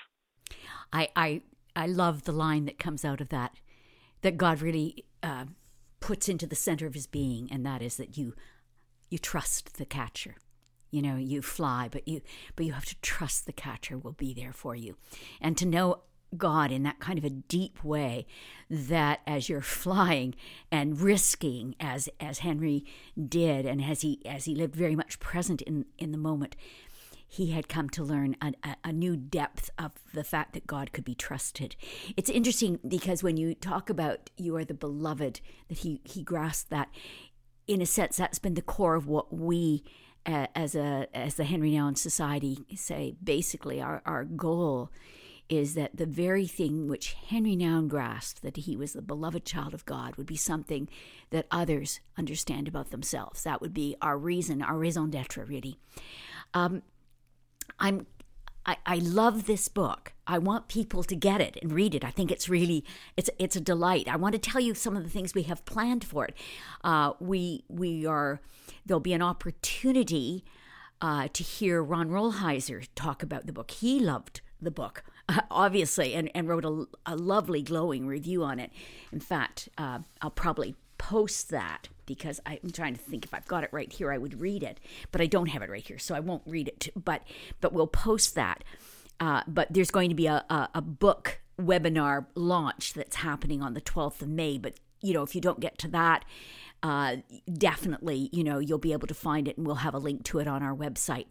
I 0.92 1.08
I 1.14 1.42
I 1.76 1.86
love 1.86 2.24
the 2.24 2.32
line 2.32 2.64
that 2.64 2.80
comes 2.80 3.04
out 3.04 3.20
of 3.20 3.28
that 3.28 3.52
that 4.22 4.36
God 4.36 4.60
really 4.60 5.04
uh, 5.22 5.44
puts 6.00 6.28
into 6.28 6.46
the 6.46 6.56
center 6.56 6.86
of 6.86 6.94
his 6.94 7.06
being 7.06 7.48
and 7.50 7.64
that 7.64 7.80
is 7.80 7.96
that 7.96 8.18
you 8.18 8.34
you 9.10 9.18
trust 9.18 9.78
the 9.78 9.86
catcher 9.86 10.36
you 10.90 11.00
know 11.00 11.16
you 11.16 11.40
fly 11.40 11.88
but 11.90 12.06
you 12.06 12.20
but 12.56 12.66
you 12.66 12.72
have 12.72 12.84
to 12.84 13.00
trust 13.00 13.46
the 13.46 13.52
catcher 13.52 13.96
will 13.96 14.12
be 14.12 14.34
there 14.34 14.52
for 14.52 14.74
you 14.76 14.96
and 15.40 15.56
to 15.56 15.64
know 15.64 16.02
God 16.38 16.70
in 16.70 16.82
that 16.84 17.00
kind 17.00 17.18
of 17.18 17.24
a 17.24 17.30
deep 17.30 17.82
way 17.84 18.26
that 18.70 19.20
as 19.26 19.48
you're 19.48 19.60
flying 19.62 20.34
and 20.70 21.00
risking 21.00 21.74
as 21.80 22.08
as 22.20 22.40
Henri 22.40 22.84
did 23.28 23.66
and 23.66 23.82
as 23.82 24.02
he 24.02 24.20
as 24.26 24.44
he 24.44 24.54
lived 24.54 24.74
very 24.74 24.96
much 24.96 25.20
present 25.20 25.62
in 25.62 25.86
in 25.98 26.12
the 26.12 26.18
moment 26.18 26.56
he 27.34 27.50
had 27.50 27.68
come 27.68 27.88
to 27.90 28.04
learn 28.04 28.36
a, 28.40 28.52
a, 28.84 28.92
new 28.92 29.16
depth 29.16 29.68
of 29.76 29.90
the 30.12 30.22
fact 30.22 30.52
that 30.52 30.68
God 30.68 30.92
could 30.92 31.04
be 31.04 31.16
trusted. 31.16 31.74
It's 32.16 32.30
interesting 32.30 32.78
because 32.86 33.24
when 33.24 33.36
you 33.36 33.56
talk 33.56 33.90
about 33.90 34.30
you 34.36 34.54
are 34.54 34.64
the 34.64 34.72
beloved, 34.74 35.40
that 35.68 35.78
he, 35.78 36.00
he 36.04 36.22
grasped 36.22 36.70
that. 36.70 36.90
In 37.66 37.82
a 37.82 37.86
sense, 37.86 38.18
that's 38.18 38.38
been 38.38 38.54
the 38.54 38.62
core 38.62 38.94
of 38.94 39.08
what 39.08 39.32
we 39.32 39.82
uh, 40.26 40.46
as 40.54 40.74
a 40.74 41.08
as 41.14 41.34
the 41.34 41.44
Henri 41.44 41.72
Nouwen 41.72 41.98
Society 41.98 42.58
say 42.76 43.16
basically 43.22 43.80
our, 43.80 44.02
our 44.06 44.24
goal 44.24 44.90
is 45.48 45.74
that 45.74 45.96
the 45.96 46.06
very 46.06 46.46
thing 46.46 46.88
which 46.88 47.16
Henri 47.30 47.56
Nouwen 47.56 47.88
grasped 47.88 48.42
that 48.42 48.56
he 48.56 48.76
was 48.76 48.92
the 48.94 49.02
beloved 49.02 49.44
child 49.44 49.74
of 49.74 49.84
God 49.84 50.16
would 50.16 50.26
be 50.26 50.36
something 50.36 50.88
that 51.30 51.46
others 51.50 52.00
understand 52.16 52.66
about 52.66 52.90
themselves. 52.90 53.42
That 53.42 53.60
would 53.60 53.74
be 53.74 53.96
our 54.00 54.16
reason, 54.16 54.62
our 54.62 54.78
raison 54.78 55.10
d'être, 55.10 55.46
really. 55.46 55.78
Um, 56.54 56.82
I'm 57.78 58.06
I, 58.66 58.76
I 58.86 58.96
love 58.96 59.46
this 59.46 59.68
book. 59.68 60.14
I 60.26 60.38
want 60.38 60.68
people 60.68 61.02
to 61.04 61.14
get 61.14 61.40
it 61.40 61.58
and 61.60 61.70
read 61.70 61.94
it. 61.94 62.02
I 62.02 62.10
think 62.10 62.32
it's 62.32 62.48
really 62.48 62.84
it's 63.16 63.28
it's 63.38 63.56
a 63.56 63.60
delight. 63.60 64.08
I 64.08 64.16
want 64.16 64.32
to 64.34 64.38
tell 64.38 64.60
you 64.60 64.74
some 64.74 64.96
of 64.96 65.04
the 65.04 65.10
things 65.10 65.34
we 65.34 65.42
have 65.42 65.64
planned 65.66 66.04
for 66.04 66.24
it. 66.24 66.36
Uh, 66.82 67.12
we 67.20 67.64
we 67.68 68.06
are 68.06 68.40
there'll 68.86 69.00
be 69.00 69.12
an 69.12 69.22
opportunity 69.22 70.44
uh, 71.02 71.28
to 71.32 71.42
hear 71.42 71.82
Ron 71.82 72.08
Rolheiser 72.08 72.86
talk 72.94 73.22
about 73.22 73.46
the 73.46 73.52
book. 73.52 73.70
He 73.70 74.00
loved 74.00 74.40
the 74.60 74.70
book, 74.70 75.04
obviously, 75.50 76.14
and, 76.14 76.30
and 76.34 76.48
wrote 76.48 76.64
a, 76.64 76.86
a, 77.06 77.16
lovely, 77.16 77.62
glowing 77.62 78.06
review 78.06 78.44
on 78.44 78.58
it. 78.60 78.70
In 79.12 79.20
fact, 79.20 79.68
uh, 79.78 80.00
I'll 80.20 80.30
probably 80.30 80.74
post 80.98 81.50
that 81.50 81.88
because 82.06 82.40
I'm 82.46 82.70
trying 82.72 82.94
to 82.94 83.00
think 83.00 83.24
if 83.24 83.32
I've 83.32 83.46
got 83.46 83.64
it 83.64 83.70
right 83.72 83.92
here, 83.92 84.12
I 84.12 84.18
would 84.18 84.40
read 84.40 84.62
it, 84.62 84.78
but 85.10 85.20
I 85.20 85.26
don't 85.26 85.48
have 85.48 85.62
it 85.62 85.70
right 85.70 85.86
here, 85.86 85.98
so 85.98 86.14
I 86.14 86.20
won't 86.20 86.42
read 86.46 86.68
it. 86.68 86.88
But 86.96 87.22
but 87.60 87.72
we'll 87.72 87.86
post 87.86 88.34
that. 88.34 88.64
Uh, 89.20 89.42
but 89.46 89.68
there's 89.70 89.90
going 89.90 90.08
to 90.10 90.14
be 90.14 90.26
a, 90.26 90.44
a, 90.50 90.68
a 90.74 90.82
book 90.82 91.40
webinar 91.60 92.26
launch 92.34 92.94
that's 92.94 93.16
happening 93.16 93.62
on 93.62 93.74
the 93.74 93.80
12th 93.80 94.22
of 94.22 94.28
May. 94.28 94.58
But 94.58 94.74
you 95.00 95.14
know, 95.14 95.22
if 95.22 95.34
you 95.34 95.40
don't 95.40 95.60
get 95.60 95.78
to 95.78 95.88
that, 95.88 96.24
uh, 96.82 97.16
definitely, 97.52 98.28
you 98.32 98.44
know, 98.44 98.58
you'll 98.58 98.78
be 98.78 98.92
able 98.92 99.06
to 99.06 99.14
find 99.14 99.48
it 99.48 99.56
and 99.56 99.66
we'll 99.66 99.76
have 99.76 99.94
a 99.94 99.98
link 99.98 100.24
to 100.24 100.38
it 100.38 100.48
on 100.48 100.62
our 100.62 100.74
website. 100.74 101.26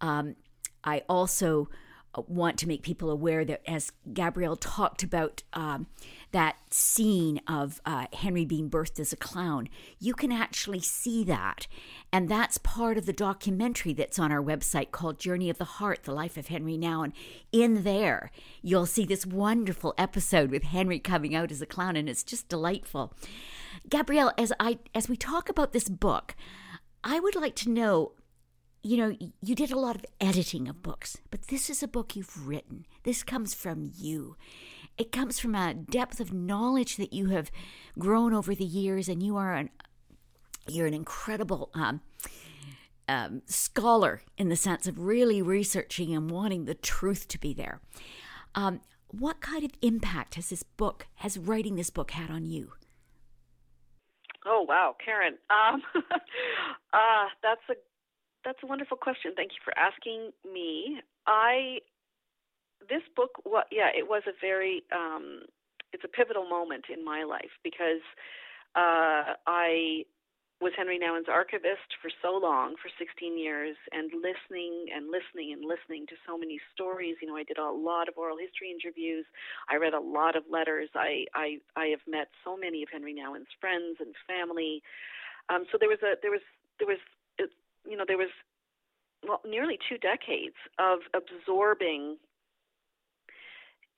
Um, 0.00 0.36
I 0.82 1.02
also 1.08 1.68
want 2.26 2.58
to 2.58 2.68
make 2.68 2.82
people 2.82 3.10
aware 3.10 3.44
that 3.44 3.62
as 3.68 3.92
Gabrielle 4.12 4.56
talked 4.56 5.02
about 5.02 5.42
um, 5.52 5.86
that 6.32 6.56
scene 6.70 7.40
of 7.46 7.80
uh, 7.84 8.06
Henri 8.12 8.44
being 8.44 8.68
birthed 8.68 8.98
as 8.98 9.12
a 9.12 9.16
clown, 9.16 9.68
you 9.98 10.14
can 10.14 10.32
actually 10.32 10.80
see 10.80 11.24
that. 11.24 11.66
And 12.12 12.28
that's 12.28 12.58
part 12.58 12.98
of 12.98 13.06
the 13.06 13.12
documentary 13.12 13.92
that's 13.92 14.18
on 14.18 14.32
our 14.32 14.42
website 14.42 14.90
called 14.90 15.18
Journey 15.18 15.50
of 15.50 15.58
the 15.58 15.64
Heart 15.64 16.04
The 16.04 16.12
Life 16.12 16.36
of 16.36 16.48
Henri 16.48 16.76
Nouwen. 16.76 17.04
And 17.04 17.12
In 17.52 17.82
there, 17.82 18.30
you'll 18.62 18.86
see 18.86 19.04
this 19.04 19.26
wonderful 19.26 19.94
episode 19.98 20.50
with 20.50 20.64
Henri 20.64 20.98
coming 20.98 21.34
out 21.34 21.50
as 21.50 21.62
a 21.62 21.66
clown, 21.66 21.96
and 21.96 22.08
it's 22.08 22.24
just 22.24 22.48
delightful. 22.48 23.12
Gabrielle, 23.88 24.32
as 24.38 24.52
I 24.58 24.78
as 24.94 25.08
we 25.08 25.16
talk 25.16 25.48
about 25.48 25.72
this 25.72 25.88
book, 25.88 26.34
I 27.02 27.20
would 27.20 27.34
like 27.34 27.54
to 27.56 27.70
know 27.70 28.12
you 28.84 28.98
know, 28.98 29.16
you 29.40 29.54
did 29.54 29.72
a 29.72 29.78
lot 29.78 29.96
of 29.96 30.04
editing 30.20 30.68
of 30.68 30.82
books, 30.82 31.16
but 31.30 31.48
this 31.48 31.70
is 31.70 31.82
a 31.82 31.88
book 31.88 32.14
you've 32.14 32.46
written. 32.46 32.84
This 33.02 33.22
comes 33.22 33.54
from 33.54 33.90
you. 33.96 34.36
It 34.98 35.10
comes 35.10 35.40
from 35.40 35.54
a 35.54 35.72
depth 35.72 36.20
of 36.20 36.34
knowledge 36.34 36.98
that 36.98 37.12
you 37.12 37.30
have 37.30 37.50
grown 37.98 38.34
over 38.34 38.54
the 38.54 38.64
years, 38.64 39.08
and 39.08 39.22
you 39.22 39.38
are 39.38 39.54
an 39.54 39.70
you're 40.68 40.86
an 40.86 40.94
incredible 40.94 41.70
um, 41.74 42.02
um, 43.08 43.40
scholar 43.46 44.20
in 44.36 44.50
the 44.50 44.56
sense 44.56 44.86
of 44.86 44.98
really 44.98 45.40
researching 45.40 46.14
and 46.14 46.30
wanting 46.30 46.66
the 46.66 46.74
truth 46.74 47.26
to 47.28 47.38
be 47.38 47.54
there. 47.54 47.80
Um, 48.54 48.80
what 49.08 49.40
kind 49.40 49.64
of 49.64 49.70
impact 49.80 50.34
has 50.34 50.50
this 50.50 50.62
book, 50.62 51.06
has 51.16 51.38
writing 51.38 51.76
this 51.76 51.90
book 51.90 52.10
had 52.10 52.30
on 52.30 52.44
you? 52.44 52.72
Oh 54.46 54.66
wow, 54.68 54.94
Karen. 55.02 55.38
Um, 55.48 55.82
uh, 56.92 57.26
that's 57.42 57.62
a 57.70 57.74
that's 58.44 58.58
a 58.62 58.66
wonderful 58.66 58.96
question. 58.96 59.32
Thank 59.36 59.52
you 59.52 59.62
for 59.64 59.76
asking 59.78 60.30
me. 60.44 61.00
I 61.26 61.78
this 62.88 63.02
book, 63.16 63.40
what 63.44 63.66
yeah, 63.72 63.88
it 63.96 64.08
was 64.08 64.22
a 64.26 64.32
very 64.40 64.82
um, 64.92 65.42
it's 65.92 66.04
a 66.04 66.08
pivotal 66.08 66.48
moment 66.48 66.86
in 66.92 67.04
my 67.04 67.24
life 67.24 67.52
because 67.62 68.04
uh, 68.76 69.38
I 69.46 70.04
was 70.60 70.72
Henri 70.78 70.98
Nouwen's 70.98 71.28
archivist 71.28 71.98
for 72.00 72.10
so 72.22 72.38
long, 72.38 72.74
for 72.80 72.88
16 72.98 73.36
years, 73.38 73.76
and 73.92 74.10
listening 74.14 74.86
and 74.94 75.10
listening 75.10 75.52
and 75.52 75.64
listening 75.64 76.06
to 76.06 76.16
so 76.26 76.38
many 76.38 76.60
stories. 76.72 77.16
You 77.20 77.28
know, 77.28 77.36
I 77.36 77.44
did 77.44 77.58
a 77.58 77.70
lot 77.70 78.08
of 78.08 78.14
oral 78.16 78.38
history 78.38 78.70
interviews. 78.70 79.26
I 79.68 79.76
read 79.76 79.94
a 79.94 80.00
lot 80.00 80.36
of 80.36 80.44
letters. 80.50 80.88
I 80.94 81.26
I, 81.34 81.58
I 81.76 81.86
have 81.94 82.04
met 82.06 82.28
so 82.44 82.56
many 82.56 82.82
of 82.82 82.88
Henri 82.92 83.14
Nouwen's 83.14 83.50
friends 83.60 83.98
and 84.00 84.14
family. 84.26 84.82
Um, 85.48 85.66
so 85.70 85.78
there 85.78 85.88
was 85.88 86.00
a 86.02 86.14
there 86.22 86.30
was 86.30 86.44
there 86.78 86.88
was 86.88 87.02
you 87.88 87.96
know 87.96 88.04
there 88.06 88.18
was 88.18 88.30
well, 89.26 89.40
nearly 89.46 89.78
two 89.88 89.98
decades 89.98 90.56
of 90.78 91.00
absorbing 91.14 92.16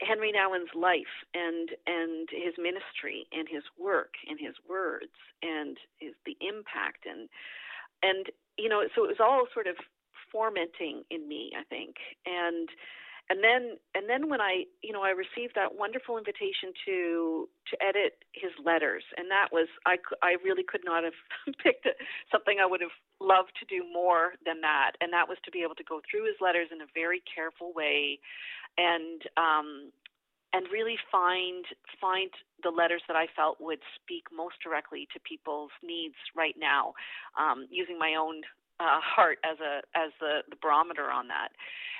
Henri 0.00 0.32
Nouwen's 0.32 0.74
life 0.74 1.24
and 1.34 1.70
and 1.86 2.28
his 2.30 2.54
ministry 2.58 3.26
and 3.32 3.48
his 3.48 3.62
work 3.78 4.14
and 4.28 4.38
his 4.38 4.54
words 4.68 5.12
and 5.42 5.76
his 5.98 6.12
the 6.24 6.36
impact 6.40 7.06
and 7.06 7.28
and 8.02 8.26
you 8.58 8.68
know 8.68 8.82
so 8.94 9.04
it 9.04 9.08
was 9.08 9.20
all 9.20 9.46
sort 9.52 9.66
of 9.66 9.76
fomenting 10.32 11.02
in 11.10 11.28
me 11.28 11.52
I 11.58 11.64
think. 11.64 11.96
And 12.26 12.68
and 13.28 13.42
then 13.42 13.76
and 13.94 14.08
then 14.08 14.28
when 14.28 14.40
I 14.40 14.64
you 14.82 14.92
know 14.92 15.02
I 15.02 15.10
received 15.10 15.54
that 15.54 15.74
wonderful 15.74 16.18
invitation 16.18 16.72
to 16.86 17.48
to 17.70 17.74
edit 17.82 18.22
his 18.32 18.52
letters 18.64 19.04
and 19.16 19.30
that 19.30 19.48
was 19.52 19.68
I 19.86 19.96
I 20.22 20.36
really 20.44 20.62
could 20.62 20.84
not 20.84 21.04
have 21.04 21.18
picked 21.62 21.86
something 22.30 22.58
I 22.60 22.66
would 22.66 22.80
have 22.80 22.94
loved 23.20 23.52
to 23.60 23.66
do 23.66 23.84
more 23.92 24.34
than 24.44 24.60
that. 24.60 24.92
And 25.00 25.12
that 25.12 25.28
was 25.28 25.38
to 25.44 25.50
be 25.50 25.62
able 25.62 25.74
to 25.76 25.84
go 25.84 26.00
through 26.08 26.26
his 26.26 26.36
letters 26.40 26.68
in 26.72 26.80
a 26.80 26.90
very 26.94 27.22
careful 27.26 27.72
way 27.74 28.18
and 28.78 29.22
um 29.36 29.90
and 30.52 30.66
really 30.72 30.96
find 31.10 31.64
find 32.00 32.30
the 32.62 32.70
letters 32.70 33.02
that 33.08 33.16
I 33.16 33.26
felt 33.34 33.60
would 33.60 33.80
speak 34.00 34.24
most 34.34 34.56
directly 34.62 35.08
to 35.12 35.20
people's 35.20 35.72
needs 35.82 36.16
right 36.36 36.54
now 36.58 36.94
um 37.38 37.66
using 37.70 37.98
my 37.98 38.14
own 38.14 38.42
uh, 38.80 39.00
heart 39.00 39.38
as 39.44 39.58
a 39.60 39.80
as 39.96 40.12
the, 40.20 40.42
the 40.48 40.56
barometer 40.60 41.10
on 41.10 41.28
that. 41.28 41.48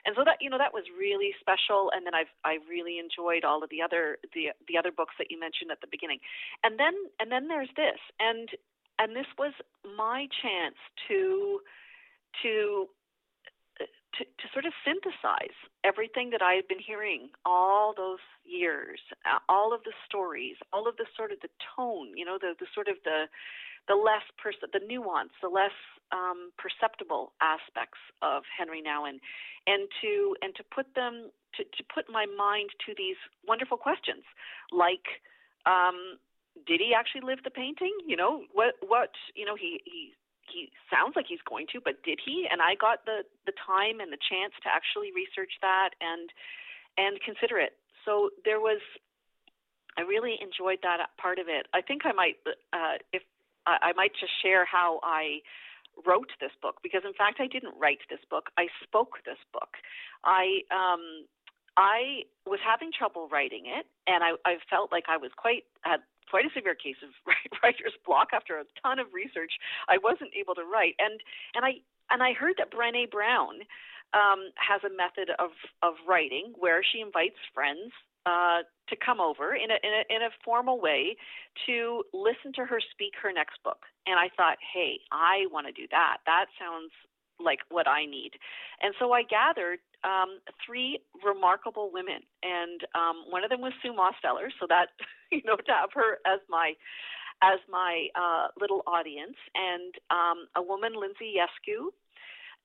And 0.05 0.15
so 0.17 0.23
that 0.25 0.39
you 0.41 0.51
know 0.51 0.59
that 0.59 0.75
was 0.75 0.85
really 0.97 1.35
special. 1.41 1.91
And 1.95 2.07
then 2.07 2.15
I've 2.15 2.33
I 2.45 2.59
really 2.69 2.99
enjoyed 2.99 3.45
all 3.45 3.63
of 3.63 3.71
the 3.71 3.83
other 3.83 4.19
the 4.35 4.53
the 4.69 4.79
other 4.79 4.93
books 4.93 5.15
that 5.19 5.31
you 5.31 5.41
mentioned 5.41 5.71
at 5.71 5.81
the 5.81 5.91
beginning. 5.91 6.21
And 6.63 6.79
then 6.79 6.95
and 7.21 7.31
then 7.31 7.49
there's 7.49 7.73
this 7.77 8.01
and 8.21 8.49
and 8.99 9.17
this 9.17 9.29
was 9.39 9.53
my 9.97 10.29
chance 10.43 10.77
to 11.09 11.61
to 12.43 12.89
to, 14.17 14.25
to 14.25 14.45
sort 14.53 14.65
of 14.65 14.73
synthesize 14.85 15.57
everything 15.85 16.31
that 16.31 16.41
I 16.41 16.55
had 16.55 16.67
been 16.69 16.81
hearing 16.81 17.29
all 17.45 17.93
those 17.95 18.25
years, 18.45 19.01
uh, 19.25 19.39
all 19.49 19.75
of 19.75 19.85
the 19.85 19.93
stories, 20.09 20.57
all 20.73 20.89
of 20.89 20.97
the 20.97 21.05
sort 21.17 21.33
of 21.33 21.41
the 21.41 21.53
tone, 21.77 22.17
you 22.17 22.25
know, 22.25 22.39
the, 22.41 22.55
the 22.59 22.67
sort 22.73 22.89
of 22.89 22.97
the 23.05 23.29
the 23.89 23.95
less 23.95 24.25
pers- 24.43 24.63
the 24.73 24.81
nuance, 24.87 25.31
the 25.43 25.49
less 25.49 25.75
um, 26.13 26.51
perceptible 26.59 27.33
aspects 27.41 27.99
of 28.23 28.43
Henri 28.59 28.83
Nouwen, 28.83 29.19
and 29.67 29.89
to 30.03 30.37
and 30.43 30.55
to 30.57 30.63
put 30.65 30.95
them 30.95 31.31
to, 31.57 31.65
to 31.65 31.83
put 31.93 32.11
my 32.11 32.27
mind 32.27 32.71
to 32.87 32.95
these 32.97 33.17
wonderful 33.47 33.77
questions, 33.77 34.23
like 34.73 35.23
um, 35.67 36.19
did 36.67 36.81
he 36.81 36.95
actually 36.95 37.23
live 37.23 37.43
the 37.45 37.51
painting? 37.51 37.95
You 38.07 38.17
know 38.17 38.43
what 38.53 38.75
what 38.87 39.11
you 39.35 39.45
know 39.45 39.57
he 39.57 39.81
he 39.85 40.13
he 40.47 40.71
sounds 40.91 41.17
like 41.17 41.27
he's 41.29 41.43
going 41.49 41.67
to, 41.73 41.81
but 41.83 42.03
did 42.03 42.21
he? 42.23 42.47
And 42.51 42.63
I 42.63 42.75
got 42.75 43.05
the 43.05 43.23
the 43.47 43.53
time 43.55 44.01
and 44.01 44.13
the 44.13 44.23
chance 44.23 44.55
to 44.63 44.69
actually 44.71 45.11
research 45.15 45.59
that 45.63 45.91
and 46.01 46.31
and 46.99 47.21
consider 47.21 47.59
it. 47.59 47.75
So 48.05 48.31
there 48.45 48.61
was 48.61 48.81
I 49.99 50.03
really 50.03 50.37
enjoyed 50.41 50.79
that 50.83 51.01
part 51.17 51.39
of 51.39 51.47
it. 51.49 51.67
I 51.73 51.81
think 51.81 52.05
I 52.05 52.13
might, 52.13 52.37
uh, 52.73 53.01
if 53.13 53.23
I, 53.67 53.91
I 53.91 53.93
might 53.95 54.13
just 54.19 54.33
share 54.43 54.65
how 54.65 55.01
I 55.03 55.41
wrote 56.07 56.31
this 56.41 56.53
book 56.61 56.77
because 56.83 57.03
in 57.05 57.15
fact 57.15 57.41
I 57.41 57.47
didn't 57.47 57.75
write 57.79 58.05
this 58.11 58.21
book. 58.31 58.51
I 58.59 58.69
spoke 58.83 59.19
this 59.25 59.41
book. 59.53 59.77
I 60.25 60.63
um 60.71 61.27
I 61.77 62.25
was 62.47 62.61
having 62.65 62.91
trouble 62.93 63.29
writing 63.29 63.65
it 63.67 63.87
and 64.07 64.25
I, 64.25 64.37
I 64.45 64.57
felt 64.69 64.93
like 64.93 65.05
I 65.09 65.17
was 65.17 65.31
quite 65.37 65.65
had 65.83 66.01
quite 66.31 66.45
a 66.45 66.51
severe 66.55 66.75
case 66.75 67.01
of 67.03 67.11
writer's 67.63 67.97
block 68.05 68.29
after 68.33 68.59
a 68.59 68.65
ton 68.83 68.99
of 68.99 69.13
research. 69.13 69.53
I 69.89 69.99
wasn't 69.99 70.33
able 70.39 70.55
to 70.55 70.65
write 70.65 70.95
and 70.99 71.21
and 71.55 71.65
I 71.65 71.81
and 72.11 72.23
I 72.23 72.33
heard 72.33 72.55
that 72.59 72.71
Brené 72.71 73.11
Brown 73.11 73.65
um, 74.15 74.53
has 74.57 74.81
a 74.85 74.93
method 74.95 75.35
of 75.39 75.51
of 75.83 75.95
writing 76.07 76.53
where 76.59 76.83
she 76.85 77.01
invites 77.01 77.41
friends 77.55 77.93
uh, 78.27 78.67
to 78.89 78.97
come 78.99 79.21
over 79.21 79.55
in 79.55 79.71
a, 79.71 79.79
in 79.83 79.93
a 79.95 80.03
in 80.15 80.23
a 80.23 80.31
formal 80.45 80.81
way 80.81 81.17
to 81.67 82.03
listen 82.13 82.53
to 82.55 82.65
her 82.65 82.81
speak 82.91 83.15
her 83.23 83.33
next 83.33 83.63
book. 83.65 83.87
And 84.07 84.19
I 84.19 84.29
thought, 84.37 84.59
hey, 84.75 85.01
I 85.11 85.47
want 85.51 85.67
to 85.67 85.73
do 85.73 85.87
that. 85.91 86.19
That 86.27 86.47
sounds 86.59 86.91
like 87.39 87.61
what 87.69 87.87
I 87.89 88.05
need. 88.07 88.33
And 88.83 88.95
so 88.99 89.13
I 89.13 89.23
gathered 89.23 89.79
um, 90.05 90.41
three 90.65 91.01
remarkable 91.25 91.91
women, 91.93 92.21
and 92.43 92.81
um, 92.95 93.25
one 93.31 93.45
of 93.45 93.51
them 93.51 93.61
was 93.61 93.73
Sue 93.83 93.95
Mosteller. 93.95 94.51
So 94.61 94.67
that 94.69 94.89
you 95.33 95.43
know 95.45 95.57
to 95.57 95.73
have 95.73 95.91
her 95.95 96.19
as 96.27 96.41
my 96.49 96.75
as 97.43 97.61
my 97.69 98.09
uh, 98.15 98.49
little 98.59 98.83
audience, 98.87 99.37
and 99.55 99.95
um, 100.11 100.49
a 100.57 100.63
woman, 100.63 100.93
Lindsay 100.99 101.37
Yescu, 101.37 101.93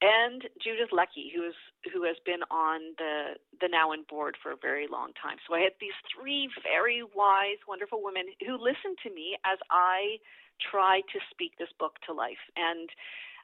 and 0.01 0.49
Judith 0.57 0.89
Leckie, 0.91 1.31
who 1.33 1.45
is 1.45 1.53
who 1.93 2.03
has 2.03 2.17
been 2.25 2.41
on 2.49 2.97
the 2.97 3.37
the 3.59 3.69
Nouwen 3.69 4.07
board 4.09 4.35
for 4.41 4.51
a 4.51 4.57
very 4.59 4.87
long 4.89 5.13
time. 5.21 5.37
So 5.47 5.53
I 5.55 5.61
had 5.61 5.77
these 5.79 5.97
three 6.09 6.49
very 6.63 7.03
wise, 7.15 7.61
wonderful 7.67 8.01
women 8.03 8.25
who 8.45 8.57
listened 8.57 8.97
to 9.05 9.13
me 9.13 9.37
as 9.45 9.59
I 9.69 10.17
tried 10.57 11.05
to 11.13 11.19
speak 11.29 11.53
this 11.57 11.71
book 11.79 11.97
to 12.05 12.13
life. 12.13 12.41
And 12.57 12.89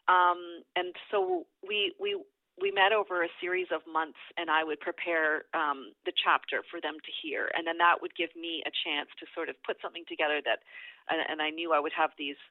um, 0.09 0.65
and 0.75 0.95
so 1.11 1.45
we 1.61 1.93
we 2.01 2.17
we 2.57 2.71
met 2.71 2.91
over 2.91 3.21
a 3.21 3.29
series 3.39 3.67
of 3.69 3.85
months, 3.85 4.17
and 4.35 4.49
I 4.49 4.63
would 4.63 4.79
prepare 4.81 5.45
um, 5.53 5.93
the 6.09 6.13
chapter 6.17 6.65
for 6.69 6.81
them 6.81 6.97
to 6.97 7.11
hear, 7.21 7.53
and 7.53 7.67
then 7.67 7.77
that 7.77 8.01
would 8.01 8.17
give 8.17 8.33
me 8.33 8.65
a 8.65 8.73
chance 8.73 9.09
to 9.21 9.29
sort 9.37 9.49
of 9.49 9.55
put 9.61 9.77
something 9.77 10.05
together 10.09 10.41
that, 10.41 10.65
and, 11.05 11.21
and 11.29 11.37
I 11.37 11.51
knew 11.53 11.71
I 11.71 11.79
would 11.79 11.93
have 11.93 12.17
these 12.17 12.41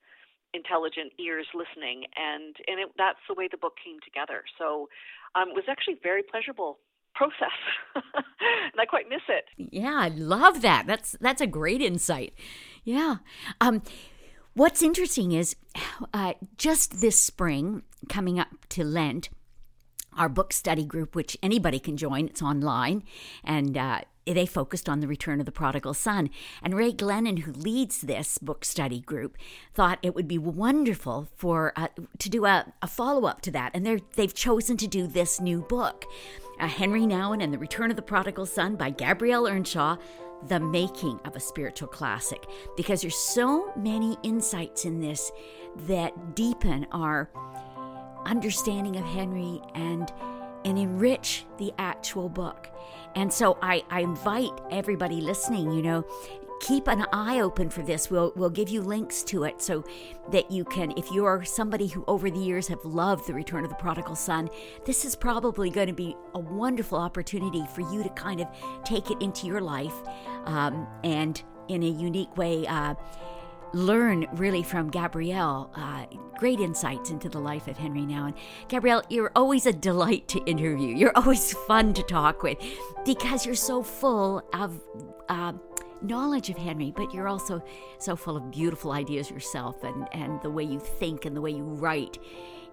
intelligent 0.57 1.13
ears 1.19 1.47
listening, 1.55 2.05
and 2.17 2.57
and 2.67 2.81
it, 2.81 2.89
that's 2.97 3.19
the 3.29 3.35
way 3.35 3.49
the 3.51 3.57
book 3.57 3.75
came 3.83 3.99
together. 4.05 4.43
So 4.59 4.89
um, 5.35 5.51
it 5.51 5.55
was 5.55 5.65
actually 5.69 5.99
very 6.03 6.23
pleasurable 6.23 6.79
process, 7.15 7.57
and 7.95 8.81
I 8.81 8.87
quite 8.87 9.09
miss 9.09 9.23
it. 9.29 9.45
Yeah, 9.57 9.95
I 9.95 10.09
love 10.09 10.63
that. 10.63 10.87
That's 10.87 11.17
that's 11.21 11.41
a 11.41 11.47
great 11.47 11.83
insight. 11.83 12.35
Yeah. 12.85 13.17
Um, 13.61 13.83
what's 14.55 14.83
interesting 14.83 15.33
is 15.33 15.57
uh, 16.13 16.35
just 16.57 17.01
this 17.01 17.21
spring, 17.21 17.83
coming 18.09 18.41
up 18.41 18.49
to 18.71 18.85
Lent, 18.85 19.29
our 20.17 20.29
book 20.29 20.53
study 20.53 20.85
group, 20.85 21.15
which 21.15 21.37
anybody 21.43 21.79
can 21.79 21.97
join, 21.97 22.27
it's 22.27 22.43
online, 22.43 23.03
and 23.45 23.77
uh, 23.77 24.01
they 24.27 24.47
focused 24.47 24.89
on 24.89 25.01
the 25.01 25.07
return 25.07 25.39
of 25.41 25.47
the 25.47 25.53
prodigal 25.53 25.95
son. 25.95 26.31
And 26.63 26.75
Ray 26.75 26.93
Glennon, 26.93 27.41
who 27.41 27.53
leads 27.53 28.01
this 28.01 28.39
book 28.39 28.65
study 28.65 29.01
group, 29.01 29.37
thought 29.73 29.99
it 30.03 30.15
would 30.15 30.27
be 30.27 30.39
wonderful 30.39 31.29
for 31.37 31.73
uh, 31.77 31.89
to 32.19 32.29
do 32.29 32.45
a, 32.45 32.73
a 32.83 32.87
follow 32.89 33.27
up 33.27 33.41
to 33.43 33.51
that. 33.53 33.71
And 33.75 33.87
they 33.87 34.01
they've 34.15 34.35
chosen 34.35 34.77
to 34.79 34.89
do 34.89 35.07
this 35.07 35.41
new 35.41 35.63
book, 35.63 36.05
uh, 36.59 36.67
Henri 36.67 37.03
Nouwen 37.03 37.43
and 37.43 37.53
the 37.53 37.59
Return 37.59 37.91
of 37.91 37.97
the 37.97 38.03
Prodigal 38.03 38.47
Son 38.47 38.75
by 38.77 38.91
Gabrielle 38.91 39.47
Earnshaw. 39.47 39.97
The 40.49 40.61
making 40.61 41.19
of 41.25 41.35
a 41.35 41.41
spiritual 41.41 41.89
classic, 41.89 42.45
because 42.77 43.01
there's 43.01 43.17
so 43.17 43.73
many 43.75 44.19
insights 44.23 44.85
in 44.85 45.01
this 45.01 45.33
that 45.87 46.35
deepen 46.35 46.87
our 46.93 47.31
understanding 48.27 48.97
of 48.97 49.05
Henri 49.05 49.61
and 49.75 50.13
and 50.65 50.79
enrich 50.79 51.47
the 51.59 51.73
actual 51.79 52.29
book. 52.29 52.69
And 53.15 53.33
so 53.33 53.57
I, 53.63 53.85
I 53.89 54.01
invite 54.01 54.51
everybody 54.71 55.21
listening, 55.21 55.71
you 55.71 55.81
know, 55.81 56.05
keep 56.61 56.89
an 56.89 57.07
eye 57.13 57.41
open 57.41 57.71
for 57.71 57.83
this. 57.83 58.11
We'll 58.11 58.33
we'll 58.37 58.51
give 58.51 58.69
you 58.69 58.83
links 58.83 59.23
to 59.25 59.45
it 59.45 59.63
so 59.63 59.85
that 60.33 60.51
you 60.51 60.65
can 60.65 60.93
if 60.97 61.11
you're 61.13 61.45
somebody 61.45 61.87
who 61.87 62.05
over 62.09 62.31
the 62.31 62.39
years 62.39 62.67
have 62.69 62.85
loved 62.85 63.27
the 63.27 63.35
return 63.35 63.65
of 63.65 63.71
the 63.71 63.77
prodigal 63.77 64.17
son, 64.17 64.49
this 64.85 65.05
is 65.05 65.15
probably 65.15 65.71
going 65.71 65.89
to 65.89 65.93
be 65.93 66.17
a 66.35 66.39
wonderful 66.39 66.99
opportunity 66.99 67.65
for 67.75 67.83
you 67.93 68.03
to 68.03 68.11
kind 68.11 68.41
of 68.41 68.49
take 68.85 69.11
it 69.11 69.21
into 69.23 69.47
your 69.47 69.61
life 69.61 69.95
um, 70.47 70.87
and 71.05 71.43
in 71.69 71.83
a 71.83 71.89
unique 71.89 72.37
way 72.37 72.67
uh, 72.67 72.95
learn 73.73 74.27
really 74.33 74.63
from 74.63 74.91
Gabrielle 74.91 75.71
uh, 75.75 76.07
great 76.39 76.61
insights 76.61 77.11
into 77.11 77.29
the 77.29 77.39
life 77.39 77.67
of 77.67 77.77
Henri 77.77 78.03
Nouwen. 78.03 78.27
And 78.27 78.35
Gabrielle, 78.69 79.03
you're 79.09 79.33
always 79.35 79.67
a 79.67 79.73
delight 79.73 80.29
to 80.29 80.39
interview. 80.45 80.95
You're 80.95 81.17
always 81.17 81.53
fun 81.53 81.95
to 81.95 82.03
talk 82.03 82.43
with 82.43 82.59
because 83.05 83.47
you're 83.47 83.55
so 83.55 83.83
full 83.83 84.43
of 84.53 84.81
uh, 85.29 85.53
knowledge 86.03 86.51
of 86.51 86.57
Henri, 86.57 86.93
but 86.95 87.13
you're 87.13 87.29
also 87.29 87.63
so 87.99 88.17
full 88.17 88.37
of 88.37 88.51
beautiful 88.51 88.93
ideas 88.93 89.31
yourself 89.31 89.83
and, 89.83 90.07
and 90.13 90.41
the 90.43 90.51
way 90.51 90.65
you 90.65 90.79
think 90.79 91.25
and 91.25 91.37
the 91.37 91.41
way 91.41 91.51
you 91.51 91.65
write 91.65 92.19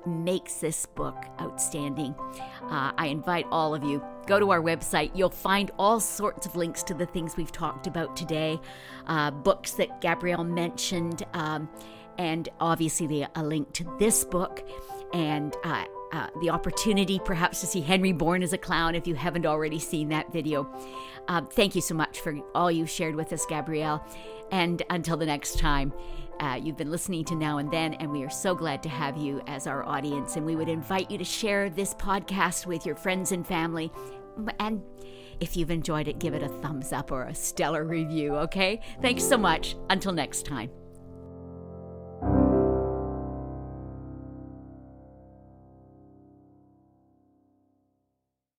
makes 0.08 0.56
this 0.56 0.86
book 0.86 1.26
outstanding. 1.40 2.16
Uh, 2.64 2.92
I 2.98 3.08
invite 3.08 3.46
all 3.52 3.74
of 3.76 3.84
you, 3.84 4.04
go 4.28 4.40
to 4.40 4.52
our 4.52 4.62
website. 4.62 5.12
You'll 5.16 5.30
find 5.30 5.72
all 5.78 6.00
sorts 6.00 6.46
of 6.46 6.56
links 6.56 6.84
to 6.84 6.94
the 6.94 7.06
things 7.06 7.38
we've 7.38 7.52
talked 7.52 7.88
about 7.88 8.16
today, 8.16 8.60
uh, 9.08 9.32
books 9.32 9.72
that 9.74 10.02
Gabrielle 10.02 10.44
mentioned, 10.44 11.24
um, 11.34 11.70
and 12.18 12.50
obviously 12.60 13.08
the, 13.08 13.28
a 13.36 13.44
link 13.44 13.74
to 13.74 13.96
this 14.00 14.24
book 14.24 14.68
and 15.14 15.56
uh, 15.64 15.86
uh, 16.12 16.28
the 16.42 16.50
opportunity 16.50 17.20
perhaps 17.26 17.60
to 17.62 17.68
see 17.68 17.82
Henri 17.82 18.12
born 18.12 18.44
as 18.44 18.54
a 18.54 18.58
clown 18.58 18.94
if 18.96 19.08
you 19.08 19.16
haven't 19.16 19.46
already 19.46 19.80
seen 19.80 20.10
that 20.10 20.32
video. 20.32 20.70
Uh, 21.28 21.42
thank 21.42 21.76
you 21.76 21.82
so 21.82 21.96
much 21.96 22.20
for 22.20 22.36
all 22.54 22.72
you 22.72 22.86
shared 22.86 23.16
with 23.16 23.34
us, 23.34 23.46
Gabrielle. 23.46 24.06
And 24.52 24.84
until 24.90 25.18
the 25.18 25.26
next 25.26 25.58
time, 25.58 25.92
uh, 26.40 26.60
you've 26.62 26.78
been 26.78 26.92
listening 26.92 27.26
to 27.26 27.36
Now 27.36 27.58
and 27.58 27.72
Then, 27.72 27.94
and 27.96 28.12
we 28.12 28.24
are 28.24 28.30
so 28.30 28.56
glad 28.56 28.84
to 28.84 28.90
have 28.90 29.18
you 29.18 29.42
as 29.48 29.68
our 29.68 29.86
audience. 29.88 30.36
And 30.36 30.46
we 30.46 30.56
would 30.56 30.70
invite 30.70 31.10
you 31.10 31.18
to 31.18 31.24
share 31.24 31.70
this 31.70 31.94
podcast 31.94 32.66
with 32.66 32.86
your 32.86 32.96
friends 32.96 33.32
and 33.32 33.46
family. 33.46 33.92
And 34.60 34.82
if 35.40 35.56
you've 35.56 35.72
enjoyed 35.72 36.08
it, 36.08 36.20
give 36.20 36.34
it 36.34 36.44
a 36.44 36.50
thumbs 36.50 36.92
up 36.92 37.12
or 37.12 37.24
a 37.24 37.36
stellar 37.36 37.86
review, 37.86 38.36
okay? 38.36 38.82
Thanks 39.02 39.24
so 39.24 39.38
much. 39.38 39.76
Until 39.90 40.12
next 40.12 40.46
time. 40.46 40.83